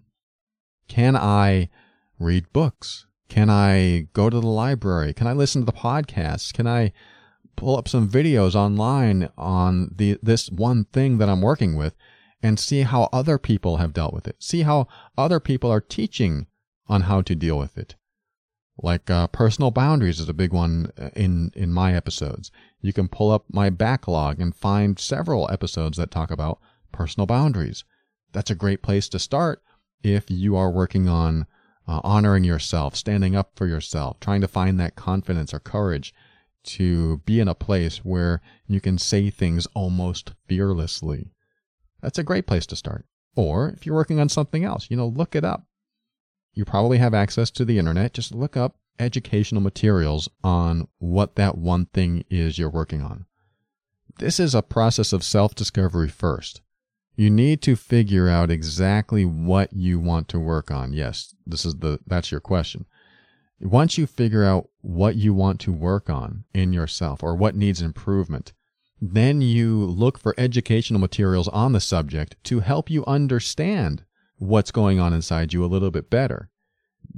Can 0.88 1.16
I 1.16 1.70
read 2.18 2.52
books? 2.52 3.06
Can 3.30 3.48
I 3.48 4.08
go 4.12 4.28
to 4.28 4.40
the 4.40 4.46
library? 4.46 5.14
Can 5.14 5.26
I 5.26 5.32
listen 5.32 5.62
to 5.62 5.66
the 5.66 5.72
podcasts? 5.72 6.52
Can 6.52 6.66
I 6.66 6.92
pull 7.56 7.76
up 7.76 7.88
some 7.88 8.08
videos 8.08 8.54
online 8.54 9.28
on 9.36 9.92
the 9.94 10.18
this 10.22 10.50
one 10.50 10.84
thing 10.84 11.18
that 11.18 11.28
I'm 11.28 11.40
working 11.40 11.76
with 11.76 11.94
and 12.42 12.58
see 12.58 12.82
how 12.82 13.08
other 13.12 13.38
people 13.38 13.78
have 13.78 13.92
dealt 13.92 14.14
with 14.14 14.28
it? 14.28 14.36
See 14.38 14.62
how 14.62 14.88
other 15.16 15.40
people 15.40 15.70
are 15.70 15.80
teaching 15.80 16.46
on 16.86 17.02
how 17.02 17.22
to 17.22 17.34
deal 17.34 17.58
with 17.58 17.76
it. 17.76 17.96
Like 18.78 19.10
uh, 19.10 19.26
personal 19.28 19.70
boundaries 19.70 20.20
is 20.20 20.28
a 20.28 20.34
big 20.34 20.52
one 20.52 20.92
uh, 20.98 21.08
in 21.16 21.50
in 21.54 21.72
my 21.72 21.94
episodes. 21.94 22.50
You 22.80 22.92
can 22.92 23.08
pull 23.08 23.30
up 23.30 23.44
my 23.50 23.70
backlog 23.70 24.40
and 24.40 24.54
find 24.54 24.98
several 24.98 25.50
episodes 25.50 25.96
that 25.96 26.10
talk 26.10 26.30
about 26.30 26.60
personal 26.92 27.26
boundaries. 27.26 27.84
That's 28.32 28.50
a 28.50 28.54
great 28.54 28.82
place 28.82 29.08
to 29.08 29.18
start 29.18 29.62
if 30.02 30.30
you 30.30 30.56
are 30.56 30.70
working 30.70 31.08
on 31.08 31.46
uh, 31.88 32.00
honoring 32.04 32.44
yourself, 32.44 32.94
standing 32.96 33.34
up 33.34 33.52
for 33.56 33.66
yourself, 33.66 34.20
trying 34.20 34.40
to 34.42 34.48
find 34.48 34.78
that 34.78 34.96
confidence 34.96 35.54
or 35.54 35.60
courage 35.60 36.14
to 36.66 37.18
be 37.18 37.40
in 37.40 37.48
a 37.48 37.54
place 37.54 37.98
where 37.98 38.40
you 38.66 38.80
can 38.80 38.98
say 38.98 39.30
things 39.30 39.66
almost 39.74 40.34
fearlessly. 40.48 41.32
That's 42.02 42.18
a 42.18 42.24
great 42.24 42.46
place 42.46 42.66
to 42.66 42.76
start. 42.76 43.06
Or 43.34 43.68
if 43.70 43.86
you're 43.86 43.94
working 43.94 44.20
on 44.20 44.28
something 44.28 44.64
else, 44.64 44.86
you 44.90 44.96
know, 44.96 45.06
look 45.06 45.34
it 45.34 45.44
up 45.44 45.66
you 46.56 46.64
probably 46.64 46.98
have 46.98 47.14
access 47.14 47.50
to 47.52 47.64
the 47.64 47.78
internet. 47.78 48.14
Just 48.14 48.34
look 48.34 48.56
up 48.56 48.76
educational 48.98 49.60
materials 49.60 50.28
on 50.42 50.88
what 50.98 51.36
that 51.36 51.56
one 51.56 51.84
thing 51.86 52.24
is 52.30 52.58
you're 52.58 52.70
working 52.70 53.02
on. 53.02 53.26
This 54.18 54.40
is 54.40 54.54
a 54.54 54.62
process 54.62 55.12
of 55.12 55.22
self 55.22 55.54
discovery 55.54 56.08
first. 56.08 56.62
You 57.14 57.30
need 57.30 57.62
to 57.62 57.76
figure 57.76 58.28
out 58.28 58.50
exactly 58.50 59.24
what 59.24 59.72
you 59.72 60.00
want 60.00 60.28
to 60.28 60.40
work 60.40 60.70
on. 60.70 60.94
Yes, 60.94 61.34
this 61.46 61.64
is 61.66 61.76
the 61.76 62.00
that's 62.06 62.32
your 62.32 62.40
question. 62.40 62.86
Once 63.60 63.96
you 63.96 64.06
figure 64.06 64.44
out 64.44 64.68
what 64.82 65.16
you 65.16 65.32
want 65.32 65.58
to 65.60 65.72
work 65.72 66.10
on 66.10 66.44
in 66.52 66.72
yourself 66.72 67.22
or 67.22 67.34
what 67.34 67.54
needs 67.54 67.80
improvement, 67.80 68.52
then 69.00 69.40
you 69.40 69.84
look 69.84 70.18
for 70.18 70.34
educational 70.38 71.00
materials 71.00 71.48
on 71.48 71.72
the 71.72 71.80
subject 71.80 72.36
to 72.44 72.60
help 72.60 72.90
you 72.90 73.04
understand 73.06 74.04
what's 74.38 74.70
going 74.70 74.98
on 74.98 75.12
inside 75.12 75.52
you 75.52 75.64
a 75.64 75.66
little 75.66 75.90
bit 75.90 76.10
better. 76.10 76.50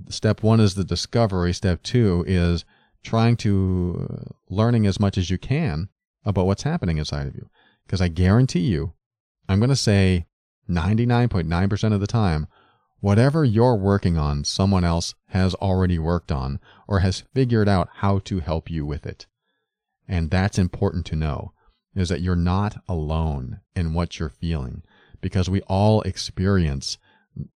Step 0.09 0.43
one 0.43 0.61
is 0.61 0.75
the 0.75 0.85
discovery. 0.85 1.53
Step 1.53 1.83
two 1.83 2.25
is 2.27 2.65
trying 3.03 3.37
to 3.37 4.09
uh, 4.11 4.33
learning 4.49 4.87
as 4.87 5.01
much 5.01 5.19
as 5.19 5.31
you 5.31 5.39
can 5.39 5.89
about 6.25 6.47
what's 6.47 6.63
happening 6.63 6.99
inside 6.99 7.27
of 7.27 7.35
you. 7.35 7.49
Because 7.87 8.01
I 8.01 8.09
guarantee 8.09 8.61
you, 8.61 8.93
I'm 9.49 9.59
going 9.59 9.71
to 9.71 9.77
say 9.77 10.27
99.9% 10.69 11.93
of 11.93 12.01
the 12.01 12.07
time, 12.07 12.47
whatever 13.01 13.45
you're 13.45 13.77
working 13.77 14.17
on, 14.17 14.45
someone 14.45 14.85
else 14.85 15.15
has 15.29 15.55
already 15.57 15.99
worked 15.99 16.33
on 16.33 16.61
or 16.87 17.01
has 17.01 17.25
figured 17.35 17.69
out 17.69 17.89
how 17.97 18.19
to 18.21 18.41
help 18.41 18.71
you 18.71 18.85
with 18.85 19.07
it. 19.07 19.27
And 20.07 20.31
that's 20.31 20.59
important 20.59 21.07
to 21.07 21.17
know 21.17 21.53
is 21.95 22.09
that 22.09 22.21
you're 22.21 22.37
not 22.37 22.83
alone 22.89 23.61
in 23.75 23.93
what 23.93 24.19
you're 24.19 24.29
feeling 24.29 24.83
because 25.21 25.51
we 25.51 25.61
all 25.63 26.01
experience 26.03 26.99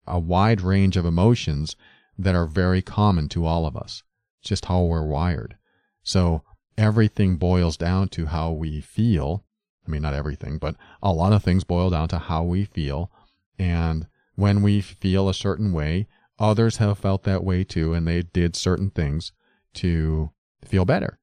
a 0.07 0.19
wide 0.19 0.61
range 0.61 0.97
of 0.97 1.07
emotions 1.07 1.77
that 2.19 2.35
are 2.35 2.47
very 2.47 2.83
common 2.83 3.29
to 3.29 3.47
all 3.47 3.67
of 3.67 3.77
us. 3.77 4.03
Just 4.43 4.67
how 4.67 4.83
we're 4.83 5.07
wired. 5.07 5.57
So 6.03 6.43
everything 6.77 7.37
boils 7.37 7.77
down 7.77 8.09
to 8.09 8.27
how 8.27 8.53
we 8.53 8.81
feel. 8.81 9.45
I 9.87 9.91
mean, 9.91 10.03
not 10.03 10.15
everything, 10.15 10.59
but 10.59 10.77
a 11.03 11.13
lot 11.13 11.33
of 11.33 11.43
things 11.43 11.65
boil 11.65 11.91
down 11.91 12.09
to 12.09 12.19
how 12.19 12.43
we 12.43 12.65
feel. 12.65 13.11
And 13.59 14.07
when 14.35 14.63
we 14.63 14.81
feel 14.81 15.29
a 15.29 15.35
certain 15.35 15.73
way, 15.73 16.09
others 16.39 16.79
have 16.79 16.99
felt 16.99 17.25
that 17.25 17.45
way 17.45 17.65
too, 17.65 17.95
and 17.95 18.07
they 18.07 18.23
did 18.23 18.57
certain 18.57 18.91
things 18.91 19.33
to 19.75 20.31
feel 20.65 20.85
better. 20.85 21.19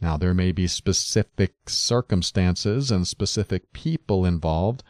Now, 0.00 0.16
there 0.16 0.34
may 0.34 0.52
be 0.52 0.66
specific 0.66 1.54
circumstances 1.68 2.90
and 2.90 3.08
specific 3.08 3.72
people 3.72 4.26
involved 4.26 4.82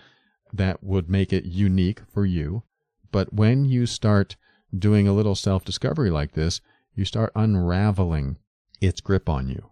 that 0.52 0.82
would 0.82 1.08
make 1.08 1.32
it 1.32 1.44
unique 1.44 2.00
for 2.12 2.26
you. 2.26 2.64
But 3.12 3.32
when 3.32 3.64
you 3.64 3.86
start 3.86 4.36
doing 4.76 5.06
a 5.06 5.12
little 5.12 5.34
self 5.36 5.64
discovery 5.64 6.10
like 6.10 6.32
this, 6.32 6.60
you 6.94 7.04
start 7.04 7.32
unraveling 7.36 8.38
its 8.80 9.00
grip 9.00 9.28
on 9.28 9.48
you. 9.48 9.70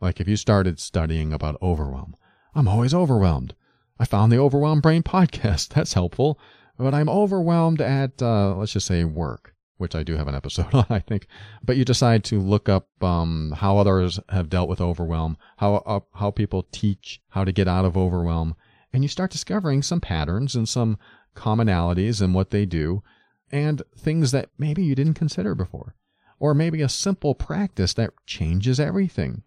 Like 0.00 0.20
if 0.20 0.28
you 0.28 0.36
started 0.36 0.78
studying 0.78 1.32
about 1.32 1.60
overwhelm, 1.60 2.14
I'm 2.54 2.68
always 2.68 2.94
overwhelmed. 2.94 3.54
I 3.98 4.04
found 4.04 4.30
the 4.30 4.38
Overwhelmed 4.38 4.82
Brain 4.82 5.02
podcast. 5.02 5.68
That's 5.74 5.92
helpful. 5.94 6.38
But 6.78 6.94
I'm 6.94 7.08
overwhelmed 7.08 7.80
at, 7.80 8.22
uh, 8.22 8.54
let's 8.54 8.72
just 8.72 8.86
say, 8.86 9.02
work, 9.02 9.54
which 9.78 9.96
I 9.96 10.04
do 10.04 10.16
have 10.16 10.28
an 10.28 10.34
episode 10.34 10.72
on, 10.74 10.86
I 10.88 11.00
think. 11.00 11.26
But 11.62 11.76
you 11.76 11.84
decide 11.84 12.24
to 12.24 12.40
look 12.40 12.68
up 12.68 12.88
um, 13.02 13.54
how 13.56 13.78
others 13.78 14.20
have 14.28 14.48
dealt 14.48 14.68
with 14.68 14.80
overwhelm, 14.80 15.36
how 15.56 15.76
uh, 15.76 16.00
how 16.14 16.30
people 16.30 16.68
teach 16.70 17.20
how 17.30 17.44
to 17.44 17.52
get 17.52 17.68
out 17.68 17.84
of 17.84 17.96
overwhelm, 17.96 18.54
and 18.92 19.02
you 19.02 19.08
start 19.08 19.32
discovering 19.32 19.82
some 19.82 20.00
patterns 20.00 20.54
and 20.54 20.68
some 20.68 20.98
commonalities 21.34 22.22
in 22.22 22.32
what 22.32 22.50
they 22.50 22.64
do, 22.64 23.02
and 23.50 23.82
things 23.96 24.30
that 24.30 24.50
maybe 24.56 24.84
you 24.84 24.94
didn't 24.94 25.14
consider 25.14 25.54
before, 25.54 25.94
or 26.38 26.54
maybe 26.54 26.80
a 26.80 26.88
simple 26.88 27.34
practice 27.34 27.92
that 27.94 28.12
changes 28.24 28.78
everything. 28.78 29.42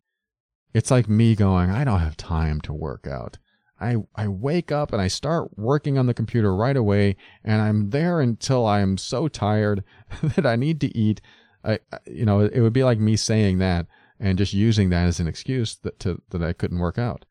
It's 0.73 0.91
like 0.91 1.09
me 1.09 1.35
going, 1.35 1.69
I 1.69 1.83
don't 1.83 1.99
have 1.99 2.15
time 2.15 2.61
to 2.61 2.73
work 2.73 3.07
out. 3.07 3.37
I, 3.81 3.97
I 4.15 4.27
wake 4.27 4.71
up 4.71 4.93
and 4.93 5.01
I 5.01 5.07
start 5.07 5.57
working 5.57 5.97
on 5.97 6.05
the 6.05 6.13
computer 6.13 6.55
right 6.55 6.77
away, 6.77 7.15
and 7.43 7.61
I'm 7.61 7.89
there 7.89 8.21
until 8.21 8.65
I'm 8.67 8.97
so 8.97 9.27
tired 9.27 9.83
that 10.21 10.45
I 10.45 10.55
need 10.55 10.79
to 10.81 10.97
eat. 10.97 11.19
I, 11.65 11.79
you 12.05 12.25
know, 12.25 12.41
it 12.41 12.61
would 12.61 12.73
be 12.73 12.83
like 12.83 12.99
me 12.99 13.15
saying 13.15 13.57
that 13.57 13.87
and 14.19 14.37
just 14.37 14.53
using 14.53 14.89
that 14.91 15.07
as 15.07 15.19
an 15.19 15.27
excuse 15.27 15.75
that 15.77 15.99
to, 15.99 16.21
that 16.29 16.43
I 16.43 16.53
couldn't 16.53 16.79
work 16.79 16.99
out, 16.99 17.25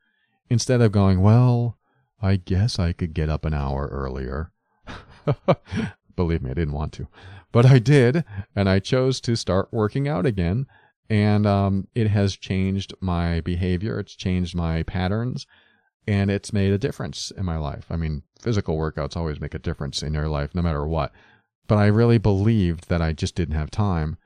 instead 0.49 0.81
of 0.81 0.91
going, 0.91 1.21
well, 1.21 1.79
I 2.21 2.37
guess 2.37 2.79
I 2.79 2.93
could 2.93 3.15
get 3.15 3.31
up 3.31 3.45
an 3.45 3.55
hour 3.55 3.89
earlier. 3.91 4.51
Believe 6.17 6.43
me, 6.43 6.51
I 6.51 6.55
didn't 6.55 6.75
want 6.75 6.93
to, 6.95 7.07
but 7.53 7.65
I 7.65 7.79
did, 7.79 8.25
and 8.57 8.69
I 8.69 8.81
chose 8.81 9.21
to 9.23 9.37
start 9.37 9.69
working 9.71 10.09
out 10.09 10.27
again, 10.27 10.67
and 11.09 11.47
um, 11.47 11.87
it 11.95 12.09
has 12.09 12.37
changed 12.37 12.93
my 13.01 13.41
behavior. 13.41 14.01
It's 14.01 14.17
changed 14.17 14.57
my 14.57 14.83
patterns 14.83 15.47
and 16.07 16.31
it's 16.31 16.53
made 16.53 16.73
a 16.73 16.79
difference 16.79 17.31
in 17.31 17.45
my 17.45 17.57
life. 17.57 17.87
I 17.91 17.97
mean, 17.97 18.23
physical 18.41 18.77
workouts 18.77 19.17
always 19.17 19.41
make 19.41 19.55
a 19.55 19.59
difference 19.59 20.03
in 20.03 20.15
your 20.15 20.29
life, 20.29 20.55
no 20.55 20.63
matter 20.63 20.87
what. 20.87 21.13
But 21.67 21.77
I 21.77 21.87
really 21.87 22.19
believed 22.19 22.89
that 22.89 23.03
I 23.03 23.13
just 23.13 23.35
didn't 23.35 23.55
have 23.55 23.71
time. 23.71 24.17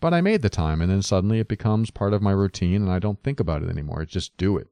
But 0.00 0.14
I 0.14 0.20
made 0.20 0.42
the 0.42 0.50
time, 0.50 0.80
and 0.80 0.90
then 0.90 1.02
suddenly 1.02 1.38
it 1.38 1.48
becomes 1.48 1.90
part 1.90 2.12
of 2.12 2.22
my 2.22 2.30
routine, 2.30 2.82
and 2.82 2.90
I 2.90 2.98
don't 2.98 3.22
think 3.22 3.40
about 3.40 3.62
it 3.62 3.68
anymore. 3.68 4.02
I 4.02 4.04
just 4.04 4.36
do 4.36 4.56
it. 4.56 4.68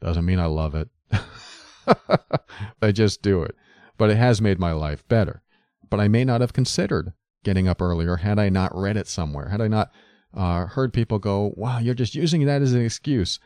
Doesn't 0.00 0.24
mean 0.24 0.40
I 0.40 0.46
love 0.46 0.74
it. 0.74 0.88
I 2.82 2.92
just 2.92 3.22
do 3.22 3.42
it. 3.42 3.54
But 3.98 4.10
it 4.10 4.16
has 4.16 4.42
made 4.42 4.58
my 4.58 4.72
life 4.72 5.06
better. 5.08 5.42
But 5.88 6.00
I 6.00 6.08
may 6.08 6.24
not 6.24 6.40
have 6.40 6.52
considered 6.52 7.12
getting 7.44 7.68
up 7.68 7.80
earlier 7.80 8.16
had 8.16 8.38
I 8.38 8.48
not 8.48 8.76
read 8.76 8.96
it 8.96 9.08
somewhere, 9.08 9.48
had 9.48 9.60
I 9.60 9.68
not 9.68 9.90
uh, 10.34 10.66
heard 10.66 10.92
people 10.92 11.18
go, 11.18 11.52
wow, 11.56 11.78
you're 11.78 11.94
just 11.94 12.14
using 12.14 12.44
that 12.46 12.62
as 12.62 12.72
an 12.72 12.84
excuse 12.84 13.38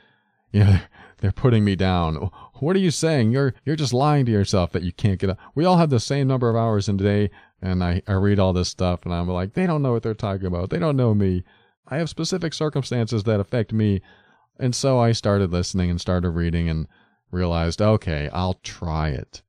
you 0.52 0.64
know, 0.64 0.78
they're 1.18 1.32
putting 1.32 1.64
me 1.64 1.76
down. 1.76 2.30
What 2.54 2.76
are 2.76 2.80
you 2.80 2.90
saying? 2.90 3.32
You're 3.32 3.54
you're 3.64 3.76
just 3.76 3.94
lying 3.94 4.26
to 4.26 4.32
yourself 4.32 4.72
that 4.72 4.82
you 4.82 4.92
can't 4.92 5.18
get 5.18 5.30
up. 5.30 5.38
We 5.54 5.64
all 5.64 5.78
have 5.78 5.90
the 5.90 6.00
same 6.00 6.26
number 6.26 6.48
of 6.48 6.56
hours 6.56 6.88
in 6.88 6.96
a 6.96 7.02
day, 7.02 7.30
and 7.62 7.82
I, 7.82 8.02
I 8.06 8.12
read 8.12 8.38
all 8.38 8.52
this 8.52 8.68
stuff 8.68 9.00
and 9.04 9.14
I'm 9.14 9.28
like, 9.28 9.54
they 9.54 9.66
don't 9.66 9.82
know 9.82 9.92
what 9.92 10.02
they're 10.02 10.14
talking 10.14 10.46
about. 10.46 10.70
They 10.70 10.78
don't 10.78 10.96
know 10.96 11.14
me. 11.14 11.44
I 11.88 11.96
have 11.98 12.10
specific 12.10 12.52
circumstances 12.52 13.24
that 13.24 13.40
affect 13.40 13.72
me. 13.72 14.02
And 14.58 14.74
so 14.74 14.98
I 14.98 15.12
started 15.12 15.52
listening 15.52 15.90
and 15.90 16.00
started 16.00 16.30
reading 16.30 16.68
and 16.68 16.86
realized, 17.30 17.80
okay, 17.80 18.28
I'll 18.32 18.54
try 18.62 19.10
it. 19.10 19.42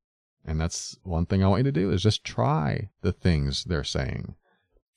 And 0.46 0.60
that's 0.62 0.98
one 1.04 1.26
thing 1.26 1.44
I 1.44 1.48
want 1.48 1.60
you 1.60 1.72
to 1.72 1.80
do 1.80 1.92
is 1.92 2.04
just 2.04 2.24
try 2.24 2.90
the 3.02 3.12
things 3.12 3.64
they're 3.64 3.84
saying. 3.84 4.36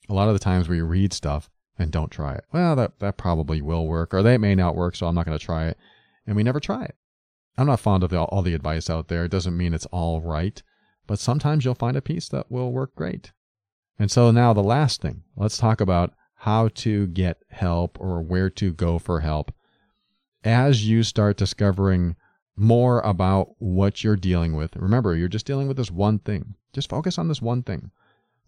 A 0.09 0.13
lot 0.13 0.27
of 0.27 0.33
the 0.33 0.39
times 0.39 0.69
we 0.69 0.81
read 0.81 1.13
stuff 1.13 1.49
and 1.77 1.91
don't 1.91 2.11
try 2.11 2.35
it. 2.35 2.45
Well, 2.53 2.75
that, 2.75 2.99
that 2.99 3.17
probably 3.17 3.61
will 3.61 3.87
work, 3.87 4.13
or 4.13 4.21
that 4.23 4.39
may 4.39 4.55
not 4.55 4.75
work, 4.75 4.95
so 4.95 5.07
I'm 5.07 5.15
not 5.15 5.25
going 5.25 5.37
to 5.37 5.43
try 5.43 5.67
it 5.67 5.77
and 6.25 6.35
we 6.35 6.43
never 6.43 6.59
try 6.59 6.83
it. 6.83 6.95
I'm 7.57 7.67
not 7.67 7.79
fond 7.79 8.03
of 8.03 8.13
all 8.13 8.41
the 8.41 8.53
advice 8.53 8.89
out 8.89 9.07
there. 9.07 9.25
It 9.25 9.31
doesn't 9.31 9.57
mean 9.57 9.73
it's 9.73 9.85
all 9.87 10.21
right, 10.21 10.61
but 11.05 11.19
sometimes 11.19 11.65
you'll 11.65 11.75
find 11.75 11.97
a 11.97 12.01
piece 12.01 12.29
that 12.29 12.51
will 12.51 12.71
work 12.71 12.95
great. 12.95 13.33
And 13.99 14.09
so 14.09 14.31
now 14.31 14.53
the 14.53 14.63
last 14.63 15.01
thing, 15.01 15.23
let's 15.35 15.57
talk 15.57 15.81
about 15.81 16.13
how 16.35 16.69
to 16.69 17.07
get 17.07 17.43
help 17.49 17.99
or 17.99 18.21
where 18.21 18.49
to 18.49 18.73
go 18.73 18.97
for 18.97 19.19
help. 19.19 19.53
As 20.43 20.87
you 20.87 21.03
start 21.03 21.37
discovering 21.37 22.15
more 22.55 22.99
about 23.01 23.49
what 23.59 24.03
you're 24.03 24.15
dealing 24.15 24.55
with, 24.55 24.75
remember, 24.75 25.15
you're 25.15 25.27
just 25.27 25.45
dealing 25.45 25.67
with 25.67 25.77
this 25.77 25.91
one 25.91 26.17
thing. 26.19 26.55
Just 26.73 26.89
focus 26.89 27.19
on 27.19 27.27
this 27.27 27.41
one 27.41 27.61
thing. 27.61 27.91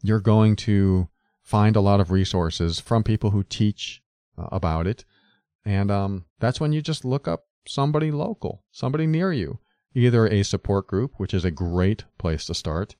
You're 0.01 0.19
going 0.19 0.55
to 0.57 1.09
find 1.43 1.75
a 1.75 1.81
lot 1.81 1.99
of 1.99 2.09
resources 2.09 2.79
from 2.79 3.03
people 3.03 3.29
who 3.29 3.43
teach 3.43 4.01
uh, 4.37 4.47
about 4.51 4.87
it. 4.87 5.05
And 5.65 5.91
um, 5.91 6.25
that's 6.39 6.59
when 6.59 6.73
you 6.73 6.81
just 6.81 7.05
look 7.05 7.27
up 7.27 7.45
somebody 7.65 8.11
local, 8.11 8.63
somebody 8.71 9.07
near 9.07 9.31
you. 9.31 9.59
Either 9.95 10.27
a 10.27 10.43
support 10.43 10.87
group, 10.87 11.13
which 11.17 11.33
is 11.33 11.45
a 11.45 11.51
great 11.51 12.05
place 12.17 12.45
to 12.45 12.53
start. 12.55 12.95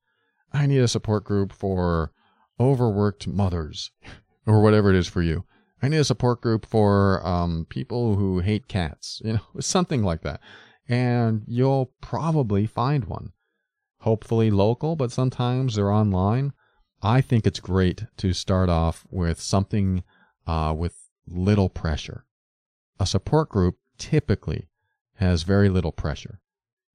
I 0.52 0.68
need 0.68 0.80
a 0.80 0.88
support 0.88 1.24
group 1.24 1.52
for 1.52 2.12
overworked 2.60 3.28
mothers, 3.28 3.92
or 4.46 4.62
whatever 4.62 4.92
it 4.92 4.96
is 4.96 5.08
for 5.08 5.22
you. 5.22 5.46
I 5.82 5.90
need 5.90 5.98
a 5.98 6.06
support 6.06 6.42
group 6.42 6.66
for 6.66 7.26
um, 7.28 7.66
people 7.70 8.16
who 8.16 8.40
hate 8.40 8.68
cats, 8.68 9.22
you 9.26 9.34
know, 9.34 9.60
something 9.60 10.04
like 10.04 10.22
that. 10.22 10.40
And 10.88 11.44
you'll 11.48 11.92
probably 12.02 12.66
find 12.66 13.06
one. 13.06 13.32
Hopefully 14.00 14.52
local, 14.52 14.96
but 14.96 15.12
sometimes 15.12 15.76
they're 15.76 15.92
online. 15.92 16.54
I 17.02 17.22
think 17.22 17.48
it's 17.48 17.60
great 17.60 18.06
to 18.18 18.34
start 18.34 18.70
off 18.70 19.06
with 19.10 19.40
something 19.42 20.04
uh, 20.46 20.74
with 20.78 20.96
little 21.28 21.70
pressure. 21.70 22.26
A 23.00 23.06
support 23.06 23.50
group 23.50 23.78
typically 23.98 24.68
has 25.16 25.44
very 25.44 25.70
little 25.70 25.92
pressure. 25.92 26.40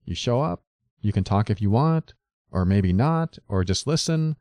You 0.05 0.15
show 0.15 0.41
up, 0.41 0.63
you 1.01 1.11
can 1.11 1.23
talk 1.23 1.49
if 1.49 1.61
you 1.61 1.69
want, 1.69 2.13
or 2.51 2.65
maybe 2.65 2.93
not, 2.93 3.37
or 3.47 3.63
just 3.63 3.87
listen. 3.87 4.35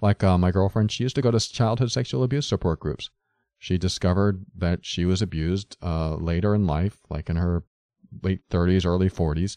Like 0.00 0.24
uh, 0.24 0.38
my 0.38 0.50
girlfriend, 0.50 0.90
she 0.90 1.02
used 1.02 1.16
to 1.16 1.22
go 1.22 1.30
to 1.30 1.40
childhood 1.40 1.92
sexual 1.92 2.22
abuse 2.22 2.46
support 2.46 2.80
groups. 2.80 3.10
She 3.58 3.76
discovered 3.76 4.46
that 4.56 4.86
she 4.86 5.04
was 5.04 5.20
abused 5.20 5.76
uh, 5.82 6.14
later 6.14 6.54
in 6.54 6.66
life, 6.66 6.98
like 7.10 7.28
in 7.28 7.36
her 7.36 7.64
late 8.22 8.48
30s, 8.48 8.86
early 8.86 9.10
40s. 9.10 9.56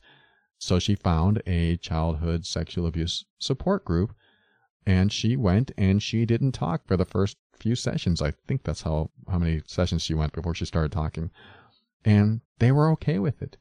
So 0.58 0.80
she 0.80 0.96
found 0.96 1.41
a 1.48 1.78
childhood 1.78 2.46
sexual 2.46 2.86
abuse 2.86 3.26
support 3.39 3.86
group 3.86 4.14
and 4.86 5.12
she 5.12 5.36
went 5.36 5.72
and 5.78 6.02
she 6.02 6.26
didn't 6.26 6.52
talk 6.52 6.86
for 6.86 6.98
the 6.98 7.06
first 7.06 7.38
few 7.58 7.76
sessions. 7.76 8.22
I 8.22 8.32
think 8.48 8.64
that's 8.64 8.82
how, 8.82 9.12
how 9.30 9.39
many 9.39 9.62
sessions 9.66 10.02
she 10.02 10.14
went 10.14 10.34
before 10.34 10.54
she 10.54 10.66
started 10.66 10.91
talking. 10.91 11.32
And 12.06 12.41
they 12.60 12.72
were 12.72 12.89
okay 12.91 13.20
with 13.20 13.41
it 13.41 13.58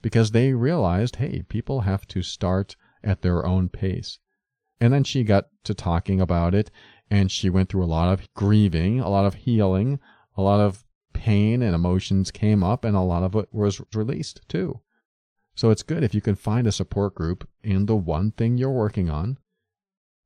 because 0.00 0.30
they 0.30 0.52
realized, 0.52 1.16
hey, 1.16 1.42
people 1.48 1.82
have 1.82 2.06
to 2.08 2.22
start 2.22 2.76
at 3.04 3.22
their 3.22 3.44
own 3.46 3.68
pace. 3.68 4.18
And 4.80 4.92
then 4.92 5.04
she 5.04 5.22
got 5.24 5.46
to 5.64 5.74
talking 5.74 6.20
about 6.20 6.54
it 6.54 6.70
and 7.10 7.30
she 7.30 7.50
went 7.50 7.68
through 7.68 7.84
a 7.84 7.86
lot 7.86 8.12
of 8.12 8.32
grieving, 8.34 8.98
a 8.98 9.08
lot 9.08 9.26
of 9.26 9.34
healing, 9.34 10.00
a 10.36 10.42
lot 10.42 10.60
of 10.60 10.84
pain 11.12 11.62
and 11.62 11.74
emotions 11.74 12.30
came 12.30 12.64
up 12.64 12.84
and 12.84 12.96
a 12.96 13.00
lot 13.00 13.22
of 13.22 13.36
it 13.36 13.48
was 13.52 13.80
released 13.94 14.40
too. 14.48 14.80
So 15.54 15.70
it's 15.70 15.82
good 15.82 16.02
if 16.02 16.14
you 16.14 16.20
can 16.20 16.34
find 16.34 16.66
a 16.66 16.72
support 16.72 17.14
group 17.14 17.48
in 17.62 17.86
the 17.86 17.94
one 17.96 18.32
thing 18.32 18.56
you're 18.56 18.70
working 18.70 19.10
on 19.10 19.38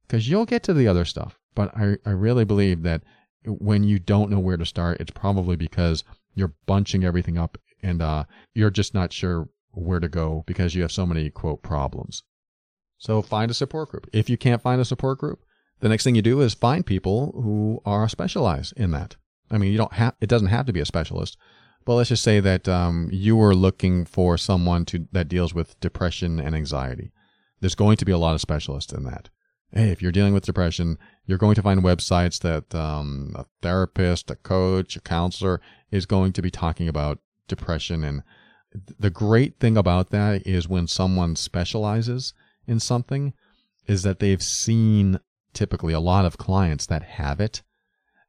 because 0.07 0.29
you'll 0.29 0.47
get 0.47 0.63
to 0.65 0.75
the 0.75 0.89
other 0.89 1.05
stuff. 1.05 1.39
But 1.55 1.77
I, 1.77 1.97
I 2.07 2.11
really 2.11 2.45
believe 2.45 2.83
that 2.83 3.03
when 3.45 3.85
you 3.85 3.99
don't 3.99 4.31
know 4.31 4.39
where 4.39 4.57
to 4.57 4.65
start, 4.65 5.01
it's 5.01 5.11
probably 5.11 5.57
because 5.57 6.05
you're 6.37 6.55
bunching 6.67 7.03
everything 7.03 7.37
up 7.37 7.59
and 7.83 8.01
uh, 8.01 8.25
you're 8.55 8.71
just 8.71 8.95
not 8.95 9.13
sure 9.13 9.49
where 9.73 10.01
to 10.01 10.09
go 10.09 10.45
because 10.47 10.75
you 10.75 10.83
have 10.83 10.93
so 10.93 11.05
many 11.05 11.31
quote 11.31 11.63
problems. 11.63 12.23
So 12.99 13.21
find 13.21 13.51
a 13.51 13.55
support 13.55 13.91
group. 13.91 14.09
If 14.13 14.31
you 14.31 14.37
can't 14.37 14.63
find 14.63 14.81
a 14.81 14.85
support 14.85 15.19
group, 15.19 15.41
the 15.81 15.89
next 15.89 16.05
thing 16.05 16.15
you 16.15 16.23
do 16.23 16.41
is 16.41 16.55
find 16.55 16.87
people 16.87 17.33
who 17.43 17.81
are 17.85 18.09
specialized 18.09 18.73
in 18.77 18.93
that. 18.93 19.17
I 19.51 19.59
mean, 19.59 19.73
you 19.73 19.79
don't 19.79 19.93
have 19.93 20.15
it 20.21 20.29
doesn't 20.29 20.49
have 20.49 20.67
to 20.67 20.73
be 20.73 20.81
a 20.81 20.87
specialist, 20.87 21.37
but 21.85 21.95
let's 21.95 22.09
just 22.09 22.23
say 22.23 22.41
that 22.41 22.69
um, 22.69 23.09
you 23.13 23.41
are 23.41 23.55
looking 23.55 24.05
for 24.05 24.39
someone 24.39 24.85
to 24.87 25.07
that 25.13 25.29
deals 25.29 25.55
with 25.55 25.79
depression 25.81 26.41
and 26.41 26.55
anxiety. 26.55 27.13
There's 27.61 27.75
going 27.75 27.97
to 27.99 28.05
be 28.05 28.13
a 28.13 28.19
lot 28.19 28.35
of 28.35 28.41
specialists 28.41 28.93
in 28.93 29.05
that 29.05 29.29
hey, 29.73 29.91
if 29.91 30.01
you're 30.01 30.13
dealing 30.13 30.33
with 30.33 30.45
depression, 30.45 30.99
you're 31.27 31.39
going 31.39 31.55
to 31.55 31.63
find 31.63 31.83
websites 31.83 32.41
that 32.41 32.75
um, 32.75 33.33
a 33.35 33.45
therapist, 33.63 34.31
a 34.31 34.37
coach, 34.37 34.97
a 34.97 35.01
counselor 35.01 35.61
is 35.91 36.07
going 36.07 36.33
to 36.33 36.43
be 36.43 36.51
talking 36.51 36.89
about 36.89 37.19
depression. 37.49 38.05
And 38.05 38.23
the 38.99 39.11
great 39.11 39.59
thing 39.59 39.77
about 39.77 40.11
that 40.11 40.47
is 40.47 40.69
when 40.69 40.87
someone 40.87 41.37
specializes 41.37 42.33
in 42.67 42.81
something, 42.81 43.33
is 43.87 44.03
that 44.03 44.19
they've 44.19 44.43
seen 44.43 45.21
typically 45.53 45.93
a 45.93 46.01
lot 46.01 46.25
of 46.25 46.39
clients 46.39 46.87
that 46.87 47.03
have 47.03 47.41
it. 47.41 47.63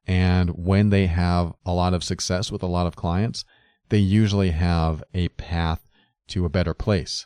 And 0.06 0.52
when 0.52 0.90
they 0.90 1.08
have 1.08 1.54
a 1.66 1.74
lot 1.74 1.94
of 1.94 2.04
success 2.04 2.52
with 2.52 2.64
a 2.64 2.68
lot 2.68 2.88
of 2.88 2.96
clients, 2.96 3.44
they 3.90 3.98
usually 3.98 4.52
have 4.52 5.04
a 5.14 5.28
path 5.30 5.88
to 6.30 6.46
a 6.46 6.50
better 6.50 6.74
place. 6.74 7.26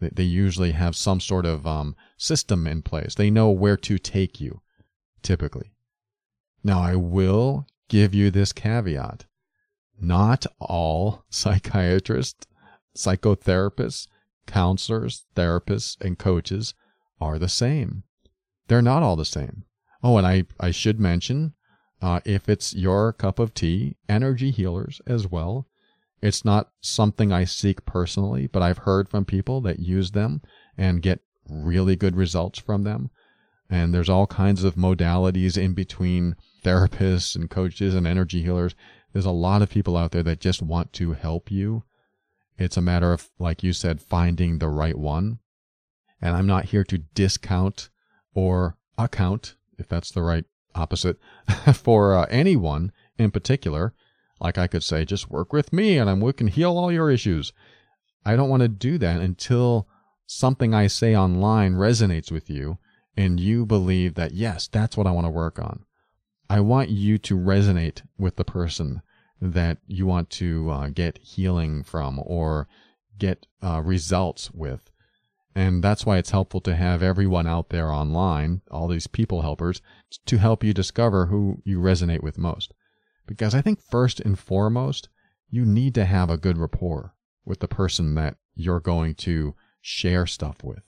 They 0.00 0.22
usually 0.24 0.72
have 0.72 0.94
some 0.94 1.20
sort 1.20 1.46
of 1.46 1.66
um, 1.66 1.96
system 2.16 2.66
in 2.66 2.82
place. 2.82 3.14
They 3.14 3.30
know 3.30 3.50
where 3.50 3.76
to 3.78 3.98
take 3.98 4.40
you, 4.40 4.60
typically. 5.22 5.72
Now, 6.62 6.80
I 6.80 6.96
will 6.96 7.66
give 7.88 8.14
you 8.14 8.30
this 8.30 8.52
caveat. 8.52 9.24
not 9.98 10.46
all 10.60 11.24
psychiatrists, 11.30 12.46
psychotherapists, 12.94 14.08
counselors, 14.46 15.24
therapists, 15.34 16.00
and 16.00 16.18
coaches 16.18 16.74
are 17.20 17.38
the 17.38 17.48
same. 17.48 18.04
They're 18.68 18.82
not 18.82 19.02
all 19.02 19.16
the 19.16 19.24
same. 19.24 19.64
Oh, 20.02 20.18
and 20.18 20.26
I, 20.26 20.44
I 20.60 20.70
should 20.70 21.00
mention 21.00 21.54
uh, 22.02 22.20
if 22.24 22.48
it's 22.48 22.74
your 22.74 23.12
cup 23.12 23.38
of 23.38 23.54
tea, 23.54 23.96
energy 24.08 24.50
healers 24.50 25.00
as 25.06 25.26
well. 25.26 25.66
It's 26.26 26.44
not 26.44 26.72
something 26.80 27.30
I 27.30 27.44
seek 27.44 27.84
personally, 27.84 28.48
but 28.48 28.60
I've 28.60 28.78
heard 28.78 29.08
from 29.08 29.24
people 29.24 29.60
that 29.60 29.78
use 29.78 30.10
them 30.10 30.42
and 30.76 31.00
get 31.00 31.20
really 31.48 31.94
good 31.94 32.16
results 32.16 32.58
from 32.58 32.82
them. 32.82 33.10
And 33.70 33.94
there's 33.94 34.08
all 34.08 34.26
kinds 34.26 34.64
of 34.64 34.74
modalities 34.74 35.56
in 35.56 35.72
between 35.72 36.34
therapists 36.64 37.36
and 37.36 37.48
coaches 37.48 37.94
and 37.94 38.08
energy 38.08 38.42
healers. 38.42 38.74
There's 39.12 39.24
a 39.24 39.30
lot 39.30 39.62
of 39.62 39.70
people 39.70 39.96
out 39.96 40.10
there 40.10 40.24
that 40.24 40.40
just 40.40 40.60
want 40.60 40.92
to 40.94 41.12
help 41.12 41.52
you. 41.52 41.84
It's 42.58 42.76
a 42.76 42.82
matter 42.82 43.12
of, 43.12 43.30
like 43.38 43.62
you 43.62 43.72
said, 43.72 44.00
finding 44.02 44.58
the 44.58 44.68
right 44.68 44.98
one. 44.98 45.38
And 46.20 46.34
I'm 46.34 46.48
not 46.48 46.64
here 46.64 46.82
to 46.82 46.98
discount 46.98 47.88
or 48.34 48.76
account, 48.98 49.54
if 49.78 49.86
that's 49.86 50.10
the 50.10 50.22
right 50.22 50.44
opposite, 50.74 51.18
for 51.72 52.16
uh, 52.16 52.26
anyone 52.30 52.90
in 53.16 53.30
particular. 53.30 53.94
Like 54.40 54.58
I 54.58 54.66
could 54.66 54.82
say, 54.82 55.04
just 55.04 55.30
work 55.30 55.52
with 55.52 55.72
me 55.72 55.98
and 55.98 56.10
I'm 56.10 56.32
can 56.32 56.48
heal 56.48 56.76
all 56.76 56.92
your 56.92 57.10
issues. 57.10 57.52
I 58.24 58.36
don't 58.36 58.50
want 58.50 58.62
to 58.62 58.68
do 58.68 58.98
that 58.98 59.20
until 59.20 59.88
something 60.26 60.74
I 60.74 60.88
say 60.88 61.16
online 61.16 61.74
resonates 61.74 62.30
with 62.30 62.50
you 62.50 62.78
and 63.16 63.40
you 63.40 63.64
believe 63.64 64.14
that, 64.14 64.32
yes, 64.32 64.68
that's 64.68 64.96
what 64.96 65.06
I 65.06 65.12
want 65.12 65.26
to 65.26 65.30
work 65.30 65.58
on. 65.58 65.84
I 66.50 66.60
want 66.60 66.90
you 66.90 67.18
to 67.18 67.36
resonate 67.36 68.02
with 68.18 68.36
the 68.36 68.44
person 68.44 69.02
that 69.40 69.78
you 69.86 70.06
want 70.06 70.30
to 70.30 70.70
uh, 70.70 70.88
get 70.88 71.18
healing 71.18 71.82
from 71.82 72.20
or 72.24 72.68
get 73.18 73.46
uh, 73.62 73.80
results 73.84 74.50
with. 74.52 74.90
And 75.54 75.82
that's 75.82 76.04
why 76.04 76.18
it's 76.18 76.30
helpful 76.30 76.60
to 76.62 76.76
have 76.76 77.02
everyone 77.02 77.46
out 77.46 77.70
there 77.70 77.90
online, 77.90 78.60
all 78.70 78.88
these 78.88 79.06
people 79.06 79.40
helpers, 79.40 79.80
to 80.26 80.36
help 80.36 80.62
you 80.62 80.74
discover 80.74 81.26
who 81.26 81.62
you 81.64 81.78
resonate 81.78 82.22
with 82.22 82.36
most. 82.36 82.74
Because 83.26 83.54
I 83.54 83.60
think 83.60 83.80
first 83.80 84.20
and 84.20 84.38
foremost, 84.38 85.08
you 85.50 85.64
need 85.64 85.94
to 85.94 86.04
have 86.04 86.30
a 86.30 86.36
good 86.36 86.58
rapport 86.58 87.14
with 87.44 87.60
the 87.60 87.68
person 87.68 88.14
that 88.14 88.36
you're 88.54 88.80
going 88.80 89.14
to 89.14 89.54
share 89.80 90.26
stuff 90.26 90.64
with. 90.64 90.82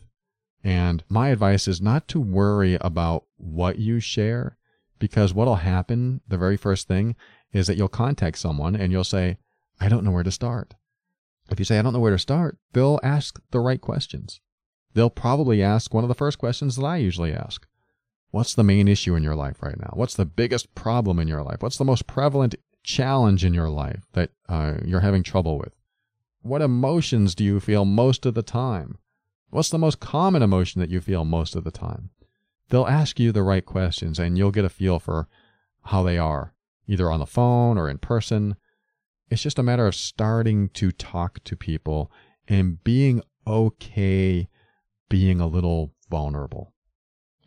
And 0.64 1.04
my 1.08 1.28
advice 1.28 1.68
is 1.68 1.80
not 1.80 2.08
to 2.08 2.20
worry 2.20 2.76
about 2.80 3.24
what 3.36 3.78
you 3.78 4.00
share 4.00 4.56
because 4.98 5.32
what'll 5.32 5.56
happen, 5.56 6.20
the 6.26 6.38
very 6.38 6.56
first 6.56 6.88
thing, 6.88 7.14
is 7.52 7.68
that 7.68 7.76
you'll 7.76 7.88
contact 7.88 8.38
someone 8.38 8.74
and 8.74 8.90
you'll 8.90 9.04
say, 9.04 9.38
I 9.80 9.88
don't 9.88 10.04
know 10.04 10.10
where 10.10 10.24
to 10.24 10.32
start. 10.32 10.74
If 11.50 11.60
you 11.60 11.64
say, 11.64 11.78
I 11.78 11.82
don't 11.82 11.92
know 11.92 12.00
where 12.00 12.10
to 12.10 12.18
start, 12.18 12.58
they'll 12.72 12.98
ask 13.04 13.40
the 13.52 13.60
right 13.60 13.80
questions. 13.80 14.40
They'll 14.94 15.10
probably 15.10 15.62
ask 15.62 15.94
one 15.94 16.02
of 16.02 16.08
the 16.08 16.14
first 16.14 16.38
questions 16.38 16.74
that 16.74 16.84
I 16.84 16.96
usually 16.96 17.32
ask. 17.32 17.66
What's 18.30 18.54
the 18.54 18.64
main 18.64 18.88
issue 18.88 19.14
in 19.14 19.22
your 19.22 19.34
life 19.34 19.62
right 19.62 19.78
now? 19.78 19.90
What's 19.94 20.14
the 20.14 20.26
biggest 20.26 20.74
problem 20.74 21.18
in 21.18 21.28
your 21.28 21.42
life? 21.42 21.62
What's 21.62 21.78
the 21.78 21.84
most 21.84 22.06
prevalent 22.06 22.54
challenge 22.82 23.44
in 23.44 23.54
your 23.54 23.70
life 23.70 24.04
that 24.12 24.30
uh, 24.48 24.74
you're 24.84 25.00
having 25.00 25.22
trouble 25.22 25.58
with? 25.58 25.74
What 26.42 26.62
emotions 26.62 27.34
do 27.34 27.44
you 27.44 27.58
feel 27.60 27.84
most 27.84 28.26
of 28.26 28.34
the 28.34 28.42
time? 28.42 28.98
What's 29.50 29.70
the 29.70 29.78
most 29.78 30.00
common 30.00 30.42
emotion 30.42 30.80
that 30.80 30.90
you 30.90 31.00
feel 31.00 31.24
most 31.24 31.56
of 31.56 31.64
the 31.64 31.70
time? 31.70 32.10
They'll 32.68 32.86
ask 32.86 33.18
you 33.18 33.32
the 33.32 33.42
right 33.42 33.64
questions 33.64 34.18
and 34.18 34.36
you'll 34.36 34.50
get 34.50 34.64
a 34.64 34.68
feel 34.68 34.98
for 34.98 35.26
how 35.84 36.02
they 36.02 36.18
are, 36.18 36.54
either 36.86 37.10
on 37.10 37.20
the 37.20 37.26
phone 37.26 37.78
or 37.78 37.88
in 37.88 37.98
person. 37.98 38.56
It's 39.30 39.42
just 39.42 39.58
a 39.58 39.62
matter 39.62 39.86
of 39.86 39.94
starting 39.94 40.68
to 40.70 40.92
talk 40.92 41.42
to 41.44 41.56
people 41.56 42.12
and 42.46 42.82
being 42.84 43.22
okay 43.46 44.48
being 45.08 45.40
a 45.40 45.46
little 45.46 45.94
vulnerable. 46.10 46.74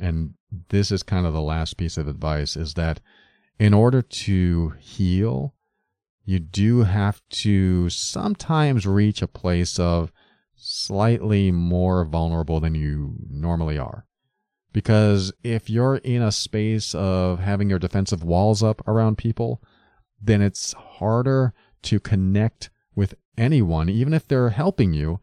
And 0.02 0.34
this 0.70 0.92
is 0.92 1.04
kind 1.04 1.26
of 1.26 1.34
the 1.34 1.42
last 1.42 1.78
piece 1.78 1.96
of 1.96 2.08
advice 2.08 2.58
is 2.58 2.74
that 2.74 3.00
in 3.60 3.74
order 3.74 4.02
to 4.02 4.74
heal, 4.80 5.54
you 6.26 6.40
do 6.40 6.84
have 6.84 7.22
to 7.30 7.90
sometimes 7.90 8.88
reach 8.88 9.22
a 9.22 9.28
place 9.28 9.78
of 9.78 10.12
slightly 10.56 11.52
more 11.52 12.04
vulnerable 12.04 12.60
than 12.60 12.74
you 12.74 13.16
normally 13.30 13.78
are. 13.78 14.06
Because 14.74 15.32
if 15.44 15.70
you're 15.70 15.98
in 15.98 16.22
a 16.22 16.32
space 16.32 16.96
of 16.96 17.40
having 17.40 17.70
your 17.70 17.80
defensive 17.80 18.24
walls 18.24 18.64
up 18.64 18.88
around 18.88 19.18
people, 19.18 19.62
then 20.20 20.42
it's 20.42 20.74
harder 20.74 21.54
to 21.84 22.00
connect 22.00 22.70
with 22.96 23.14
anyone, 23.38 23.90
even 23.90 24.14
if 24.14 24.28
they're 24.28 24.50
helping 24.50 24.94
you, 24.94 25.20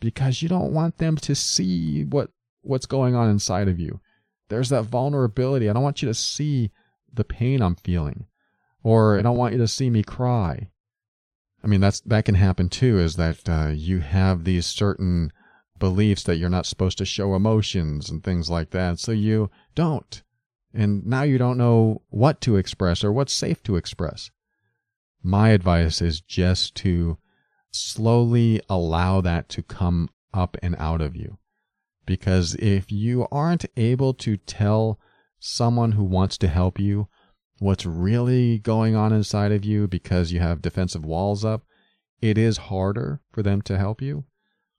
because 0.00 0.42
you 0.42 0.48
don't 0.48 0.72
want 0.72 0.98
them 0.98 1.16
to 1.16 1.34
see 1.34 2.04
what 2.04 2.30
what's 2.62 2.86
going 2.86 3.14
on 3.14 3.28
inside 3.28 3.68
of 3.68 3.78
you. 3.78 4.00
There's 4.54 4.68
that 4.68 4.84
vulnerability. 4.84 5.68
I 5.68 5.72
don't 5.72 5.82
want 5.82 6.00
you 6.00 6.06
to 6.06 6.14
see 6.14 6.70
the 7.12 7.24
pain 7.24 7.60
I'm 7.60 7.74
feeling 7.74 8.26
or 8.84 9.18
I 9.18 9.22
don't 9.22 9.36
want 9.36 9.52
you 9.52 9.58
to 9.58 9.66
see 9.66 9.90
me 9.90 10.04
cry. 10.04 10.70
I 11.64 11.66
mean, 11.66 11.80
that's 11.80 12.00
that 12.02 12.24
can 12.24 12.36
happen 12.36 12.68
too. 12.68 13.00
Is 13.00 13.16
that 13.16 13.48
uh, 13.48 13.72
you 13.74 14.00
have 14.00 14.44
these 14.44 14.66
certain 14.66 15.32
beliefs 15.78 16.22
that 16.24 16.36
you're 16.36 16.50
not 16.50 16.66
supposed 16.66 16.98
to 16.98 17.04
show 17.04 17.34
emotions 17.34 18.10
and 18.10 18.22
things 18.22 18.48
like 18.48 18.70
that, 18.70 19.00
so 19.00 19.10
you 19.10 19.50
don't, 19.74 20.22
and 20.72 21.04
now 21.04 21.22
you 21.22 21.38
don't 21.38 21.58
know 21.58 22.02
what 22.10 22.40
to 22.42 22.56
express 22.56 23.02
or 23.02 23.10
what's 23.10 23.32
safe 23.32 23.62
to 23.64 23.76
express. 23.76 24.30
My 25.22 25.48
advice 25.48 26.02
is 26.02 26.20
just 26.20 26.74
to 26.76 27.16
slowly 27.72 28.60
allow 28.68 29.22
that 29.22 29.48
to 29.48 29.62
come 29.62 30.10
up 30.34 30.56
and 30.62 30.76
out 30.78 31.00
of 31.00 31.16
you. 31.16 31.38
Because 32.06 32.54
if 32.56 32.92
you 32.92 33.26
aren't 33.32 33.64
able 33.76 34.14
to 34.14 34.36
tell 34.36 34.98
someone 35.38 35.92
who 35.92 36.04
wants 36.04 36.38
to 36.38 36.48
help 36.48 36.78
you 36.78 37.08
what's 37.58 37.86
really 37.86 38.58
going 38.58 38.94
on 38.94 39.12
inside 39.12 39.52
of 39.52 39.64
you 39.64 39.86
because 39.86 40.32
you 40.32 40.40
have 40.40 40.62
defensive 40.62 41.04
walls 41.04 41.44
up, 41.44 41.62
it 42.20 42.36
is 42.38 42.56
harder 42.56 43.20
for 43.32 43.42
them 43.42 43.62
to 43.62 43.78
help 43.78 44.02
you. 44.02 44.24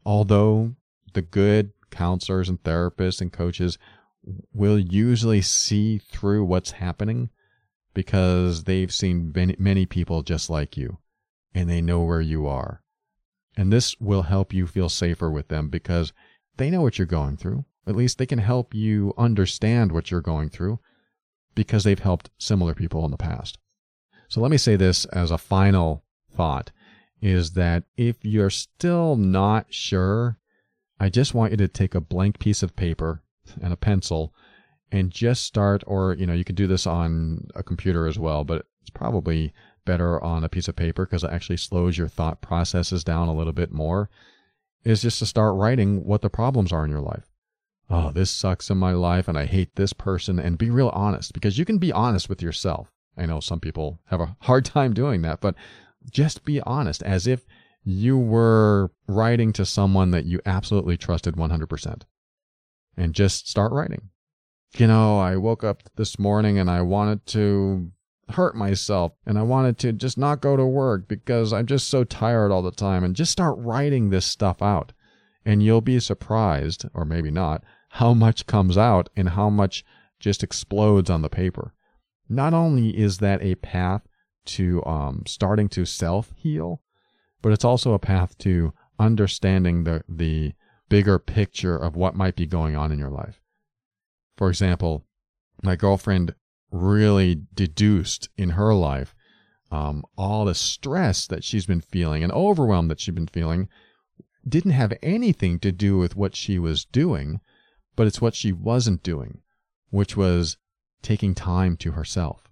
Although 0.06 0.76
the 1.14 1.22
good 1.22 1.72
counselors 1.92 2.50
and 2.50 2.62
therapists 2.64 3.22
and 3.22 3.32
coaches 3.32 3.78
will 4.54 4.80
usually 4.80 5.42
see 5.42 5.98
through 5.98 6.44
what's 6.44 6.72
happening 6.72 7.30
because 7.94 8.64
they've 8.66 8.92
seen 8.92 9.32
many, 9.58 9.86
people 9.86 10.22
just 10.22 10.50
like 10.50 10.76
you 10.76 10.98
and 11.54 11.70
they 11.70 11.82
know 11.82 12.02
where 12.02 12.22
you 12.22 12.46
are. 12.48 12.82
And 13.56 13.72
this 13.72 14.00
will 14.00 14.24
help 14.24 14.54
you 14.54 14.68
feel 14.68 14.90
safer 14.90 15.32
with 15.32 15.48
them 15.48 15.70
because 15.70 16.12
they 16.58 16.70
know 16.70 16.82
what 16.82 16.98
you're 16.98 17.06
going 17.06 17.38
through. 17.38 17.66
At 17.88 17.96
least 17.96 18.18
they 18.18 18.26
can 18.26 18.40
help 18.40 18.74
you 18.74 19.14
understand 19.18 19.92
what 19.92 20.10
you're 20.10 20.22
going 20.22 20.50
through 20.50 20.80
because 21.54 21.84
they've 21.84 22.00
helped 22.00 22.30
similar 22.38 22.74
people 22.74 23.06
in 23.06 23.12
the 23.12 23.18
past. 23.18 23.58
So 24.28 24.42
let 24.42 24.52
me 24.52 24.58
say 24.58 24.76
this 24.76 25.06
as 25.06 25.32
a 25.32 25.38
final 25.38 26.04
thought 26.36 26.72
is 27.22 27.52
that 27.54 27.84
if 27.96 28.18
you're 28.24 28.50
still 28.50 29.16
not 29.16 29.68
sure, 29.74 30.38
I 31.00 31.10
just 31.10 31.34
want 31.34 31.52
you 31.52 31.58
to 31.58 31.68
take 31.68 31.96
a 31.96 32.02
blank 32.02 32.40
piece 32.40 32.64
of 32.64 32.76
paper 32.76 33.24
and 33.62 33.72
a 33.72 33.78
pencil 33.78 34.34
and 34.92 35.12
just 35.12 35.44
start, 35.44 35.84
or, 35.88 36.14
you 36.14 36.26
know, 36.26 36.34
you 36.34 36.44
can 36.44 36.56
do 36.56 36.68
this 36.68 36.88
on 36.88 37.48
a 37.56 37.64
computer 37.64 38.08
as 38.08 38.18
well, 38.20 38.44
but 38.44 38.66
it's 38.82 38.90
probably 38.90 39.54
better 39.86 40.22
on 40.24 40.44
a 40.44 40.50
piece 40.50 40.68
of 40.68 40.76
paper 40.76 41.06
because 41.06 41.24
it 41.24 41.32
actually 41.32 41.58
slows 41.58 41.98
your 41.98 42.08
thought 42.08 42.42
processes 42.42 43.04
down 43.04 43.28
a 43.28 43.36
little 43.36 43.54
bit 43.54 43.72
more, 43.72 44.10
is 44.86 45.02
just 45.02 45.20
to 45.20 45.26
start 45.26 45.56
writing 45.56 46.06
what 46.06 46.22
the 46.22 46.30
problems 46.30 46.72
are 46.72 46.86
in 46.86 46.92
your 46.92 47.02
life 47.02 47.30
oh, 47.90 48.12
this 48.12 48.32
sucks 48.32 48.70
in 48.70 48.78
my 48.78 48.94
life 48.94 49.28
and 49.28 49.38
I 49.38 49.46
hate 49.46 49.76
this 49.76 49.94
person, 49.94 50.40
and 50.40 50.58
be 50.58 50.70
real 50.70 50.90
honest 50.90 51.34
because 51.34 51.58
you 51.58 51.66
can 51.66 51.78
be 51.78 51.92
honest 51.92 52.30
with 52.30 52.42
yourself. 52.42 52.92
I 53.18 53.26
know 53.26 53.40
some 53.40 53.60
people 53.60 54.00
have 54.06 54.22
a 54.22 54.36
hard 54.42 54.66
time 54.76 54.94
doing 54.94 55.22
that, 55.22 55.42
but 55.42 55.56
just 56.10 56.46
be 56.46 56.62
honest 56.62 57.02
as 57.04 57.28
if 57.28 57.46
you 57.84 58.18
were 58.18 58.92
writing 59.08 59.54
to 59.54 59.66
someone 59.66 60.12
that 60.12 60.26
you 60.26 60.42
absolutely 60.46 60.98
trusted 60.98 61.36
100%. 61.36 62.02
And 62.98 63.14
just 63.14 63.50
start 63.50 63.72
writing. 63.72 64.10
You 64.78 64.88
know, 64.88 65.20
I 65.20 65.36
woke 65.36 65.64
up 65.64 65.84
this 65.96 66.18
morning 66.18 66.58
and 66.58 66.70
I 66.70 66.82
wanted 66.82 67.26
to 67.28 67.92
hurt 68.30 68.56
myself 68.56 69.14
and 69.26 69.38
I 69.38 69.44
wanted 69.44 69.78
to 69.80 69.94
just 69.94 70.18
not 70.18 70.42
go 70.42 70.56
to 70.56 70.66
work 70.66 71.08
because 71.08 71.54
I'm 71.54 71.66
just 71.66 71.90
so 71.90 72.04
tired 72.04 72.52
all 72.52 72.62
the 72.62 72.72
time 72.72 73.04
and 73.04 73.16
just 73.16 73.32
start 73.32 73.58
writing 73.58 74.10
this 74.10 74.26
stuff 74.26 74.62
out. 74.62 74.94
And 75.46 75.62
you'll 75.62 75.82
be 75.82 76.00
surprised, 76.00 76.86
or 76.96 77.06
maybe 77.06 77.30
not, 77.30 77.64
how 77.90 78.14
much 78.14 78.48
comes 78.48 78.78
out 78.78 79.10
and 79.16 79.30
how 79.30 79.50
much 79.50 79.86
just 80.20 80.44
explodes 80.44 81.10
on 81.10 81.22
the 81.22 81.30
paper. 81.30 81.74
Not 82.28 82.54
only 82.54 82.98
is 82.98 83.20
that 83.20 83.44
a 83.44 83.56
path 83.56 84.08
to 84.46 84.84
um, 84.86 85.24
starting 85.28 85.70
to 85.70 85.86
self 85.86 86.32
heal, 86.36 86.82
but 87.42 87.52
it's 87.52 87.66
also 87.66 87.94
a 87.94 88.00
path 88.00 88.38
to 88.40 88.74
understanding 88.98 89.84
the, 89.84 90.04
the 90.10 90.54
bigger 90.90 91.20
picture 91.20 91.78
of 91.78 91.96
what 91.96 92.16
might 92.16 92.36
be 92.36 92.48
going 92.48 92.76
on 92.76 92.92
in 92.92 92.98
your 92.98 93.12
life. 93.12 93.40
For 94.38 94.50
example, 94.50 95.06
my 95.62 95.76
girlfriend 95.76 96.34
really 96.72 97.42
deduced 97.54 98.30
in 98.38 98.52
her 98.52 98.74
life 98.74 99.16
um, 99.72 100.04
all 100.18 100.46
the 100.46 100.56
stress 100.56 101.28
that 101.28 101.44
she's 101.44 101.66
been 101.66 101.82
feeling 101.82 102.24
and 102.24 102.32
overwhelm 102.32 102.88
that 102.88 103.00
she's 103.00 103.14
been 103.14 103.28
feeling 103.28 103.68
didn't 104.48 104.72
have 104.72 104.94
anything 105.02 105.60
to 105.60 105.72
do 105.72 105.98
with 105.98 106.16
what 106.16 106.36
she 106.36 106.60
was 106.60 106.86
doing, 106.86 107.40
but 107.96 108.06
it's 108.06 108.22
what 108.22 108.36
she 108.36 108.52
wasn't 108.52 109.02
doing, 109.02 109.40
which 109.90 110.16
was 110.16 110.58
taking 111.02 111.34
time 111.34 111.76
to 111.78 111.92
herself. 111.92 112.50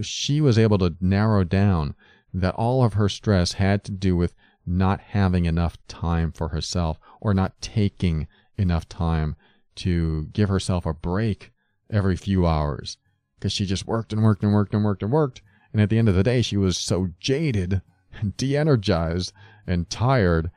She 0.00 0.40
was 0.40 0.58
able 0.58 0.78
to 0.78 0.94
narrow 1.00 1.42
down 1.42 1.94
that 2.32 2.54
all 2.54 2.84
of 2.84 2.94
her 2.94 3.08
stress 3.08 3.54
had 3.54 3.82
to 3.84 3.92
do 3.92 4.14
with 4.14 4.34
not 4.66 5.00
having 5.00 5.46
enough 5.46 5.76
time 5.88 6.32
for 6.32 6.48
herself 6.48 7.00
or 7.20 7.34
not 7.34 7.60
taking 7.60 8.28
enough 8.56 8.88
time 8.88 9.36
to 9.76 10.26
give 10.26 10.48
herself 10.48 10.84
a 10.84 10.94
break 10.94 11.50
every 11.90 12.14
few 12.14 12.46
hours 12.46 12.98
because 13.40 13.52
she 13.52 13.64
just 13.64 13.86
worked 13.86 14.12
and 14.12 14.22
worked 14.22 14.42
and 14.42 14.52
worked 14.52 14.74
and 14.74 14.84
worked 14.84 15.02
and 15.02 15.10
worked. 15.10 15.40
And 15.72 15.80
at 15.80 15.88
the 15.88 15.98
end 15.98 16.10
of 16.10 16.14
the 16.14 16.22
day, 16.22 16.42
she 16.42 16.58
was 16.58 16.76
so 16.76 17.08
jaded 17.18 17.80
and 18.20 18.36
de 18.36 18.56
energized 18.56 19.32
and 19.66 19.88
tired 19.88 20.50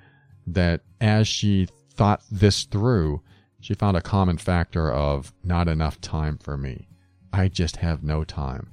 that 0.45 0.81
as 0.99 1.27
she 1.27 1.67
thought 1.93 2.21
this 2.29 2.65
through, 2.65 3.21
she 3.61 3.73
found 3.73 3.95
a 3.95 4.01
common 4.01 4.37
factor 4.37 4.91
of 4.91 5.33
not 5.43 5.69
enough 5.69 6.01
time 6.01 6.37
for 6.37 6.57
me. 6.57 6.89
I 7.31 7.47
just 7.47 7.77
have 7.77 8.03
no 8.03 8.25
time. 8.25 8.69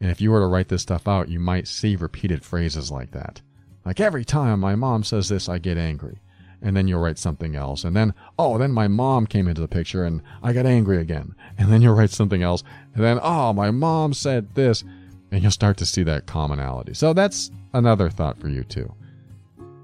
And 0.00 0.10
if 0.10 0.20
you 0.20 0.30
were 0.30 0.40
to 0.40 0.46
write 0.46 0.68
this 0.68 0.82
stuff 0.82 1.08
out, 1.08 1.30
you 1.30 1.40
might 1.40 1.66
see 1.66 1.96
repeated 1.96 2.44
phrases 2.44 2.90
like 2.90 3.12
that. 3.12 3.40
Like 3.86 4.00
every 4.00 4.24
time 4.24 4.60
my 4.60 4.74
mom 4.74 5.02
says 5.02 5.30
this, 5.30 5.48
I 5.48 5.58
get 5.58 5.78
angry. 5.78 6.20
And 6.64 6.74
then 6.74 6.88
you'll 6.88 7.00
write 7.00 7.18
something 7.18 7.54
else. 7.54 7.84
And 7.84 7.94
then, 7.94 8.14
oh, 8.38 8.58
then 8.58 8.72
my 8.72 8.88
mom 8.88 9.26
came 9.26 9.46
into 9.46 9.60
the 9.60 9.68
picture 9.68 10.04
and 10.04 10.22
I 10.42 10.52
got 10.52 10.66
angry 10.66 10.98
again. 10.98 11.36
And 11.58 11.72
then 11.72 11.82
you'll 11.82 11.94
write 11.94 12.10
something 12.10 12.42
else. 12.42 12.64
And 12.94 13.04
then, 13.04 13.20
oh, 13.22 13.52
my 13.52 13.70
mom 13.70 14.12
said 14.12 14.54
this. 14.56 14.82
And 15.30 15.40
you'll 15.40 15.52
start 15.52 15.76
to 15.76 15.86
see 15.86 16.02
that 16.02 16.26
commonality. 16.26 16.94
So 16.94 17.12
that's 17.12 17.50
another 17.74 18.10
thought 18.10 18.40
for 18.40 18.48
you 18.48 18.64
too. 18.64 18.92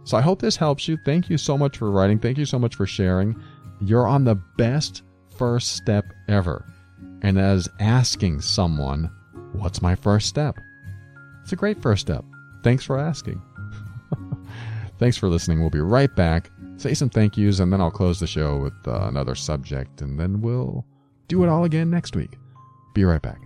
So 0.04 0.16
I 0.16 0.20
hope 0.20 0.40
this 0.40 0.56
helps 0.56 0.88
you. 0.88 0.96
Thank 1.04 1.30
you 1.30 1.38
so 1.38 1.56
much 1.56 1.76
for 1.76 1.90
writing. 1.90 2.18
Thank 2.18 2.38
you 2.38 2.44
so 2.44 2.58
much 2.58 2.74
for 2.74 2.86
sharing. 2.86 3.40
You're 3.80 4.08
on 4.08 4.24
the 4.24 4.34
best 4.34 5.02
first 5.36 5.76
step 5.76 6.04
ever. 6.28 6.64
And 7.22 7.38
as 7.38 7.68
asking 7.78 8.40
someone, 8.40 9.10
what's 9.52 9.82
my 9.82 9.94
first 9.94 10.28
step? 10.28 10.58
It's 11.42 11.52
a 11.52 11.56
great 11.56 11.80
first 11.80 12.00
step. 12.00 12.24
Thanks 12.62 12.84
for 12.84 12.98
asking. 12.98 13.40
Thanks 14.98 15.16
for 15.16 15.28
listening. 15.28 15.60
We'll 15.60 15.70
be 15.70 15.80
right 15.80 16.14
back. 16.14 16.50
Say 16.80 16.94
some 16.94 17.10
thank 17.10 17.36
yous, 17.36 17.60
and 17.60 17.70
then 17.70 17.82
I'll 17.82 17.90
close 17.90 18.20
the 18.20 18.26
show 18.26 18.56
with 18.56 18.72
uh, 18.86 19.02
another 19.02 19.34
subject, 19.34 20.00
and 20.00 20.18
then 20.18 20.40
we'll 20.40 20.86
do 21.28 21.44
it 21.44 21.48
all 21.50 21.64
again 21.64 21.90
next 21.90 22.16
week. 22.16 22.38
Be 22.94 23.04
right 23.04 23.20
back. 23.20 23.38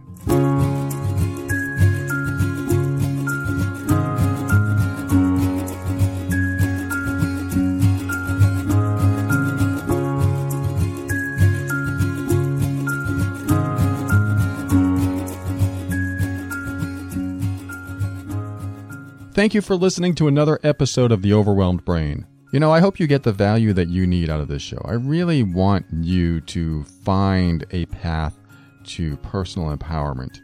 Thank 19.33 19.55
you 19.55 19.61
for 19.61 19.75
listening 19.75 20.15
to 20.15 20.29
another 20.29 20.61
episode 20.63 21.11
of 21.11 21.23
The 21.23 21.33
Overwhelmed 21.33 21.85
Brain. 21.85 22.29
You 22.55 22.61
know, 22.61 22.71
I 22.71 22.79
hope 22.79 23.01
you 23.01 23.09
get 23.09 23.25
the 23.25 23.33
value 23.33 23.73
that 23.73 23.89
you 23.89 24.07
need 24.07 24.31
out 24.31 24.39
of 24.39 24.47
this 24.47 24.63
show. 24.63 24.81
I 24.85 24.93
really 24.93 25.43
want 25.43 25.87
you 25.91 26.41
to 26.43 26.85
find 26.85 27.65
a 27.73 27.85
path 27.87 28.39
to 28.85 29.17
personal 29.17 29.77
empowerment. 29.77 30.41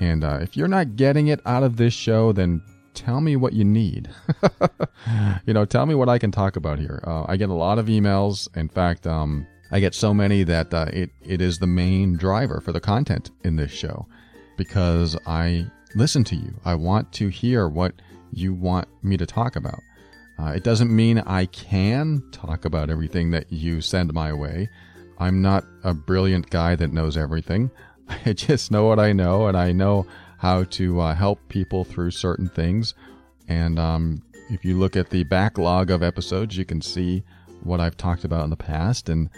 And 0.00 0.24
uh, 0.24 0.40
if 0.42 0.56
you're 0.56 0.66
not 0.66 0.96
getting 0.96 1.28
it 1.28 1.40
out 1.46 1.62
of 1.62 1.76
this 1.76 1.94
show, 1.94 2.32
then 2.32 2.60
tell 2.94 3.20
me 3.20 3.36
what 3.36 3.52
you 3.52 3.62
need. 3.62 4.10
you 5.46 5.54
know, 5.54 5.64
tell 5.64 5.86
me 5.86 5.94
what 5.94 6.08
I 6.08 6.18
can 6.18 6.32
talk 6.32 6.56
about 6.56 6.80
here. 6.80 7.00
Uh, 7.06 7.26
I 7.28 7.36
get 7.36 7.48
a 7.48 7.54
lot 7.54 7.78
of 7.78 7.86
emails. 7.86 8.48
In 8.56 8.68
fact, 8.68 9.06
um, 9.06 9.46
I 9.70 9.78
get 9.78 9.94
so 9.94 10.12
many 10.12 10.42
that 10.42 10.74
uh, 10.74 10.86
it, 10.92 11.10
it 11.24 11.40
is 11.40 11.60
the 11.60 11.68
main 11.68 12.16
driver 12.16 12.60
for 12.60 12.72
the 12.72 12.80
content 12.80 13.30
in 13.44 13.54
this 13.54 13.70
show 13.70 14.08
because 14.56 15.16
I 15.28 15.66
listen 15.94 16.24
to 16.24 16.34
you. 16.34 16.54
I 16.64 16.74
want 16.74 17.12
to 17.12 17.28
hear 17.28 17.68
what 17.68 17.94
you 18.32 18.52
want 18.52 18.88
me 19.04 19.16
to 19.16 19.26
talk 19.26 19.54
about. 19.54 19.78
Uh, 20.42 20.50
it 20.50 20.64
doesn't 20.64 20.94
mean 20.94 21.18
I 21.20 21.46
can 21.46 22.24
talk 22.32 22.64
about 22.64 22.90
everything 22.90 23.30
that 23.30 23.52
you 23.52 23.80
send 23.80 24.12
my 24.12 24.32
way. 24.32 24.68
I'm 25.18 25.40
not 25.40 25.64
a 25.84 25.94
brilliant 25.94 26.50
guy 26.50 26.74
that 26.74 26.92
knows 26.92 27.16
everything. 27.16 27.70
I 28.26 28.32
just 28.32 28.72
know 28.72 28.84
what 28.84 28.98
I 28.98 29.12
know, 29.12 29.46
and 29.46 29.56
I 29.56 29.70
know 29.70 30.04
how 30.38 30.64
to 30.64 31.00
uh, 31.00 31.14
help 31.14 31.38
people 31.48 31.84
through 31.84 32.10
certain 32.10 32.48
things. 32.48 32.94
And 33.46 33.78
um, 33.78 34.22
if 34.50 34.64
you 34.64 34.76
look 34.76 34.96
at 34.96 35.10
the 35.10 35.22
backlog 35.22 35.92
of 35.92 36.02
episodes, 36.02 36.56
you 36.56 36.64
can 36.64 36.82
see 36.82 37.22
what 37.62 37.78
I've 37.78 37.96
talked 37.96 38.24
about 38.24 38.42
in 38.42 38.50
the 38.50 38.56
past. 38.56 39.08
And 39.08 39.30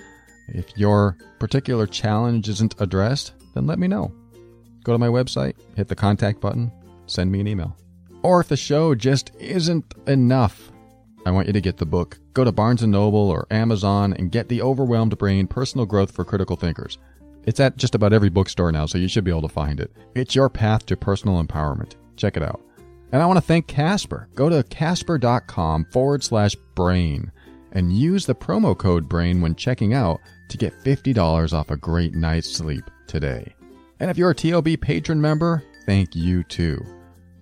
if 0.49 0.75
your 0.79 1.19
particular 1.39 1.87
challenge 1.87 2.49
isn't 2.49 2.77
addressed, 2.81 3.35
then 3.53 3.67
let 3.67 3.79
me 3.79 3.89
know. 3.89 4.11
Go 4.85 4.93
to 4.93 4.99
my 4.99 5.09
website, 5.09 5.55
hit 5.77 5.89
the 5.89 5.95
contact 5.95 6.41
button, 6.41 6.73
send 7.05 7.31
me 7.31 7.41
an 7.41 7.47
email. 7.47 7.77
Or 8.23 8.41
if 8.41 8.49
the 8.49 8.57
show 8.57 8.95
just 8.95 9.33
isn't 9.39 9.93
enough, 10.07 10.71
I 11.27 11.31
want 11.31 11.47
you 11.47 11.53
to 11.53 11.61
get 11.61 11.79
the 11.79 11.87
book. 11.87 12.19
Go 12.35 12.45
to 12.45 12.53
Barnes 12.53 12.83
& 12.83 12.87
Noble 12.87 13.31
or 13.31 13.47
Amazon 13.51 14.13
and 14.13 14.31
get 14.31 14.49
The 14.49 14.61
Overwhelmed 14.61 15.17
Brain 15.17 15.47
Personal 15.47 15.87
Growth 15.87 16.11
for 16.11 16.25
Critical 16.25 16.57
Thinkers. 16.57 16.99
It's 17.45 17.61
at 17.61 17.77
just 17.77 17.95
about 17.95 18.13
every 18.13 18.29
bookstore 18.29 18.73
now, 18.73 18.87
so 18.87 18.99
you 18.99 19.09
should 19.09 19.25
be 19.25 19.31
able 19.31 19.43
to 19.43 19.49
find 19.49 19.81
it. 19.81 19.91
It's 20.15 20.35
your 20.35 20.49
path 20.49 20.87
to 20.87 20.97
personal 20.97 21.43
empowerment. 21.43 21.95
Check 22.17 22.37
it 22.37 22.43
out. 22.43 22.61
And 23.13 23.23
I 23.23 23.27
want 23.27 23.37
to 23.37 23.43
thank 23.43 23.67
Casper. 23.67 24.29
Go 24.35 24.49
to 24.49 24.63
casper.com 24.65 25.87
forward 25.93 26.23
slash 26.25 26.57
brain 26.75 27.31
and 27.73 27.93
use 27.93 28.27
the 28.27 28.35
promo 28.35 28.77
code 28.77 29.09
BRAIN 29.09 29.41
when 29.41 29.55
checking 29.55 29.95
out 29.95 30.21
to 30.49 30.57
get 30.57 30.73
$50 30.85 31.53
off 31.53 31.71
a 31.71 31.77
great 31.77 32.15
night's 32.15 32.51
sleep 32.51 32.85
today. 33.07 33.55
And 34.01 34.11
if 34.11 34.19
you're 34.19 34.31
a 34.31 34.35
TOB 34.35 34.81
patron 34.81 35.21
member, 35.21 35.63
thank 35.87 36.15
you 36.15 36.43
too. 36.45 36.85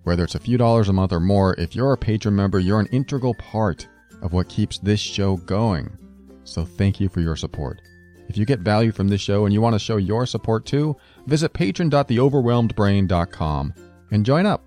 Whether 0.04 0.24
it's 0.24 0.34
a 0.34 0.40
few 0.40 0.56
dollars 0.58 0.88
a 0.88 0.92
month 0.92 1.12
or 1.12 1.20
more, 1.20 1.54
if 1.58 1.76
you're 1.76 1.92
a 1.92 1.98
patron 1.98 2.34
member, 2.34 2.58
you're 2.58 2.80
an 2.80 2.86
integral 2.86 3.34
part 3.34 3.86
of 4.20 4.32
what 4.32 4.48
keeps 4.48 4.78
this 4.78 4.98
show 5.00 5.36
going. 5.36 5.96
So 6.44 6.64
thank 6.64 6.98
you 7.00 7.08
for 7.08 7.20
your 7.20 7.36
support. 7.36 7.82
If 8.28 8.36
you 8.36 8.44
get 8.44 8.58
value 8.60 8.92
from 8.92 9.08
this 9.08 9.20
show 9.20 9.44
and 9.44 9.52
you 9.52 9.60
want 9.60 9.74
to 9.74 9.78
show 9.78 9.98
your 9.98 10.26
support 10.26 10.64
too, 10.64 10.96
visit 11.26 11.52
patron.theoverwhelmedbrain.com 11.52 13.74
and 14.10 14.26
join 14.26 14.46
up. 14.46 14.64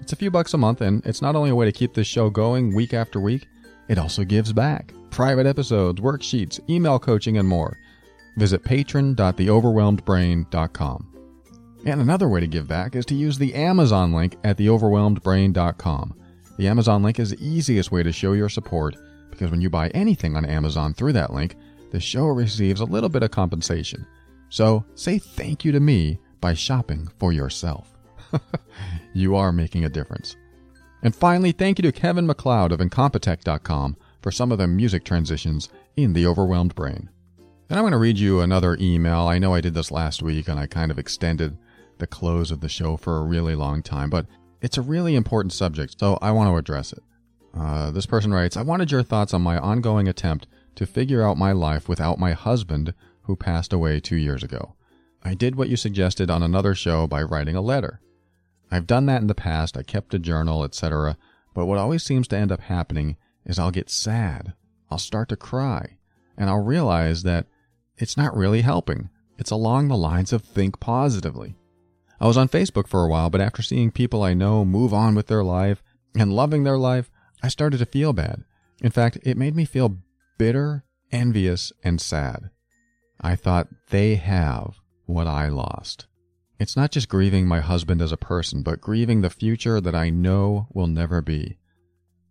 It's 0.00 0.12
a 0.12 0.16
few 0.16 0.30
bucks 0.30 0.54
a 0.54 0.58
month, 0.58 0.80
and 0.80 1.04
it's 1.04 1.20
not 1.20 1.34
only 1.36 1.50
a 1.50 1.54
way 1.54 1.66
to 1.66 1.72
keep 1.72 1.92
this 1.92 2.06
show 2.06 2.30
going 2.30 2.74
week 2.74 2.94
after 2.94 3.20
week, 3.20 3.46
it 3.88 3.98
also 3.98 4.24
gives 4.24 4.50
back. 4.52 4.94
Private 5.10 5.46
episodes, 5.46 6.00
worksheets, 6.00 6.60
email 6.70 6.98
coaching, 6.98 7.36
and 7.38 7.48
more. 7.48 7.76
Visit 8.36 8.64
patron.theoverwhelmedbrain.com. 8.64 11.07
And 11.88 12.02
another 12.02 12.28
way 12.28 12.40
to 12.40 12.46
give 12.46 12.68
back 12.68 12.94
is 12.94 13.06
to 13.06 13.14
use 13.14 13.38
the 13.38 13.54
Amazon 13.54 14.12
link 14.12 14.36
at 14.44 14.58
theoverwhelmedbrain.com. 14.58 16.20
The 16.58 16.68
Amazon 16.68 17.02
link 17.02 17.18
is 17.18 17.30
the 17.30 17.42
easiest 17.42 17.90
way 17.90 18.02
to 18.02 18.12
show 18.12 18.34
your 18.34 18.50
support 18.50 18.94
because 19.30 19.50
when 19.50 19.62
you 19.62 19.70
buy 19.70 19.88
anything 19.88 20.36
on 20.36 20.44
Amazon 20.44 20.92
through 20.92 21.14
that 21.14 21.32
link, 21.32 21.56
the 21.90 21.98
show 21.98 22.26
receives 22.26 22.82
a 22.82 22.84
little 22.84 23.08
bit 23.08 23.22
of 23.22 23.30
compensation. 23.30 24.06
So 24.50 24.84
say 24.96 25.18
thank 25.18 25.64
you 25.64 25.72
to 25.72 25.80
me 25.80 26.18
by 26.42 26.52
shopping 26.52 27.08
for 27.18 27.32
yourself. 27.32 27.96
you 29.14 29.34
are 29.34 29.50
making 29.50 29.86
a 29.86 29.88
difference. 29.88 30.36
And 31.02 31.16
finally, 31.16 31.52
thank 31.52 31.78
you 31.78 31.82
to 31.84 31.92
Kevin 31.92 32.26
MacLeod 32.26 32.70
of 32.70 32.80
Incompetech.com 32.80 33.96
for 34.20 34.30
some 34.30 34.52
of 34.52 34.58
the 34.58 34.66
music 34.66 35.04
transitions 35.04 35.70
in 35.96 36.12
The 36.12 36.26
Overwhelmed 36.26 36.74
Brain. 36.74 37.08
And 37.70 37.78
I'm 37.78 37.82
going 37.82 37.92
to 37.92 37.98
read 37.98 38.18
you 38.18 38.40
another 38.40 38.76
email. 38.78 39.20
I 39.20 39.38
know 39.38 39.54
I 39.54 39.62
did 39.62 39.72
this 39.72 39.90
last 39.90 40.22
week 40.22 40.48
and 40.48 40.60
I 40.60 40.66
kind 40.66 40.90
of 40.90 40.98
extended 40.98 41.56
the 41.98 42.06
close 42.06 42.50
of 42.50 42.60
the 42.60 42.68
show 42.68 42.96
for 42.96 43.18
a 43.18 43.24
really 43.24 43.54
long 43.54 43.82
time, 43.82 44.10
but 44.10 44.26
it's 44.60 44.78
a 44.78 44.82
really 44.82 45.14
important 45.14 45.52
subject, 45.52 45.98
so 45.98 46.18
I 46.20 46.32
want 46.32 46.48
to 46.48 46.56
address 46.56 46.92
it. 46.92 47.02
Uh, 47.54 47.90
this 47.90 48.06
person 48.06 48.32
writes 48.32 48.56
I 48.56 48.62
wanted 48.62 48.90
your 48.90 49.02
thoughts 49.02 49.34
on 49.34 49.42
my 49.42 49.58
ongoing 49.58 50.08
attempt 50.08 50.46
to 50.76 50.86
figure 50.86 51.22
out 51.22 51.36
my 51.36 51.52
life 51.52 51.88
without 51.88 52.18
my 52.18 52.32
husband, 52.32 52.94
who 53.22 53.36
passed 53.36 53.72
away 53.72 54.00
two 54.00 54.16
years 54.16 54.42
ago. 54.42 54.74
I 55.22 55.34
did 55.34 55.56
what 55.56 55.68
you 55.68 55.76
suggested 55.76 56.30
on 56.30 56.42
another 56.42 56.74
show 56.74 57.06
by 57.06 57.22
writing 57.22 57.56
a 57.56 57.60
letter. 57.60 58.00
I've 58.70 58.86
done 58.86 59.06
that 59.06 59.20
in 59.20 59.26
the 59.26 59.34
past, 59.34 59.76
I 59.76 59.82
kept 59.82 60.14
a 60.14 60.18
journal, 60.18 60.64
etc., 60.64 61.16
but 61.54 61.66
what 61.66 61.78
always 61.78 62.02
seems 62.02 62.28
to 62.28 62.36
end 62.36 62.52
up 62.52 62.60
happening 62.60 63.16
is 63.44 63.58
I'll 63.58 63.70
get 63.70 63.90
sad, 63.90 64.52
I'll 64.90 64.98
start 64.98 65.28
to 65.30 65.36
cry, 65.36 65.98
and 66.36 66.48
I'll 66.48 66.62
realize 66.62 67.22
that 67.24 67.46
it's 67.96 68.16
not 68.16 68.36
really 68.36 68.60
helping. 68.60 69.10
It's 69.38 69.50
along 69.50 69.88
the 69.88 69.96
lines 69.96 70.32
of 70.32 70.42
think 70.42 70.78
positively. 70.78 71.56
I 72.20 72.26
was 72.26 72.36
on 72.36 72.48
Facebook 72.48 72.88
for 72.88 73.04
a 73.04 73.08
while, 73.08 73.30
but 73.30 73.40
after 73.40 73.62
seeing 73.62 73.90
people 73.90 74.22
I 74.22 74.34
know 74.34 74.64
move 74.64 74.92
on 74.92 75.14
with 75.14 75.28
their 75.28 75.44
life 75.44 75.82
and 76.16 76.32
loving 76.32 76.64
their 76.64 76.78
life, 76.78 77.10
I 77.42 77.48
started 77.48 77.78
to 77.78 77.86
feel 77.86 78.12
bad. 78.12 78.44
In 78.82 78.90
fact, 78.90 79.18
it 79.22 79.36
made 79.36 79.54
me 79.54 79.64
feel 79.64 79.98
bitter, 80.36 80.84
envious, 81.12 81.72
and 81.84 82.00
sad. 82.00 82.50
I 83.20 83.36
thought 83.36 83.68
they 83.90 84.16
have 84.16 84.80
what 85.06 85.26
I 85.26 85.48
lost. 85.48 86.06
It's 86.58 86.76
not 86.76 86.90
just 86.90 87.08
grieving 87.08 87.46
my 87.46 87.60
husband 87.60 88.02
as 88.02 88.10
a 88.10 88.16
person, 88.16 88.62
but 88.62 88.80
grieving 88.80 89.20
the 89.20 89.30
future 89.30 89.80
that 89.80 89.94
I 89.94 90.10
know 90.10 90.66
will 90.72 90.88
never 90.88 91.20
be. 91.22 91.58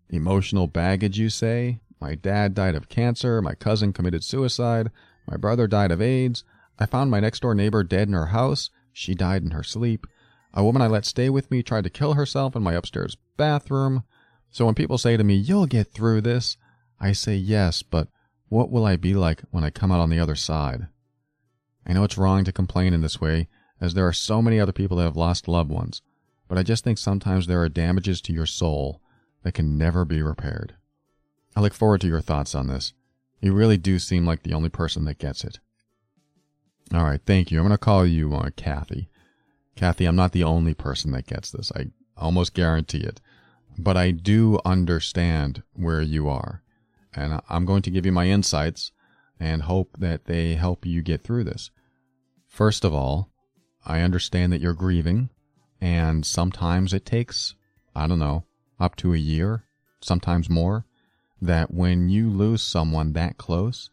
Emotional 0.09 0.67
baggage, 0.67 1.17
you 1.17 1.29
say? 1.29 1.79
My 1.99 2.15
dad 2.15 2.53
died 2.53 2.75
of 2.75 2.89
cancer, 2.89 3.41
my 3.41 3.55
cousin 3.55 3.93
committed 3.93 4.23
suicide, 4.23 4.91
my 5.27 5.37
brother 5.37 5.65
died 5.65 5.91
of 5.91 6.01
AIDS, 6.01 6.43
I 6.77 6.85
found 6.85 7.09
my 7.09 7.19
next 7.19 7.41
door 7.41 7.55
neighbor 7.55 7.83
dead 7.83 8.07
in 8.07 8.13
her 8.13 8.27
house, 8.27 8.69
she 8.97 9.13
died 9.13 9.43
in 9.43 9.51
her 9.51 9.61
sleep. 9.61 10.07
A 10.55 10.63
woman 10.63 10.81
I 10.81 10.87
let 10.87 11.05
stay 11.05 11.29
with 11.29 11.51
me 11.51 11.61
tried 11.61 11.83
to 11.83 11.89
kill 11.89 12.15
herself 12.15 12.55
in 12.55 12.63
my 12.63 12.73
upstairs 12.73 13.15
bathroom. 13.37 14.03
So 14.49 14.65
when 14.65 14.73
people 14.73 14.97
say 14.97 15.15
to 15.15 15.23
me, 15.23 15.35
You'll 15.35 15.67
get 15.67 15.91
through 15.91 16.21
this, 16.21 16.57
I 16.99 17.11
say 17.11 17.35
yes, 17.35 17.83
but 17.83 18.07
what 18.49 18.71
will 18.71 18.85
I 18.85 18.95
be 18.95 19.13
like 19.13 19.43
when 19.51 19.63
I 19.63 19.69
come 19.69 19.91
out 19.91 19.99
on 19.99 20.09
the 20.09 20.19
other 20.19 20.35
side? 20.35 20.87
I 21.85 21.93
know 21.93 22.03
it's 22.03 22.17
wrong 22.17 22.43
to 22.45 22.51
complain 22.51 22.93
in 22.93 23.01
this 23.01 23.21
way, 23.21 23.47
as 23.79 23.93
there 23.93 24.07
are 24.07 24.13
so 24.13 24.41
many 24.41 24.59
other 24.59 24.71
people 24.71 24.97
that 24.97 25.03
have 25.03 25.15
lost 25.15 25.47
loved 25.47 25.69
ones, 25.69 26.01
but 26.47 26.57
I 26.57 26.63
just 26.63 26.83
think 26.83 26.97
sometimes 26.97 27.45
there 27.45 27.61
are 27.61 27.69
damages 27.69 28.19
to 28.21 28.33
your 28.33 28.47
soul 28.47 28.99
that 29.43 29.53
can 29.53 29.77
never 29.77 30.05
be 30.05 30.23
repaired. 30.23 30.75
I 31.55 31.61
look 31.61 31.73
forward 31.73 32.01
to 32.01 32.07
your 32.07 32.21
thoughts 32.21 32.55
on 32.55 32.67
this. 32.67 32.93
You 33.41 33.53
really 33.53 33.77
do 33.77 33.99
seem 33.99 34.25
like 34.25 34.41
the 34.41 34.53
only 34.55 34.69
person 34.69 35.05
that 35.05 35.19
gets 35.19 35.43
it. 35.43 35.59
All 36.93 37.03
right, 37.03 37.21
thank 37.25 37.51
you. 37.51 37.59
I'm 37.59 37.65
going 37.65 37.73
to 37.73 37.77
call 37.77 38.05
you 38.05 38.33
uh, 38.33 38.49
Kathy. 38.55 39.09
Kathy, 39.75 40.05
I'm 40.05 40.15
not 40.15 40.31
the 40.31 40.43
only 40.43 40.73
person 40.73 41.11
that 41.11 41.27
gets 41.27 41.51
this. 41.51 41.71
I 41.75 41.87
almost 42.15 42.53
guarantee 42.53 43.01
it. 43.01 43.19
But 43.77 43.97
I 43.97 44.11
do 44.11 44.59
understand 44.63 45.63
where 45.73 46.01
you 46.01 46.29
are. 46.29 46.63
And 47.13 47.41
I'm 47.49 47.65
going 47.65 47.81
to 47.83 47.91
give 47.91 48.05
you 48.05 48.11
my 48.11 48.27
insights 48.27 48.91
and 49.39 49.63
hope 49.63 49.97
that 49.99 50.25
they 50.25 50.55
help 50.55 50.85
you 50.85 51.01
get 51.01 51.23
through 51.23 51.43
this. 51.43 51.71
First 52.47 52.85
of 52.85 52.93
all, 52.93 53.29
I 53.85 54.01
understand 54.01 54.51
that 54.51 54.61
you're 54.61 54.73
grieving, 54.73 55.29
and 55.79 56.25
sometimes 56.25 56.93
it 56.93 57.05
takes, 57.05 57.55
I 57.95 58.07
don't 58.07 58.19
know, 58.19 58.45
up 58.79 58.95
to 58.97 59.13
a 59.13 59.17
year, 59.17 59.65
sometimes 60.01 60.49
more, 60.49 60.85
that 61.41 61.71
when 61.71 62.09
you 62.09 62.29
lose 62.29 62.61
someone 62.63 63.13
that 63.13 63.37
close, 63.37 63.89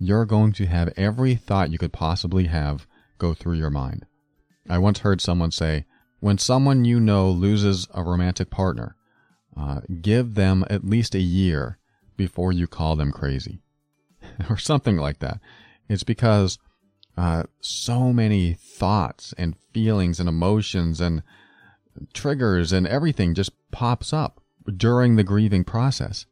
you're 0.00 0.24
going 0.24 0.52
to 0.54 0.66
have 0.66 0.92
every 0.96 1.34
thought 1.36 1.70
you 1.70 1.78
could 1.78 1.92
possibly 1.92 2.46
have 2.46 2.86
go 3.18 3.34
through 3.34 3.54
your 3.54 3.70
mind. 3.70 4.06
I 4.68 4.78
once 4.78 5.00
heard 5.00 5.20
someone 5.20 5.50
say, 5.50 5.84
when 6.20 6.38
someone 6.38 6.84
you 6.84 6.98
know 6.98 7.30
loses 7.30 7.86
a 7.94 8.02
romantic 8.02 8.50
partner, 8.50 8.96
uh, 9.56 9.82
give 10.00 10.34
them 10.34 10.64
at 10.70 10.84
least 10.84 11.14
a 11.14 11.20
year 11.20 11.78
before 12.16 12.50
you 12.50 12.66
call 12.66 12.96
them 12.96 13.12
crazy, 13.12 13.60
or 14.50 14.56
something 14.56 14.96
like 14.96 15.18
that. 15.18 15.38
It's 15.88 16.02
because 16.02 16.58
uh, 17.16 17.44
so 17.60 18.12
many 18.12 18.54
thoughts 18.54 19.34
and 19.36 19.56
feelings 19.72 20.18
and 20.18 20.28
emotions 20.28 21.00
and 21.00 21.22
triggers 22.14 22.72
and 22.72 22.86
everything 22.86 23.34
just 23.34 23.50
pops 23.70 24.12
up 24.12 24.40
during 24.76 25.16
the 25.16 25.24
grieving 25.24 25.64
process. 25.64 26.24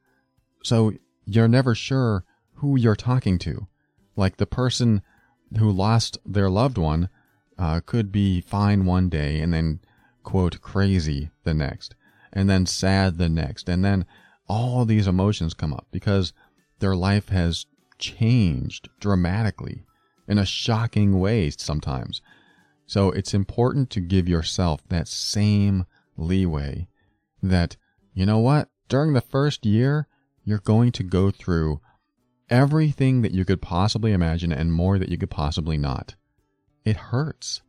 So 0.63 0.93
you're 1.27 1.49
never 1.49 1.75
sure 1.75 2.25
who 2.59 2.77
you're 2.77 2.97
talking 2.97 3.39
to. 3.39 3.67
Like 4.17 4.37
the 4.37 4.47
person 4.47 5.03
who 5.59 5.71
lost 5.71 6.19
their 6.25 6.51
loved 6.51 6.79
one 6.79 7.09
uh, 7.59 7.81
could 7.85 8.13
be 8.13 8.41
fine 8.41 8.85
one 8.85 9.09
day 9.09 9.41
and 9.41 9.53
then, 9.53 9.81
quote, 10.23 10.61
crazy 10.61 11.31
the 11.45 11.55
next, 11.55 11.95
and 12.33 12.49
then 12.49 12.67
sad 12.67 13.19
the 13.19 13.29
next, 13.29 13.69
and 13.69 13.85
then 13.85 14.05
all 14.49 14.85
these 14.85 15.07
emotions 15.07 15.55
come 15.55 15.73
up 15.73 15.87
because 15.91 16.33
their 16.79 16.95
life 16.95 17.29
has 17.29 17.67
changed 17.99 18.89
dramatically 19.01 19.85
in 20.27 20.39
a 20.39 20.47
shocking 20.47 21.19
way 21.19 21.51
sometimes. 21.51 22.21
So 22.87 23.11
it's 23.11 23.35
important 23.35 23.91
to 23.91 24.01
give 24.01 24.29
yourself 24.29 24.83
that 24.89 25.09
same 25.09 25.87
leeway 26.17 26.89
that, 27.43 27.77
you 28.15 28.25
know 28.27 28.39
what, 28.39 28.69
during 28.89 29.13
the 29.13 29.21
first 29.21 29.67
year, 29.67 30.07
you're 30.45 30.59
going 30.59 30.93
to 30.93 31.03
go 31.03 31.31
through 31.31 31.81
everything 32.51 33.23
that 33.23 33.33
you 33.33 33.45
could 33.45 33.63
possibly 33.63 34.13
imagine 34.13 34.53
and 34.53 34.73
more 34.73 34.99
that 34.99 35.09
you 35.09 35.19
could 35.19 35.31
possibly 35.31 35.77
not. 35.77 36.15
It 36.85 36.97
hurts. 36.97 37.63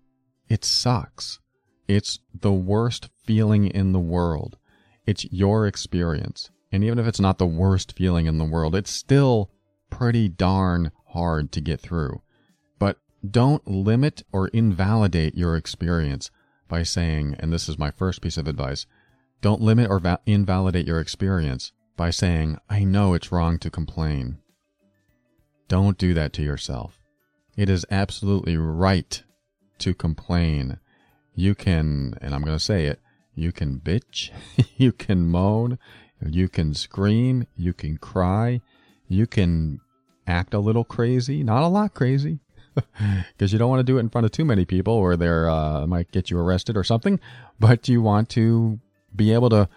It 0.47 0.63
sucks. 0.65 1.39
It's 1.88 2.19
the 2.34 2.53
worst 2.53 3.09
feeling 3.23 3.67
in 3.67 3.91
the 3.91 3.99
world. 3.99 4.57
It's 5.05 5.32
your 5.32 5.65
experience. 5.67 6.49
And 6.71 6.84
even 6.84 6.99
if 6.99 7.07
it's 7.07 7.19
not 7.19 7.38
the 7.38 7.47
worst 7.47 7.95
feeling 7.97 8.27
in 8.27 8.38
the 8.38 8.45
world, 8.45 8.75
it's 8.75 8.91
still 8.91 9.51
pretty 9.89 10.30
darn 10.30 10.91
hard 11.07 11.51
to 11.53 11.61
get 11.61 11.80
through. 11.80 12.21
But 12.77 12.97
don't 13.27 13.67
limit 13.67 14.23
or 14.32 14.49
invalidate 14.49 15.36
your 15.36 15.55
experience 15.55 16.30
by 16.67 16.84
saying, 16.84 17.36
and 17.39 17.51
this 17.51 17.67
is 17.67 17.80
my 17.80 17.89
first 17.89 18.21
piece 18.21 18.38
of 18.38 18.47
advice, 18.47 18.86
don't 19.41 19.61
limit 19.61 19.89
or 19.89 19.99
va- 19.99 20.19
invalidate 20.25 20.86
your 20.86 20.99
experience 20.99 21.71
by 21.97 22.11
saying, 22.11 22.57
I 22.69 22.84
know 22.84 23.13
it's 23.13 23.32
wrong 23.32 23.57
to 23.59 23.71
complain. 23.71 24.38
Don't 25.70 25.99
do 25.99 26.13
that 26.15 26.34
to 26.34 26.41
yourself. 26.41 26.99
It 27.55 27.70
is 27.70 27.86
absolutely 27.91 28.57
right 28.57 29.24
to 29.78 29.93
complain. 29.93 30.80
You 31.36 31.55
can, 31.55 32.15
and 32.22 32.34
I'm 32.34 32.41
going 32.41 32.57
to 32.57 32.63
say 32.63 32.88
it, 32.88 32.99
you 33.36 33.51
can 33.51 33.80
bitch, 33.80 34.32
you 34.78 34.91
can 34.91 35.28
moan, 35.28 35.78
you 36.26 36.49
can 36.49 36.74
scream, 36.74 37.45
you 37.55 37.72
can 37.74 37.97
cry, 37.97 38.61
you 39.07 39.28
can 39.28 39.80
act 40.26 40.53
a 40.53 40.59
little 40.59 40.84
crazy, 40.84 41.43
not 41.43 41.63
a 41.63 41.67
lot 41.67 41.93
crazy, 41.93 42.39
because 42.74 43.53
you 43.53 43.59
don't 43.59 43.70
want 43.70 43.80
to 43.80 43.84
do 43.84 43.97
it 43.97 44.01
in 44.01 44.09
front 44.09 44.26
of 44.26 44.32
too 44.32 44.45
many 44.45 44.65
people 44.65 44.93
or 44.93 45.15
they 45.15 45.28
uh, 45.28 45.86
might 45.86 46.11
get 46.11 46.32
you 46.32 46.39
arrested 46.39 46.76
or 46.76 46.84
something, 46.84 47.20
but 47.59 47.88
you 47.88 48.01
want 48.01 48.28
to 48.30 48.80
be 49.15 49.34
able 49.34 49.49
to 49.51 49.70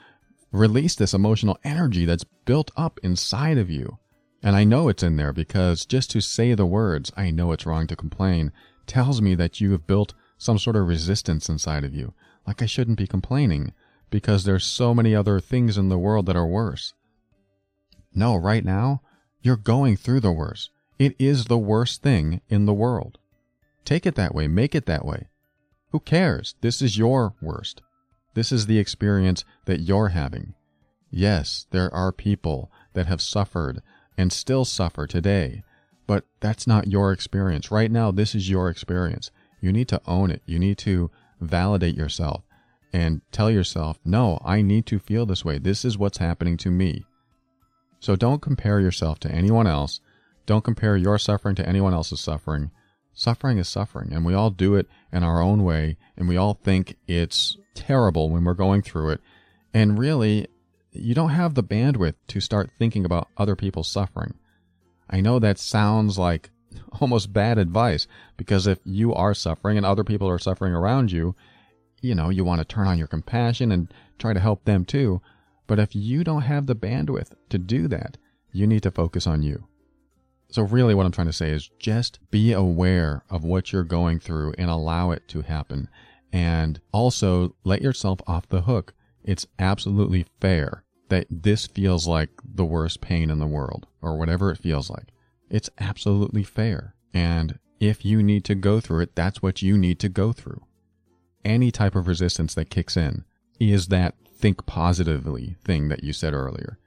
release 0.53 0.95
this 0.95 1.13
emotional 1.13 1.59
energy 1.65 2.07
that's 2.07 2.25
built 2.25 2.71
up 2.79 2.99
inside 3.03 3.59
of 3.59 3.71
you. 3.71 3.99
And 4.43 4.57
I 4.57 4.65
know 4.65 4.89
it's 4.89 5.03
in 5.03 5.17
there 5.17 5.33
because 5.33 5.87
just 5.87 6.11
to 6.11 6.21
say 6.21 6.55
the 6.55 6.67
words, 6.67 7.13
I 7.17 7.31
know 7.31 7.53
it's 7.53 7.67
wrong 7.67 7.87
to 7.87 7.97
complain, 7.97 8.53
tells 8.87 9.23
me 9.23 9.35
that 9.37 9.61
you 9.61 9.71
have 9.73 9.87
built 9.87 10.15
some 10.37 10.59
sort 10.59 10.75
of 10.75 10.89
resistance 10.89 11.49
inside 11.49 11.85
of 11.85 11.95
you. 11.95 12.15
Like 12.47 12.61
I 12.61 12.67
shouldn't 12.67 12.99
be 12.99 13.07
complaining 13.07 13.73
because 14.11 14.45
there's 14.45 14.65
so 14.65 14.95
many 14.95 15.15
other 15.15 15.39
things 15.39 15.79
in 15.79 15.89
the 15.89 15.99
world 15.99 16.27
that 16.27 16.37
are 16.37 16.47
worse. 16.47 16.93
No, 18.15 18.37
right 18.37 18.65
now, 18.65 19.01
you're 19.41 19.57
going 19.57 19.97
through 19.97 20.21
the 20.21 20.33
worst. 20.33 20.71
It 20.99 21.15
is 21.19 21.47
the 21.47 21.59
worst 21.59 22.03
thing 22.03 22.41
in 22.49 22.67
the 22.67 22.75
world. 22.75 23.19
Take 23.85 24.07
it 24.07 24.17
that 24.17 24.35
way, 24.35 24.49
make 24.49 24.75
it 24.75 24.87
that 24.87 25.05
way. 25.05 25.29
Who 25.91 26.01
cares? 26.01 26.55
This 26.61 26.83
is 26.83 26.99
your 26.99 27.35
worst. 27.41 27.81
This 28.35 28.51
is 28.51 28.67
the 28.67 28.79
experience 28.79 29.45
that 29.67 29.81
you're 29.81 30.09
having. 30.09 30.55
Yes, 31.11 31.67
there 31.71 31.93
are 31.95 32.13
people 32.13 32.71
that 32.95 33.07
have 33.07 33.21
suffered 33.21 33.83
and 34.17 34.33
still 34.33 34.65
suffer 34.65 35.07
today. 35.07 35.63
But 36.07 36.25
that's 36.41 36.67
not 36.67 36.89
your 36.89 37.13
experience. 37.13 37.71
Right 37.71 37.91
now, 37.91 38.11
this 38.11 38.35
is 38.35 38.51
your 38.51 38.69
experience. 38.69 39.31
You 39.61 39.73
need 39.73 39.89
to 39.89 40.01
own 40.07 40.31
it. 40.31 40.43
You 40.47 40.59
need 40.59 40.79
to 40.79 41.11
validate 41.41 41.97
yourself 41.97 42.43
and 42.93 43.23
tell 43.31 43.51
yourself, 43.51 43.99
no, 44.05 44.41
I 44.45 44.63
need 44.63 44.87
to 44.87 44.99
feel 44.99 45.25
this 45.25 45.45
way. 45.45 45.59
This 45.59 45.85
is 45.85 45.97
what's 45.97 46.19
happening 46.19 46.57
to 46.59 46.71
me. 46.71 47.05
So 48.01 48.17
don't 48.17 48.43
compare 48.43 48.81
yourself 48.81 49.21
to 49.21 49.31
anyone 49.31 49.67
else. 49.67 50.01
Don't 50.45 50.65
compare 50.65 50.97
your 50.97 51.19
suffering 51.19 51.55
to 51.55 51.69
anyone 51.69 51.95
else's 51.95 52.21
suffering. 52.21 52.71
Suffering 53.15 53.59
is 53.59 53.69
suffering, 53.69 54.13
and 54.13 54.25
we 54.25 54.35
all 54.35 54.51
do 54.51 54.75
it 54.75 54.89
in 55.13 55.23
our 55.23 55.41
own 55.41 55.65
way, 55.65 55.97
and 56.17 56.29
we 56.29 56.37
all 56.37 56.55
think 56.55 56.97
it's 57.07 57.57
terrible 57.75 58.31
when 58.31 58.45
we're 58.45 58.55
going 58.55 58.83
through 58.83 59.11
it. 59.11 59.21
And 59.73 59.99
really, 59.99 60.49
you 60.93 61.15
don't 61.15 61.31
have 61.31 61.55
the 61.55 61.63
bandwidth 61.63 62.15
to 62.29 62.41
start 62.41 62.71
thinking 62.79 63.05
about 63.05 63.29
other 63.37 63.57
people's 63.57 63.89
suffering. 63.89 64.35
I 65.09 65.21
know 65.21 65.39
that 65.39 65.59
sounds 65.59 66.19
like 66.19 66.51
almost 67.01 67.33
bad 67.33 67.59
advice 67.59 68.07
because 68.37 68.67
if 68.67 68.79
you 68.85 69.15
are 69.15 69.35
suffering 69.35 69.77
and 69.77 69.87
other 69.87 70.05
people 70.05 70.29
are 70.29 70.39
suffering 70.39 70.75
around 70.75 71.13
you, 71.13 71.35
you 72.01 72.15
know, 72.15 72.29
you 72.29 72.45
want 72.45 72.61
to 72.61 72.65
turn 72.65 72.87
on 72.87 72.99
your 72.99 73.07
compassion 73.07 73.73
and 73.73 73.93
try 74.19 74.33
to 74.33 74.41
help 74.41 74.65
them 74.65 74.85
too. 74.85 75.21
But 75.67 75.79
if 75.79 75.95
you 75.95 76.25
don't 76.25 76.43
have 76.43 76.67
the 76.67 76.75
bandwidth 76.75 77.33
to 77.49 77.59
do 77.59 77.89
that, 77.89 78.19
you 78.53 78.67
need 78.67 78.83
to 78.83 78.91
focus 78.91 79.27
on 79.27 79.43
you. 79.43 79.67
So, 80.51 80.63
really, 80.63 80.95
what 80.95 81.07
I'm 81.07 81.13
trying 81.13 81.29
to 81.29 81.33
say 81.33 81.51
is 81.51 81.71
just 81.79 82.19
be 82.31 82.53
aware 82.53 83.25
of 83.31 83.43
what 83.43 83.73
you're 83.73 83.85
going 83.85 84.19
through 84.19 84.53
and 84.59 84.69
allow 84.69 85.11
it 85.13 85.27
to 85.29 85.41
happen. 85.41 85.89
And 86.31 86.79
also 86.93 87.55
let 87.65 87.81
yourself 87.81 88.21
off 88.27 88.49
the 88.49 88.63
hook 88.63 88.93
it's 89.25 89.47
absolutely 89.59 90.27
fair 90.41 90.85
that 91.09 91.27
this 91.31 91.67
feels 91.67 92.07
like 92.07 92.31
the 92.43 92.65
worst 92.65 93.01
pain 93.01 93.31
in 93.31 93.39
the 93.39 93.47
world 93.47 93.87
or 94.01 94.17
whatever 94.17 94.51
it 94.51 94.59
feels 94.59 94.89
like. 94.89 95.09
It's 95.51 95.71
absolutely 95.79 96.43
fair. 96.43 96.95
And 97.13 97.59
if 97.81 98.05
you 98.05 98.23
need 98.23 98.45
to 98.47 98.55
go 98.55 98.81
through 98.81 99.01
it, 99.01 99.15
that's 99.15 99.43
what 99.43 99.61
you 99.61 99.77
need 99.77 99.99
to 100.01 100.09
go 100.09 100.33
through. 100.33 100.63
Any 101.45 101.71
type 101.71 101.95
of 101.95 102.07
resistance 102.07 102.55
that 102.55 102.71
kicks 102.71 102.97
in 102.97 103.25
is 103.61 103.89
that 103.89 104.15
think 104.35 104.65
positively 104.67 105.57
thing 105.65 105.89
that 105.89 106.03
you 106.03 106.13
said 106.13 106.33
earlier. 106.33 106.79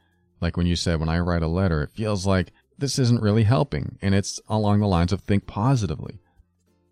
Like 0.41 0.57
when 0.57 0.65
you 0.65 0.75
said, 0.75 0.99
when 0.99 1.09
I 1.09 1.19
write 1.19 1.43
a 1.43 1.47
letter, 1.47 1.83
it 1.83 1.91
feels 1.91 2.25
like 2.25 2.51
this 2.77 2.97
isn't 2.97 3.21
really 3.21 3.43
helping. 3.43 3.97
And 4.01 4.15
it's 4.15 4.39
along 4.49 4.79
the 4.79 4.87
lines 4.87 5.13
of 5.13 5.21
think 5.21 5.45
positively. 5.47 6.19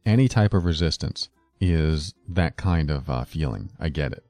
Any 0.05 0.27
type 0.27 0.53
of 0.53 0.65
resistance 0.65 1.29
is 1.59 2.13
that 2.27 2.57
kind 2.57 2.91
of 2.91 3.09
uh, 3.09 3.23
feeling. 3.23 3.71
I 3.79 3.89
get 3.89 4.11
it. 4.11 4.23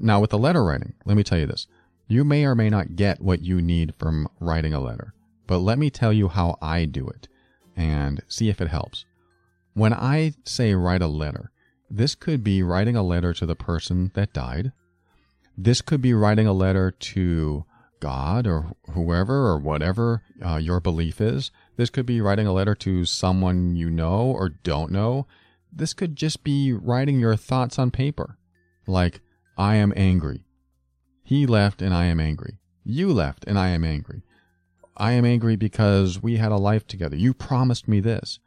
Now, 0.00 0.20
with 0.20 0.30
the 0.30 0.38
letter 0.38 0.64
writing, 0.64 0.94
let 1.04 1.16
me 1.16 1.22
tell 1.22 1.38
you 1.38 1.46
this. 1.46 1.66
You 2.08 2.24
may 2.24 2.44
or 2.44 2.54
may 2.54 2.70
not 2.70 2.96
get 2.96 3.20
what 3.20 3.42
you 3.42 3.60
need 3.60 3.94
from 3.98 4.28
writing 4.40 4.72
a 4.72 4.80
letter, 4.80 5.12
but 5.46 5.58
let 5.58 5.78
me 5.78 5.90
tell 5.90 6.12
you 6.12 6.28
how 6.28 6.56
I 6.62 6.84
do 6.84 7.06
it 7.08 7.28
and 7.76 8.22
see 8.28 8.48
if 8.48 8.60
it 8.60 8.68
helps. 8.68 9.04
When 9.74 9.92
I 9.92 10.32
say 10.44 10.74
write 10.74 11.02
a 11.02 11.08
letter, 11.08 11.50
this 11.90 12.14
could 12.14 12.42
be 12.42 12.62
writing 12.62 12.96
a 12.96 13.02
letter 13.02 13.32
to 13.34 13.46
the 13.46 13.54
person 13.54 14.10
that 14.14 14.32
died. 14.32 14.72
This 15.56 15.82
could 15.82 16.00
be 16.00 16.14
writing 16.14 16.46
a 16.46 16.52
letter 16.52 16.90
to 16.90 17.64
God 18.00 18.46
or 18.46 18.72
whoever 18.92 19.48
or 19.48 19.58
whatever 19.58 20.22
uh, 20.44 20.56
your 20.56 20.80
belief 20.80 21.20
is. 21.20 21.50
This 21.76 21.90
could 21.90 22.06
be 22.06 22.20
writing 22.20 22.46
a 22.46 22.52
letter 22.52 22.74
to 22.76 23.04
someone 23.04 23.76
you 23.76 23.90
know 23.90 24.22
or 24.22 24.48
don't 24.48 24.90
know. 24.90 25.26
This 25.72 25.94
could 25.94 26.16
just 26.16 26.44
be 26.44 26.72
writing 26.72 27.20
your 27.20 27.36
thoughts 27.36 27.78
on 27.78 27.90
paper. 27.90 28.38
Like, 28.86 29.20
I 29.56 29.76
am 29.76 29.92
angry. 29.96 30.44
He 31.22 31.46
left 31.46 31.82
and 31.82 31.94
I 31.94 32.04
am 32.04 32.20
angry. 32.20 32.58
You 32.84 33.12
left 33.12 33.44
and 33.46 33.58
I 33.58 33.68
am 33.68 33.84
angry. 33.84 34.22
I 34.96 35.12
am 35.12 35.24
angry 35.24 35.56
because 35.56 36.22
we 36.22 36.36
had 36.36 36.52
a 36.52 36.56
life 36.56 36.86
together. 36.86 37.16
You 37.16 37.34
promised 37.34 37.88
me 37.88 38.00
this. 38.00 38.38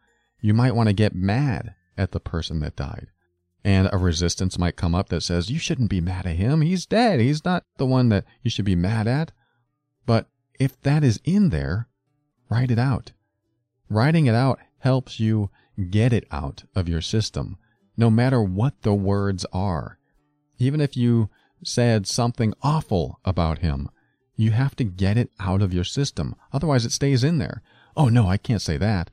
You 0.42 0.54
might 0.54 0.76
want 0.76 0.88
to 0.88 0.94
get 0.94 1.14
mad 1.14 1.76
at 1.98 2.12
the 2.12 2.20
person 2.20 2.60
that 2.62 2.76
died. 2.76 3.08
And 3.64 3.90
a 3.92 3.98
resistance 3.98 4.58
might 4.58 4.78
come 4.78 4.96
up 4.96 5.10
that 5.10 5.22
says, 5.22 5.52
you 5.52 5.60
shouldn't 5.60 5.90
be 5.90 6.00
mad 6.00 6.26
at 6.26 6.38
him. 6.38 6.62
He's 6.62 6.86
dead. 6.86 7.20
He's 7.20 7.44
not 7.44 7.66
the 7.78 7.86
one 7.86 8.10
that 8.10 8.26
you 8.42 8.50
should 8.50 8.66
be 8.66 8.76
mad 8.76 9.06
at. 9.08 9.32
But 10.06 10.28
if 10.60 10.80
that 10.82 11.04
is 11.04 11.20
in 11.26 11.50
there, 11.50 11.90
write 12.50 12.72
it 12.72 12.80
out. 12.80 13.12
Writing 13.90 14.28
it 14.28 14.36
out 14.36 14.60
helps 14.80 15.20
you 15.20 15.50
get 15.90 16.14
it 16.14 16.26
out 16.32 16.64
of 16.74 16.88
your 16.88 17.02
system, 17.02 17.58
no 17.98 18.10
matter 18.10 18.42
what 18.42 18.82
the 18.84 18.94
words 18.94 19.46
are. 19.52 19.99
Even 20.60 20.82
if 20.82 20.96
you 20.96 21.30
said 21.64 22.06
something 22.06 22.54
awful 22.62 23.20
about 23.26 23.60
him, 23.60 23.90
you 24.36 24.52
have 24.52 24.76
to 24.76 24.84
get 24.84 25.18
it 25.18 25.32
out 25.40 25.62
of 25.62 25.74
your 25.74 25.84
system. 25.84 26.36
Otherwise, 26.54 26.86
it 26.86 26.92
stays 26.92 27.24
in 27.24 27.40
there. 27.40 27.62
Oh, 27.98 28.08
no, 28.08 28.28
I 28.28 28.38
can't 28.38 28.62
say 28.62 28.78
that. 28.78 29.10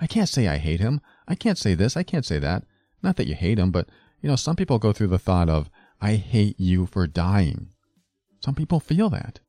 I 0.00 0.06
can't 0.06 0.28
say 0.28 0.48
I 0.48 0.58
hate 0.58 0.80
him. 0.80 1.00
I 1.26 1.34
can't 1.34 1.58
say 1.58 1.74
this. 1.74 1.96
I 1.96 2.02
can't 2.02 2.24
say 2.24 2.38
that. 2.38 2.64
Not 3.02 3.16
that 3.16 3.26
you 3.26 3.34
hate 3.34 3.58
him, 3.58 3.70
but, 3.70 3.88
you 4.22 4.28
know, 4.28 4.36
some 4.36 4.56
people 4.56 4.78
go 4.78 4.92
through 4.92 5.08
the 5.08 5.18
thought 5.18 5.48
of, 5.48 5.68
I 6.00 6.14
hate 6.14 6.58
you 6.58 6.86
for 6.86 7.06
dying. 7.06 7.68
Some 8.40 8.54
people 8.54 8.80
feel 8.80 9.10
that. 9.10 9.40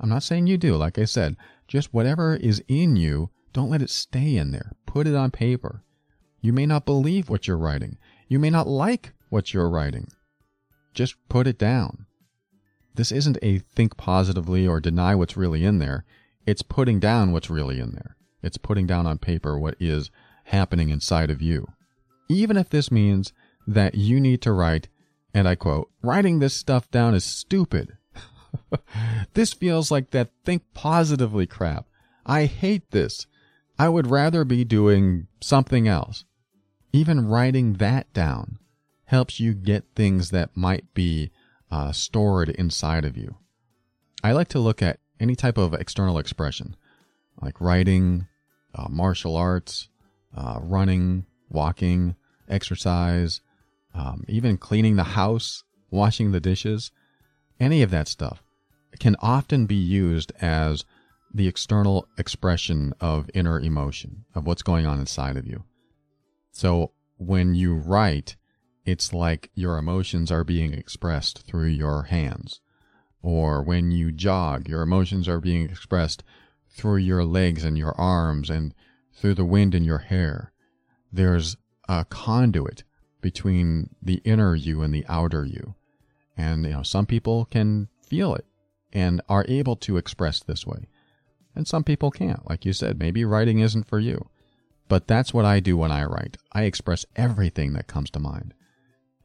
I'm 0.00 0.08
not 0.08 0.22
saying 0.22 0.46
you 0.46 0.56
do. 0.56 0.76
Like 0.76 0.98
I 0.98 1.04
said, 1.04 1.36
just 1.68 1.92
whatever 1.92 2.36
is 2.36 2.62
in 2.68 2.96
you, 2.96 3.30
don't 3.52 3.70
let 3.70 3.82
it 3.82 3.90
stay 3.90 4.36
in 4.36 4.50
there. 4.50 4.72
Put 4.86 5.06
it 5.06 5.14
on 5.14 5.30
paper. 5.30 5.82
You 6.40 6.52
may 6.52 6.66
not 6.66 6.86
believe 6.86 7.28
what 7.28 7.46
you're 7.46 7.58
writing. 7.58 7.98
You 8.28 8.38
may 8.38 8.50
not 8.50 8.66
like 8.66 9.12
what 9.28 9.52
you're 9.52 9.68
writing. 9.68 10.08
Just 10.94 11.16
put 11.28 11.46
it 11.46 11.58
down. 11.58 12.06
This 12.94 13.10
isn't 13.10 13.38
a 13.42 13.58
think 13.58 13.96
positively 13.96 14.66
or 14.66 14.80
deny 14.80 15.14
what's 15.14 15.36
really 15.36 15.64
in 15.64 15.78
there. 15.78 16.04
It's 16.46 16.62
putting 16.62 17.00
down 17.00 17.32
what's 17.32 17.50
really 17.50 17.80
in 17.80 17.92
there. 17.92 18.16
It's 18.42 18.58
putting 18.58 18.86
down 18.86 19.06
on 19.06 19.18
paper 19.18 19.58
what 19.58 19.76
is 19.80 20.10
happening 20.44 20.90
inside 20.90 21.30
of 21.30 21.42
you 21.42 21.66
even 22.28 22.56
if 22.56 22.70
this 22.70 22.90
means 22.90 23.32
that 23.66 23.94
you 23.94 24.20
need 24.20 24.42
to 24.42 24.52
write, 24.52 24.88
and 25.32 25.48
I 25.48 25.54
quote, 25.54 25.90
writing 26.02 26.38
this 26.38 26.54
stuff 26.54 26.90
down 26.90 27.14
is 27.14 27.24
stupid. 27.24 27.96
this 29.34 29.52
feels 29.52 29.90
like 29.90 30.10
that 30.10 30.30
think 30.44 30.62
positively 30.74 31.46
crap. 31.46 31.86
I 32.26 32.46
hate 32.46 32.90
this. 32.90 33.26
I 33.78 33.88
would 33.88 34.10
rather 34.10 34.44
be 34.44 34.64
doing 34.64 35.26
something 35.40 35.88
else. 35.88 36.24
Even 36.92 37.26
writing 37.26 37.74
that 37.74 38.12
down 38.12 38.58
helps 39.06 39.40
you 39.40 39.54
get 39.54 39.84
things 39.94 40.30
that 40.30 40.56
might 40.56 40.92
be 40.94 41.30
uh, 41.70 41.92
stored 41.92 42.48
inside 42.50 43.04
of 43.04 43.16
you. 43.16 43.36
I 44.22 44.32
like 44.32 44.48
to 44.48 44.58
look 44.58 44.82
at 44.82 45.00
any 45.20 45.36
type 45.36 45.58
of 45.58 45.74
external 45.74 46.18
expression, 46.18 46.76
like 47.40 47.60
writing, 47.60 48.26
uh, 48.74 48.88
martial 48.88 49.36
arts, 49.36 49.88
uh, 50.36 50.58
running, 50.62 51.26
walking, 51.48 52.16
exercise, 52.48 53.40
um, 53.94 54.24
even 54.28 54.56
cleaning 54.56 54.96
the 54.96 55.04
house, 55.04 55.62
washing 55.90 56.32
the 56.32 56.40
dishes, 56.40 56.90
any 57.60 57.82
of 57.82 57.90
that 57.90 58.08
stuff 58.08 58.42
can 58.98 59.16
often 59.20 59.66
be 59.66 59.74
used 59.74 60.32
as 60.40 60.84
the 61.32 61.48
external 61.48 62.06
expression 62.16 62.94
of 63.00 63.30
inner 63.34 63.58
emotion, 63.58 64.24
of 64.34 64.46
what's 64.46 64.62
going 64.62 64.86
on 64.86 65.00
inside 65.00 65.36
of 65.36 65.46
you. 65.46 65.64
So 66.52 66.92
when 67.18 67.54
you 67.54 67.74
write, 67.74 68.36
it's 68.84 69.12
like 69.12 69.50
your 69.54 69.78
emotions 69.78 70.30
are 70.30 70.44
being 70.44 70.74
expressed 70.74 71.46
through 71.46 71.68
your 71.68 72.04
hands. 72.04 72.60
Or 73.22 73.62
when 73.62 73.90
you 73.90 74.12
jog, 74.12 74.68
your 74.68 74.82
emotions 74.82 75.28
are 75.28 75.40
being 75.40 75.64
expressed 75.64 76.22
through 76.68 76.96
your 76.96 77.24
legs 77.24 77.64
and 77.64 77.78
your 77.78 77.98
arms 77.98 78.50
and 78.50 78.74
through 79.14 79.34
the 79.34 79.44
wind 79.44 79.74
in 79.74 79.84
your 79.84 79.98
hair. 79.98 80.52
There's 81.12 81.56
a 81.88 82.04
conduit 82.04 82.84
between 83.20 83.94
the 84.02 84.20
inner 84.24 84.54
you 84.54 84.82
and 84.82 84.92
the 84.92 85.06
outer 85.08 85.44
you. 85.44 85.74
And, 86.36 86.64
you 86.64 86.72
know, 86.72 86.82
some 86.82 87.06
people 87.06 87.46
can 87.46 87.88
feel 88.02 88.34
it 88.34 88.44
and 88.92 89.22
are 89.28 89.46
able 89.48 89.76
to 89.76 89.96
express 89.96 90.40
this 90.40 90.66
way. 90.66 90.88
And 91.54 91.66
some 91.66 91.84
people 91.84 92.10
can't. 92.10 92.46
Like 92.48 92.64
you 92.64 92.72
said, 92.72 92.98
maybe 92.98 93.24
writing 93.24 93.60
isn't 93.60 93.88
for 93.88 93.98
you. 93.98 94.28
But 94.88 95.06
that's 95.06 95.32
what 95.32 95.44
I 95.44 95.60
do 95.60 95.76
when 95.76 95.92
I 95.92 96.04
write. 96.04 96.36
I 96.52 96.64
express 96.64 97.06
everything 97.16 97.72
that 97.72 97.86
comes 97.86 98.10
to 98.10 98.20
mind. 98.20 98.52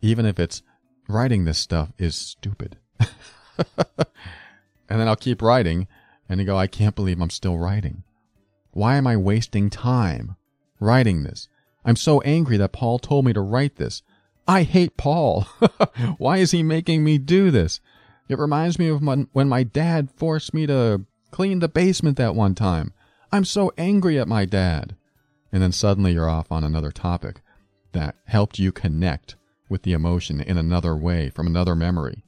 Even 0.01 0.25
if 0.25 0.39
it's 0.39 0.61
writing 1.07 1.45
this 1.45 1.57
stuff 1.57 1.91
is 1.97 2.15
stupid. 2.15 2.77
and 2.99 3.07
then 4.87 5.07
I'll 5.07 5.15
keep 5.15 5.41
writing 5.41 5.87
and 6.29 6.39
you 6.39 6.45
go, 6.45 6.57
I 6.57 6.67
can't 6.67 6.95
believe 6.95 7.19
I'm 7.19 7.29
still 7.29 7.57
writing. 7.57 8.03
Why 8.71 8.95
am 8.95 9.07
I 9.07 9.17
wasting 9.17 9.69
time 9.69 10.35
writing 10.79 11.23
this? 11.23 11.47
I'm 11.83 11.95
so 11.95 12.21
angry 12.21 12.57
that 12.57 12.71
Paul 12.71 12.99
told 12.99 13.25
me 13.25 13.33
to 13.33 13.41
write 13.41 13.77
this. 13.77 14.03
I 14.47 14.63
hate 14.63 14.97
Paul. 14.97 15.47
Why 16.17 16.37
is 16.37 16.51
he 16.51 16.63
making 16.63 17.03
me 17.03 17.17
do 17.17 17.51
this? 17.51 17.81
It 18.27 18.37
reminds 18.37 18.77
me 18.77 18.89
of 18.89 19.01
when 19.01 19.49
my 19.49 19.63
dad 19.63 20.11
forced 20.15 20.53
me 20.53 20.67
to 20.67 21.05
clean 21.31 21.59
the 21.59 21.67
basement 21.67 22.17
that 22.17 22.35
one 22.35 22.53
time. 22.53 22.93
I'm 23.31 23.45
so 23.45 23.71
angry 23.77 24.19
at 24.19 24.27
my 24.27 24.45
dad. 24.45 24.95
And 25.51 25.63
then 25.63 25.71
suddenly 25.71 26.13
you're 26.13 26.29
off 26.29 26.51
on 26.51 26.63
another 26.63 26.91
topic 26.91 27.41
that 27.91 28.15
helped 28.25 28.59
you 28.59 28.71
connect 28.71 29.35
with 29.69 29.83
the 29.83 29.93
emotion 29.93 30.41
in 30.41 30.57
another 30.57 30.95
way 30.95 31.29
from 31.29 31.47
another 31.47 31.75
memory. 31.75 32.23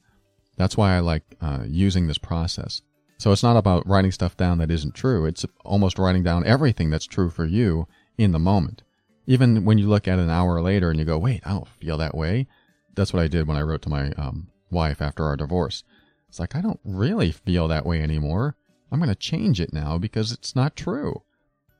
That's 0.56 0.76
why 0.76 0.96
I 0.96 1.00
like 1.00 1.24
uh, 1.40 1.64
using 1.66 2.06
this 2.06 2.18
process. 2.18 2.82
So 3.18 3.30
it's 3.32 3.42
not 3.42 3.56
about 3.56 3.86
writing 3.86 4.12
stuff 4.12 4.36
down 4.36 4.58
that 4.58 4.70
isn't 4.70 4.94
true. 4.94 5.26
It's 5.26 5.46
almost 5.64 5.98
writing 5.98 6.22
down 6.22 6.46
everything 6.46 6.90
that's 6.90 7.06
true 7.06 7.30
for 7.30 7.44
you 7.44 7.86
in 8.18 8.32
the 8.32 8.38
moment. 8.38 8.82
Even 9.26 9.64
when 9.64 9.78
you 9.78 9.88
look 9.88 10.08
at 10.08 10.18
it 10.18 10.22
an 10.22 10.30
hour 10.30 10.60
later 10.60 10.90
and 10.90 10.98
you 10.98 11.04
go, 11.04 11.18
wait, 11.18 11.40
I 11.46 11.50
don't 11.50 11.68
feel 11.68 11.96
that 11.98 12.16
way. 12.16 12.48
That's 12.94 13.12
what 13.12 13.22
I 13.22 13.28
did 13.28 13.46
when 13.46 13.56
I 13.56 13.62
wrote 13.62 13.82
to 13.82 13.88
my 13.88 14.10
um, 14.12 14.48
wife 14.70 15.00
after 15.00 15.24
our 15.24 15.36
divorce. 15.36 15.84
It's 16.28 16.40
like, 16.40 16.56
I 16.56 16.60
don't 16.60 16.80
really 16.84 17.30
feel 17.30 17.68
that 17.68 17.86
way 17.86 18.02
anymore. 18.02 18.56
I'm 18.90 18.98
going 18.98 19.08
to 19.08 19.14
change 19.14 19.60
it 19.60 19.72
now 19.72 19.98
because 19.98 20.32
it's 20.32 20.56
not 20.56 20.76
true. 20.76 21.22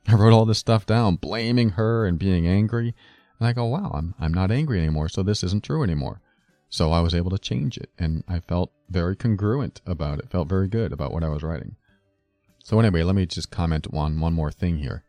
I 0.07 0.15
wrote 0.15 0.33
all 0.33 0.45
this 0.45 0.59
stuff 0.59 0.87
down, 0.87 1.17
blaming 1.17 1.71
her 1.71 2.07
and 2.07 2.19
being 2.19 2.47
angry. 2.47 2.95
And 3.43 3.49
I 3.49 3.53
go, 3.53 3.65
wow, 3.65 3.91
I'm, 3.93 4.15
I'm 4.21 4.33
not 4.33 4.53
angry 4.53 4.79
anymore, 4.79 5.09
so 5.09 5.25
this 5.25 5.43
isn't 5.43 5.65
true 5.65 5.83
anymore. 5.83 6.21
So 6.69 6.93
I 6.93 7.01
was 7.01 7.15
able 7.15 7.31
to 7.33 7.39
change 7.39 7.77
it, 7.77 7.91
and 7.99 8.23
I 8.29 8.39
felt 8.39 8.71
very 8.89 9.17
congruent 9.17 9.81
about 9.85 10.21
it, 10.21 10.31
felt 10.31 10.49
very 10.49 10.69
good 10.69 10.93
about 10.93 11.13
what 11.13 11.25
I 11.25 11.29
was 11.29 11.43
writing. 11.43 11.75
So 12.61 12.79
anyway, 12.79 13.03
let 13.03 13.17
me 13.17 13.27
just 13.27 13.51
comment 13.51 13.89
on 13.93 14.21
one 14.21 14.33
more 14.33 14.53
thing 14.53 14.79
here 14.79 15.05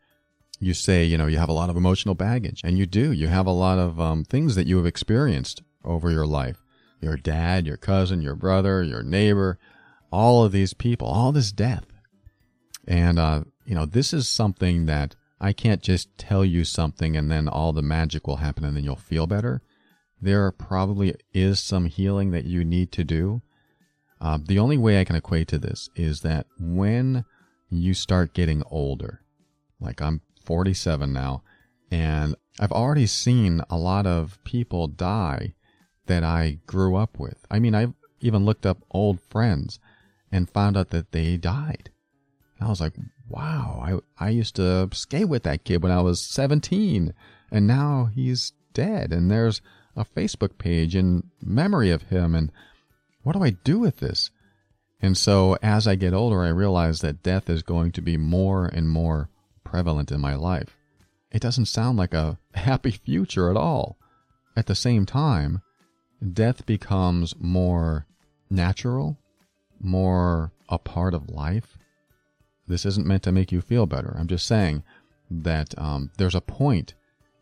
you 0.60 0.74
say, 0.74 1.04
you 1.04 1.18
know, 1.18 1.26
you 1.26 1.38
have 1.38 1.48
a 1.48 1.54
lot 1.54 1.70
of 1.70 1.76
emotional 1.76 2.14
baggage, 2.14 2.60
and 2.64 2.78
you 2.78 2.86
do. 2.86 3.12
You 3.12 3.28
have 3.28 3.46
a 3.46 3.52
lot 3.52 3.78
of 3.78 4.00
um, 4.00 4.24
things 4.24 4.54
that 4.54 4.66
you 4.66 4.76
have 4.76 4.86
experienced 4.86 5.62
over 5.84 6.10
your 6.10 6.26
life. 6.26 6.56
Your 7.00 7.16
dad, 7.16 7.66
your 7.66 7.76
cousin, 7.76 8.22
your 8.22 8.34
brother, 8.34 8.82
your 8.82 9.02
neighbor, 9.02 9.58
all 10.10 10.44
of 10.44 10.52
these 10.52 10.72
people, 10.72 11.06
all 11.06 11.32
this 11.32 11.52
death. 11.52 11.84
And, 12.86 13.18
uh, 13.18 13.44
you 13.66 13.74
know, 13.74 13.84
this 13.84 14.12
is 14.12 14.28
something 14.28 14.86
that 14.86 15.16
I 15.44 15.52
can't 15.52 15.82
just 15.82 16.16
tell 16.16 16.42
you 16.42 16.64
something 16.64 17.18
and 17.18 17.30
then 17.30 17.48
all 17.48 17.74
the 17.74 17.82
magic 17.82 18.26
will 18.26 18.36
happen 18.36 18.64
and 18.64 18.74
then 18.74 18.82
you'll 18.82 18.96
feel 18.96 19.26
better. 19.26 19.60
There 20.18 20.50
probably 20.50 21.16
is 21.34 21.60
some 21.60 21.84
healing 21.84 22.30
that 22.30 22.46
you 22.46 22.64
need 22.64 22.90
to 22.92 23.04
do. 23.04 23.42
Uh, 24.22 24.38
the 24.42 24.58
only 24.58 24.78
way 24.78 24.98
I 24.98 25.04
can 25.04 25.16
equate 25.16 25.48
to 25.48 25.58
this 25.58 25.90
is 25.96 26.22
that 26.22 26.46
when 26.58 27.26
you 27.68 27.92
start 27.92 28.32
getting 28.32 28.62
older, 28.70 29.20
like 29.78 30.00
I'm 30.00 30.22
47 30.46 31.12
now, 31.12 31.42
and 31.90 32.36
I've 32.58 32.72
already 32.72 33.04
seen 33.04 33.60
a 33.68 33.76
lot 33.76 34.06
of 34.06 34.42
people 34.44 34.88
die 34.88 35.52
that 36.06 36.24
I 36.24 36.60
grew 36.66 36.96
up 36.96 37.18
with. 37.18 37.44
I 37.50 37.58
mean, 37.58 37.74
I've 37.74 37.92
even 38.22 38.46
looked 38.46 38.64
up 38.64 38.78
old 38.92 39.20
friends 39.20 39.78
and 40.32 40.48
found 40.48 40.78
out 40.78 40.88
that 40.88 41.12
they 41.12 41.36
died. 41.36 41.90
And 42.58 42.66
I 42.66 42.70
was 42.70 42.80
like, 42.80 42.94
wow, 43.28 44.00
I, 44.18 44.26
I 44.26 44.30
used 44.30 44.56
to 44.56 44.88
skate 44.92 45.28
with 45.28 45.42
that 45.44 45.64
kid 45.64 45.82
when 45.82 45.92
I 45.92 46.00
was 46.00 46.20
17, 46.20 47.14
and 47.50 47.66
now 47.66 48.10
he's 48.14 48.52
dead. 48.72 49.12
And 49.12 49.30
there's 49.30 49.60
a 49.96 50.04
Facebook 50.04 50.58
page 50.58 50.94
in 50.94 51.30
memory 51.42 51.90
of 51.90 52.02
him. 52.02 52.34
And 52.34 52.52
what 53.22 53.34
do 53.34 53.42
I 53.42 53.50
do 53.50 53.78
with 53.78 53.98
this? 53.98 54.30
And 55.00 55.16
so 55.16 55.56
as 55.62 55.86
I 55.86 55.96
get 55.96 56.14
older, 56.14 56.42
I 56.42 56.48
realize 56.48 57.00
that 57.00 57.22
death 57.22 57.50
is 57.50 57.62
going 57.62 57.92
to 57.92 58.02
be 58.02 58.16
more 58.16 58.66
and 58.66 58.88
more 58.88 59.28
prevalent 59.62 60.10
in 60.10 60.20
my 60.20 60.34
life. 60.34 60.76
It 61.30 61.42
doesn't 61.42 61.66
sound 61.66 61.98
like 61.98 62.14
a 62.14 62.38
happy 62.54 62.90
future 62.90 63.50
at 63.50 63.56
all. 63.56 63.98
At 64.56 64.66
the 64.66 64.74
same 64.74 65.04
time, 65.04 65.62
death 66.32 66.64
becomes 66.64 67.34
more 67.38 68.06
natural, 68.48 69.18
more 69.80 70.52
a 70.68 70.78
part 70.78 71.12
of 71.12 71.28
life. 71.28 71.76
This 72.66 72.86
isn't 72.86 73.06
meant 73.06 73.22
to 73.24 73.32
make 73.32 73.52
you 73.52 73.60
feel 73.60 73.86
better. 73.86 74.16
I'm 74.18 74.26
just 74.26 74.46
saying 74.46 74.82
that 75.30 75.76
um, 75.78 76.10
there's 76.18 76.34
a 76.34 76.40
point, 76.40 76.94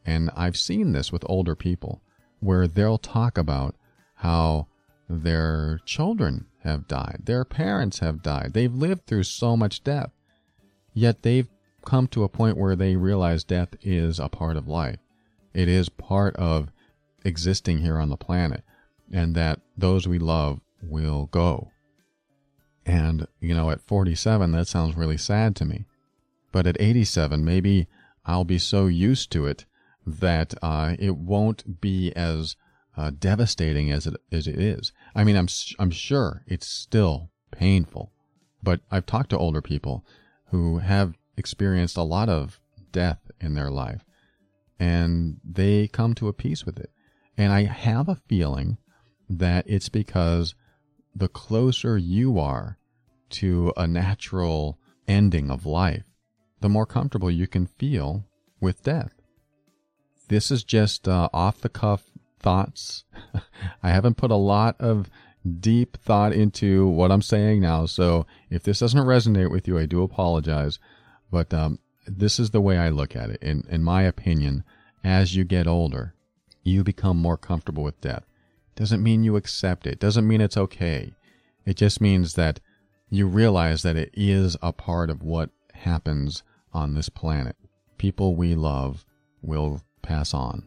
and 0.04 0.30
I've 0.36 0.56
seen 0.56 0.92
this 0.92 1.12
with 1.12 1.24
older 1.26 1.54
people, 1.54 2.00
where 2.40 2.66
they'll 2.66 2.98
talk 2.98 3.38
about 3.38 3.74
how 4.16 4.66
their 5.08 5.80
children 5.84 6.46
have 6.62 6.88
died, 6.88 7.22
their 7.24 7.44
parents 7.44 7.98
have 7.98 8.22
died, 8.22 8.52
they've 8.54 8.74
lived 8.74 9.06
through 9.06 9.24
so 9.24 9.56
much 9.56 9.84
death, 9.84 10.10
yet 10.94 11.22
they've 11.22 11.48
come 11.84 12.06
to 12.08 12.24
a 12.24 12.28
point 12.28 12.56
where 12.56 12.76
they 12.76 12.96
realize 12.96 13.44
death 13.44 13.70
is 13.82 14.18
a 14.18 14.28
part 14.28 14.56
of 14.56 14.68
life. 14.68 14.98
It 15.52 15.68
is 15.68 15.88
part 15.88 16.36
of 16.36 16.70
existing 17.24 17.78
here 17.78 17.98
on 17.98 18.08
the 18.08 18.16
planet, 18.16 18.62
and 19.12 19.34
that 19.34 19.60
those 19.76 20.06
we 20.06 20.18
love 20.18 20.60
will 20.82 21.26
go. 21.26 21.71
And, 22.84 23.26
you 23.40 23.54
know, 23.54 23.70
at 23.70 23.80
47, 23.80 24.52
that 24.52 24.68
sounds 24.68 24.96
really 24.96 25.16
sad 25.16 25.54
to 25.56 25.64
me. 25.64 25.84
But 26.50 26.66
at 26.66 26.80
87, 26.80 27.44
maybe 27.44 27.86
I'll 28.26 28.44
be 28.44 28.58
so 28.58 28.86
used 28.86 29.30
to 29.32 29.46
it 29.46 29.64
that 30.06 30.54
uh, 30.62 30.96
it 30.98 31.16
won't 31.16 31.80
be 31.80 32.12
as 32.14 32.56
uh, 32.96 33.10
devastating 33.18 33.90
as 33.90 34.06
it 34.06 34.14
as 34.30 34.46
it 34.46 34.58
is. 34.58 34.92
I 35.14 35.24
mean, 35.24 35.36
I'm 35.36 35.48
I'm 35.78 35.90
sure 35.90 36.42
it's 36.46 36.66
still 36.66 37.30
painful, 37.50 38.12
but 38.62 38.80
I've 38.90 39.06
talked 39.06 39.30
to 39.30 39.38
older 39.38 39.62
people 39.62 40.04
who 40.46 40.78
have 40.78 41.14
experienced 41.36 41.96
a 41.96 42.02
lot 42.02 42.28
of 42.28 42.60
death 42.90 43.30
in 43.40 43.54
their 43.54 43.70
life, 43.70 44.04
and 44.78 45.40
they 45.44 45.88
come 45.88 46.14
to 46.14 46.28
a 46.28 46.32
peace 46.32 46.66
with 46.66 46.78
it. 46.78 46.90
And 47.36 47.52
I 47.52 47.64
have 47.64 48.08
a 48.08 48.20
feeling 48.28 48.76
that 49.28 49.64
it's 49.66 49.88
because 49.88 50.54
the 51.14 51.28
closer 51.28 51.96
you 51.98 52.38
are 52.38 52.78
to 53.30 53.72
a 53.76 53.86
natural 53.86 54.78
ending 55.08 55.50
of 55.50 55.66
life, 55.66 56.04
the 56.60 56.68
more 56.68 56.86
comfortable 56.86 57.30
you 57.30 57.46
can 57.46 57.66
feel 57.66 58.24
with 58.60 58.82
death. 58.82 59.12
This 60.28 60.50
is 60.50 60.64
just 60.64 61.08
uh, 61.08 61.28
off 61.32 61.60
the 61.60 61.68
cuff 61.68 62.04
thoughts. 62.38 63.04
I 63.82 63.90
haven't 63.90 64.16
put 64.16 64.30
a 64.30 64.36
lot 64.36 64.76
of 64.80 65.10
deep 65.60 65.96
thought 65.96 66.32
into 66.32 66.86
what 66.86 67.10
I'm 67.10 67.22
saying 67.22 67.60
now, 67.60 67.86
so 67.86 68.26
if 68.48 68.62
this 68.62 68.78
doesn't 68.78 69.00
resonate 69.00 69.50
with 69.50 69.66
you, 69.66 69.78
I 69.78 69.86
do 69.86 70.02
apologize. 70.02 70.78
But 71.30 71.52
um, 71.52 71.78
this 72.06 72.38
is 72.38 72.50
the 72.50 72.60
way 72.60 72.78
I 72.78 72.90
look 72.90 73.16
at 73.16 73.30
it. 73.30 73.42
In, 73.42 73.64
in 73.68 73.82
my 73.82 74.02
opinion, 74.02 74.64
as 75.02 75.34
you 75.34 75.44
get 75.44 75.66
older, 75.66 76.14
you 76.62 76.84
become 76.84 77.16
more 77.16 77.36
comfortable 77.36 77.82
with 77.82 78.00
death. 78.00 78.24
Doesn't 78.74 79.02
mean 79.02 79.24
you 79.24 79.36
accept 79.36 79.86
it. 79.86 79.98
Doesn't 79.98 80.26
mean 80.26 80.40
it's 80.40 80.56
okay. 80.56 81.12
It 81.64 81.76
just 81.76 82.00
means 82.00 82.34
that 82.34 82.60
you 83.10 83.26
realize 83.26 83.82
that 83.82 83.96
it 83.96 84.10
is 84.14 84.56
a 84.62 84.72
part 84.72 85.10
of 85.10 85.22
what 85.22 85.50
happens 85.74 86.42
on 86.72 86.94
this 86.94 87.08
planet. 87.08 87.56
People 87.98 88.34
we 88.34 88.54
love 88.54 89.04
will 89.42 89.82
pass 90.00 90.32
on. 90.32 90.66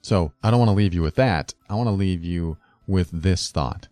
So 0.00 0.32
I 0.42 0.50
don't 0.50 0.60
want 0.60 0.70
to 0.70 0.76
leave 0.76 0.94
you 0.94 1.02
with 1.02 1.16
that. 1.16 1.54
I 1.68 1.74
want 1.74 1.88
to 1.88 1.92
leave 1.92 2.24
you 2.24 2.56
with 2.86 3.10
this 3.10 3.50
thought 3.50 3.88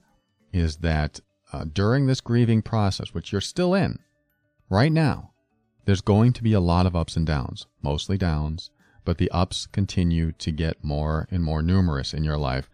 is 0.52 0.76
that 0.78 1.20
uh, 1.52 1.64
during 1.64 2.06
this 2.06 2.20
grieving 2.20 2.62
process, 2.62 3.12
which 3.12 3.32
you're 3.32 3.40
still 3.40 3.74
in 3.74 3.98
right 4.70 4.92
now, 4.92 5.32
there's 5.84 6.00
going 6.00 6.32
to 6.32 6.42
be 6.42 6.52
a 6.52 6.60
lot 6.60 6.86
of 6.86 6.96
ups 6.96 7.16
and 7.16 7.26
downs, 7.26 7.66
mostly 7.82 8.16
downs, 8.16 8.70
but 9.04 9.18
the 9.18 9.30
ups 9.30 9.66
continue 9.66 10.32
to 10.32 10.50
get 10.50 10.82
more 10.82 11.28
and 11.30 11.42
more 11.42 11.62
numerous 11.62 12.14
in 12.14 12.24
your 12.24 12.38
life. 12.38 12.70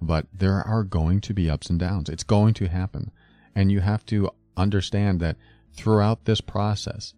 But 0.00 0.26
there 0.32 0.62
are 0.62 0.84
going 0.84 1.20
to 1.22 1.34
be 1.34 1.50
ups 1.50 1.70
and 1.70 1.78
downs. 1.78 2.08
It's 2.08 2.24
going 2.24 2.54
to 2.54 2.68
happen. 2.68 3.10
And 3.54 3.72
you 3.72 3.80
have 3.80 4.06
to 4.06 4.30
understand 4.56 5.20
that 5.20 5.36
throughout 5.72 6.24
this 6.24 6.40
process, 6.40 7.14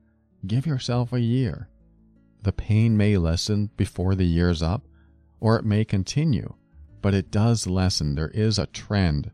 give 0.47 0.67
yourself 0.67 1.13
a 1.13 1.21
year. 1.21 1.69
The 2.43 2.53
pain 2.53 2.97
may 2.97 3.19
lessen 3.19 3.71
before 3.77 4.15
the 4.15 4.25
year's 4.25 4.63
up, 4.63 4.87
or 5.41 5.57
it 5.57 5.65
may 5.65 5.85
continue, 5.85 6.55
but 7.03 7.15
it 7.15 7.31
does 7.31 7.67
lessen. 7.67 8.15
There 8.15 8.29
is 8.29 8.59
a 8.59 8.67
trend 8.67 9.31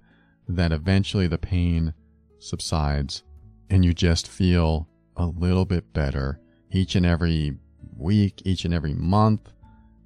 that 0.48 0.72
eventually 0.72 1.26
the 1.26 1.38
pain 1.38 1.94
subsides 2.38 3.22
and 3.70 3.84
you 3.84 3.92
just 3.92 4.28
feel 4.28 4.88
a 5.16 5.26
little 5.26 5.64
bit 5.64 5.92
better 5.92 6.40
each 6.70 6.94
and 6.94 7.06
every 7.06 7.56
week, 7.96 8.42
each 8.44 8.64
and 8.64 8.74
every 8.74 8.94
month. 8.94 9.52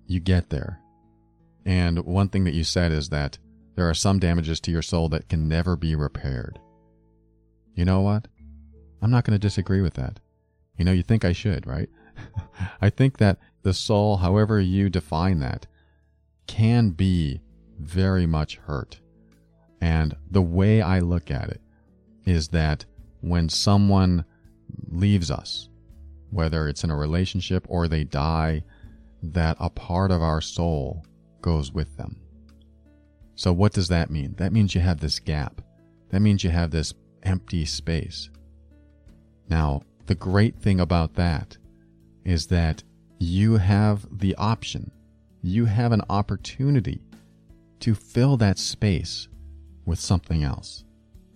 You 0.06 0.20
get 0.20 0.50
there. 0.50 0.79
And 1.70 2.00
one 2.00 2.28
thing 2.28 2.42
that 2.44 2.54
you 2.54 2.64
said 2.64 2.90
is 2.90 3.10
that 3.10 3.38
there 3.76 3.88
are 3.88 3.94
some 3.94 4.18
damages 4.18 4.58
to 4.62 4.72
your 4.72 4.82
soul 4.82 5.08
that 5.10 5.28
can 5.28 5.46
never 5.46 5.76
be 5.76 5.94
repaired. 5.94 6.58
You 7.76 7.84
know 7.84 8.00
what? 8.00 8.26
I'm 9.00 9.12
not 9.12 9.22
going 9.22 9.36
to 9.36 9.38
disagree 9.38 9.80
with 9.80 9.94
that. 9.94 10.18
You 10.76 10.84
know, 10.84 10.90
you 10.90 11.04
think 11.04 11.24
I 11.24 11.30
should, 11.32 11.68
right? 11.68 11.88
I 12.80 12.90
think 12.90 13.18
that 13.18 13.38
the 13.62 13.72
soul, 13.72 14.16
however 14.16 14.58
you 14.58 14.90
define 14.90 15.38
that, 15.40 15.68
can 16.48 16.90
be 16.90 17.40
very 17.78 18.26
much 18.26 18.56
hurt. 18.56 18.98
And 19.80 20.16
the 20.28 20.42
way 20.42 20.82
I 20.82 20.98
look 20.98 21.30
at 21.30 21.50
it 21.50 21.60
is 22.26 22.48
that 22.48 22.84
when 23.20 23.48
someone 23.48 24.24
leaves 24.88 25.30
us, 25.30 25.68
whether 26.30 26.66
it's 26.66 26.82
in 26.82 26.90
a 26.90 26.96
relationship 26.96 27.64
or 27.68 27.86
they 27.86 28.02
die, 28.02 28.64
that 29.22 29.56
a 29.60 29.70
part 29.70 30.10
of 30.10 30.20
our 30.20 30.40
soul 30.40 31.04
goes 31.42 31.72
with 31.72 31.96
them. 31.96 32.16
So, 33.34 33.52
what 33.52 33.72
does 33.72 33.88
that 33.88 34.10
mean? 34.10 34.34
That 34.36 34.52
means 34.52 34.74
you 34.74 34.80
have 34.80 35.00
this 35.00 35.18
gap. 35.18 35.62
That 36.10 36.20
means 36.20 36.44
you 36.44 36.50
have 36.50 36.70
this 36.70 36.92
empty 37.22 37.64
space. 37.64 38.30
Now, 39.48 39.82
the 40.06 40.14
great 40.14 40.56
thing 40.56 40.80
about 40.80 41.14
that 41.14 41.56
is 42.24 42.46
that 42.48 42.82
you 43.18 43.56
have 43.56 44.06
the 44.18 44.34
option, 44.36 44.90
you 45.42 45.64
have 45.66 45.92
an 45.92 46.02
opportunity 46.10 47.00
to 47.80 47.94
fill 47.94 48.36
that 48.36 48.58
space 48.58 49.28
with 49.86 49.98
something 49.98 50.44
else. 50.44 50.84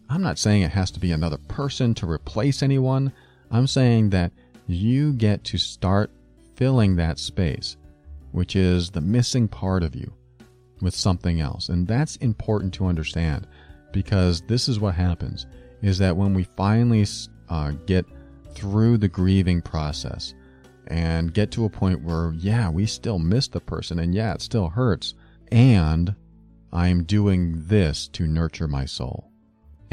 I'm 0.08 0.22
not 0.22 0.38
saying 0.38 0.62
it 0.62 0.70
has 0.70 0.90
to 0.92 1.00
be 1.00 1.12
another 1.12 1.38
person 1.48 1.94
to 1.94 2.10
replace 2.10 2.62
anyone. 2.62 3.12
I'm 3.50 3.66
saying 3.66 4.10
that 4.10 4.32
you 4.66 5.12
get 5.14 5.44
to 5.44 5.58
start 5.58 6.10
filling 6.54 6.96
that 6.96 7.18
space, 7.18 7.76
which 8.34 8.56
is 8.56 8.90
the 8.90 9.00
missing 9.00 9.46
part 9.46 9.84
of 9.84 9.94
you, 9.94 10.12
with 10.80 10.94
something 10.94 11.40
else. 11.40 11.68
And 11.68 11.86
that's 11.86 12.16
important 12.16 12.74
to 12.74 12.86
understand 12.86 13.46
because 13.92 14.42
this 14.42 14.68
is 14.68 14.80
what 14.80 14.96
happens 14.96 15.46
is 15.82 15.98
that 15.98 16.16
when 16.16 16.34
we 16.34 16.42
finally 16.56 17.06
uh, 17.48 17.70
get 17.86 18.04
through 18.54 18.98
the 18.98 19.08
grieving 19.08 19.62
process 19.62 20.34
and 20.88 21.32
get 21.32 21.52
to 21.52 21.64
a 21.64 21.70
point 21.70 22.02
where, 22.02 22.32
yeah, 22.36 22.68
we 22.68 22.86
still 22.86 23.20
miss 23.20 23.46
the 23.46 23.60
person 23.60 24.00
and 24.00 24.12
yeah, 24.12 24.34
it 24.34 24.42
still 24.42 24.68
hurts. 24.68 25.14
And 25.52 26.14
I'm 26.72 27.04
doing 27.04 27.62
this 27.66 28.08
to 28.08 28.26
nurture 28.26 28.66
my 28.66 28.84
soul. 28.84 29.30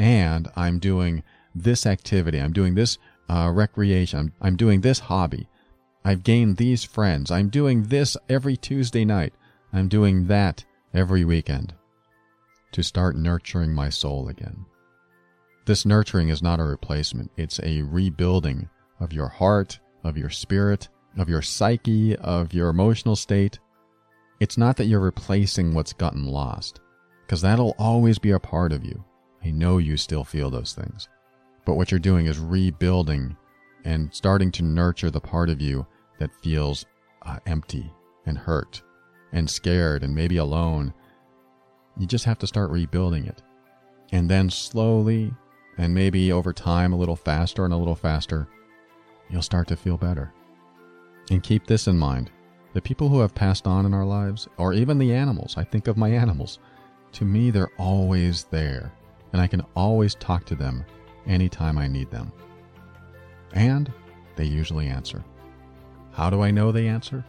And 0.00 0.50
I'm 0.56 0.80
doing 0.80 1.22
this 1.54 1.86
activity. 1.86 2.40
I'm 2.40 2.52
doing 2.52 2.74
this 2.74 2.98
uh, 3.28 3.52
recreation. 3.54 4.18
I'm, 4.18 4.32
I'm 4.40 4.56
doing 4.56 4.80
this 4.80 4.98
hobby. 4.98 5.48
I've 6.04 6.24
gained 6.24 6.56
these 6.56 6.84
friends. 6.84 7.30
I'm 7.30 7.48
doing 7.48 7.84
this 7.84 8.16
every 8.28 8.56
Tuesday 8.56 9.04
night. 9.04 9.34
I'm 9.72 9.88
doing 9.88 10.26
that 10.26 10.64
every 10.92 11.24
weekend 11.24 11.74
to 12.72 12.82
start 12.82 13.16
nurturing 13.16 13.72
my 13.72 13.88
soul 13.88 14.28
again. 14.28 14.64
This 15.64 15.86
nurturing 15.86 16.28
is 16.28 16.42
not 16.42 16.58
a 16.58 16.64
replacement, 16.64 17.30
it's 17.36 17.60
a 17.62 17.82
rebuilding 17.82 18.68
of 18.98 19.12
your 19.12 19.28
heart, 19.28 19.78
of 20.02 20.16
your 20.16 20.30
spirit, 20.30 20.88
of 21.16 21.28
your 21.28 21.42
psyche, 21.42 22.16
of 22.16 22.52
your 22.52 22.68
emotional 22.68 23.14
state. 23.14 23.58
It's 24.40 24.58
not 24.58 24.76
that 24.76 24.86
you're 24.86 25.00
replacing 25.00 25.72
what's 25.72 25.92
gotten 25.92 26.26
lost, 26.26 26.80
because 27.24 27.40
that'll 27.42 27.76
always 27.78 28.18
be 28.18 28.32
a 28.32 28.40
part 28.40 28.72
of 28.72 28.84
you. 28.84 29.04
I 29.44 29.50
know 29.50 29.78
you 29.78 29.96
still 29.96 30.24
feel 30.24 30.50
those 30.50 30.72
things. 30.72 31.08
But 31.64 31.74
what 31.74 31.90
you're 31.90 32.00
doing 32.00 32.26
is 32.26 32.38
rebuilding 32.38 33.36
and 33.84 34.12
starting 34.14 34.50
to 34.52 34.62
nurture 34.62 35.10
the 35.10 35.20
part 35.20 35.50
of 35.50 35.60
you 35.60 35.86
that 36.18 36.34
feels 36.42 36.86
uh, 37.22 37.38
empty 37.46 37.92
and 38.26 38.38
hurt 38.38 38.82
and 39.32 39.48
scared 39.48 40.02
and 40.02 40.14
maybe 40.14 40.36
alone. 40.36 40.92
You 41.98 42.06
just 42.06 42.24
have 42.24 42.38
to 42.38 42.46
start 42.46 42.70
rebuilding 42.70 43.26
it. 43.26 43.42
And 44.12 44.30
then 44.30 44.50
slowly, 44.50 45.32
and 45.78 45.94
maybe 45.94 46.32
over 46.32 46.52
time, 46.52 46.92
a 46.92 46.96
little 46.96 47.16
faster 47.16 47.64
and 47.64 47.72
a 47.72 47.76
little 47.76 47.94
faster, 47.94 48.46
you'll 49.30 49.42
start 49.42 49.68
to 49.68 49.76
feel 49.76 49.96
better. 49.96 50.32
And 51.30 51.42
keep 51.42 51.66
this 51.66 51.88
in 51.88 51.98
mind 51.98 52.30
The 52.74 52.80
people 52.80 53.08
who 53.08 53.20
have 53.20 53.34
passed 53.34 53.66
on 53.66 53.84
in 53.84 53.92
our 53.92 54.04
lives, 54.04 54.48
or 54.56 54.72
even 54.72 54.98
the 54.98 55.12
animals, 55.12 55.56
I 55.58 55.64
think 55.64 55.88
of 55.88 55.98
my 55.98 56.08
animals, 56.10 56.58
to 57.12 57.24
me, 57.24 57.50
they're 57.50 57.70
always 57.76 58.44
there, 58.44 58.92
and 59.32 59.42
I 59.42 59.46
can 59.46 59.62
always 59.76 60.14
talk 60.14 60.46
to 60.46 60.54
them 60.54 60.84
anytime 61.26 61.76
I 61.76 61.86
need 61.86 62.10
them. 62.10 62.32
And 63.52 63.92
they 64.36 64.44
usually 64.44 64.88
answer. 64.88 65.22
How 66.12 66.30
do 66.30 66.42
I 66.42 66.50
know 66.50 66.72
they 66.72 66.88
answer? 66.88 67.24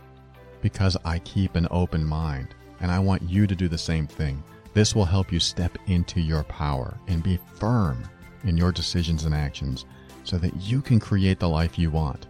Because 0.62 0.98
I 1.06 1.20
keep 1.20 1.56
an 1.56 1.68
open 1.72 2.06
mind, 2.06 2.56
and 2.80 2.92
I 2.92 3.00
want 3.00 3.22
you 3.24 3.48
to 3.48 3.56
do 3.56 3.68
the 3.68 3.78
same 3.78 4.08
thing. 4.08 4.44
This 4.74 4.96
will 4.96 5.06
help 5.06 5.32
you 5.32 5.40
step 5.40 5.78
into 5.88 6.20
your 6.20 6.44
power 6.44 6.98
and 7.08 7.22
be 7.22 7.40
firm 7.56 8.04
in 8.44 8.58
your 8.58 8.72
decisions 8.72 9.26
and 9.26 9.36
actions 9.36 9.86
so 10.24 10.38
that 10.38 10.56
you 10.62 10.82
can 10.82 11.00
create 11.00 11.40
the 11.40 11.50
life 11.50 11.78
you 11.78 11.92
want. 11.92 12.28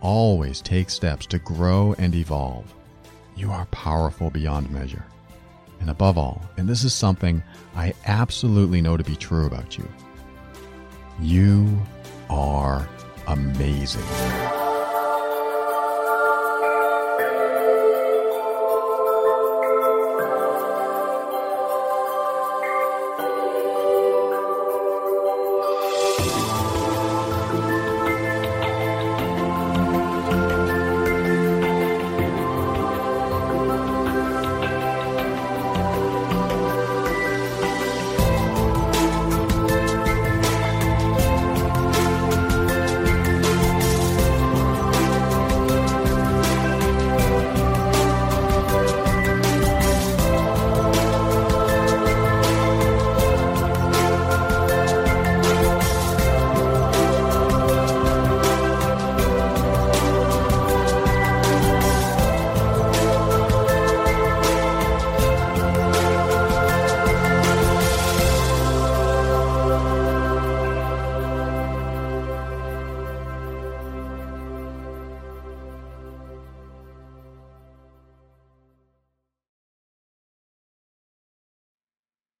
Always 0.00 0.60
take 0.60 0.90
steps 0.90 1.26
to 1.26 1.38
grow 1.38 1.94
and 1.98 2.14
evolve. 2.14 2.72
You 3.36 3.50
are 3.50 3.66
powerful 3.66 4.30
beyond 4.30 4.70
measure. 4.70 5.04
And 5.80 5.90
above 5.90 6.18
all, 6.18 6.42
and 6.56 6.68
this 6.68 6.84
is 6.84 6.92
something 6.94 7.42
I 7.76 7.94
absolutely 8.06 8.82
know 8.82 8.96
to 8.96 9.04
be 9.04 9.16
true 9.16 9.46
about 9.46 9.78
you, 9.78 9.88
you 11.20 11.80
are 12.30 12.88
amazing. 13.28 14.57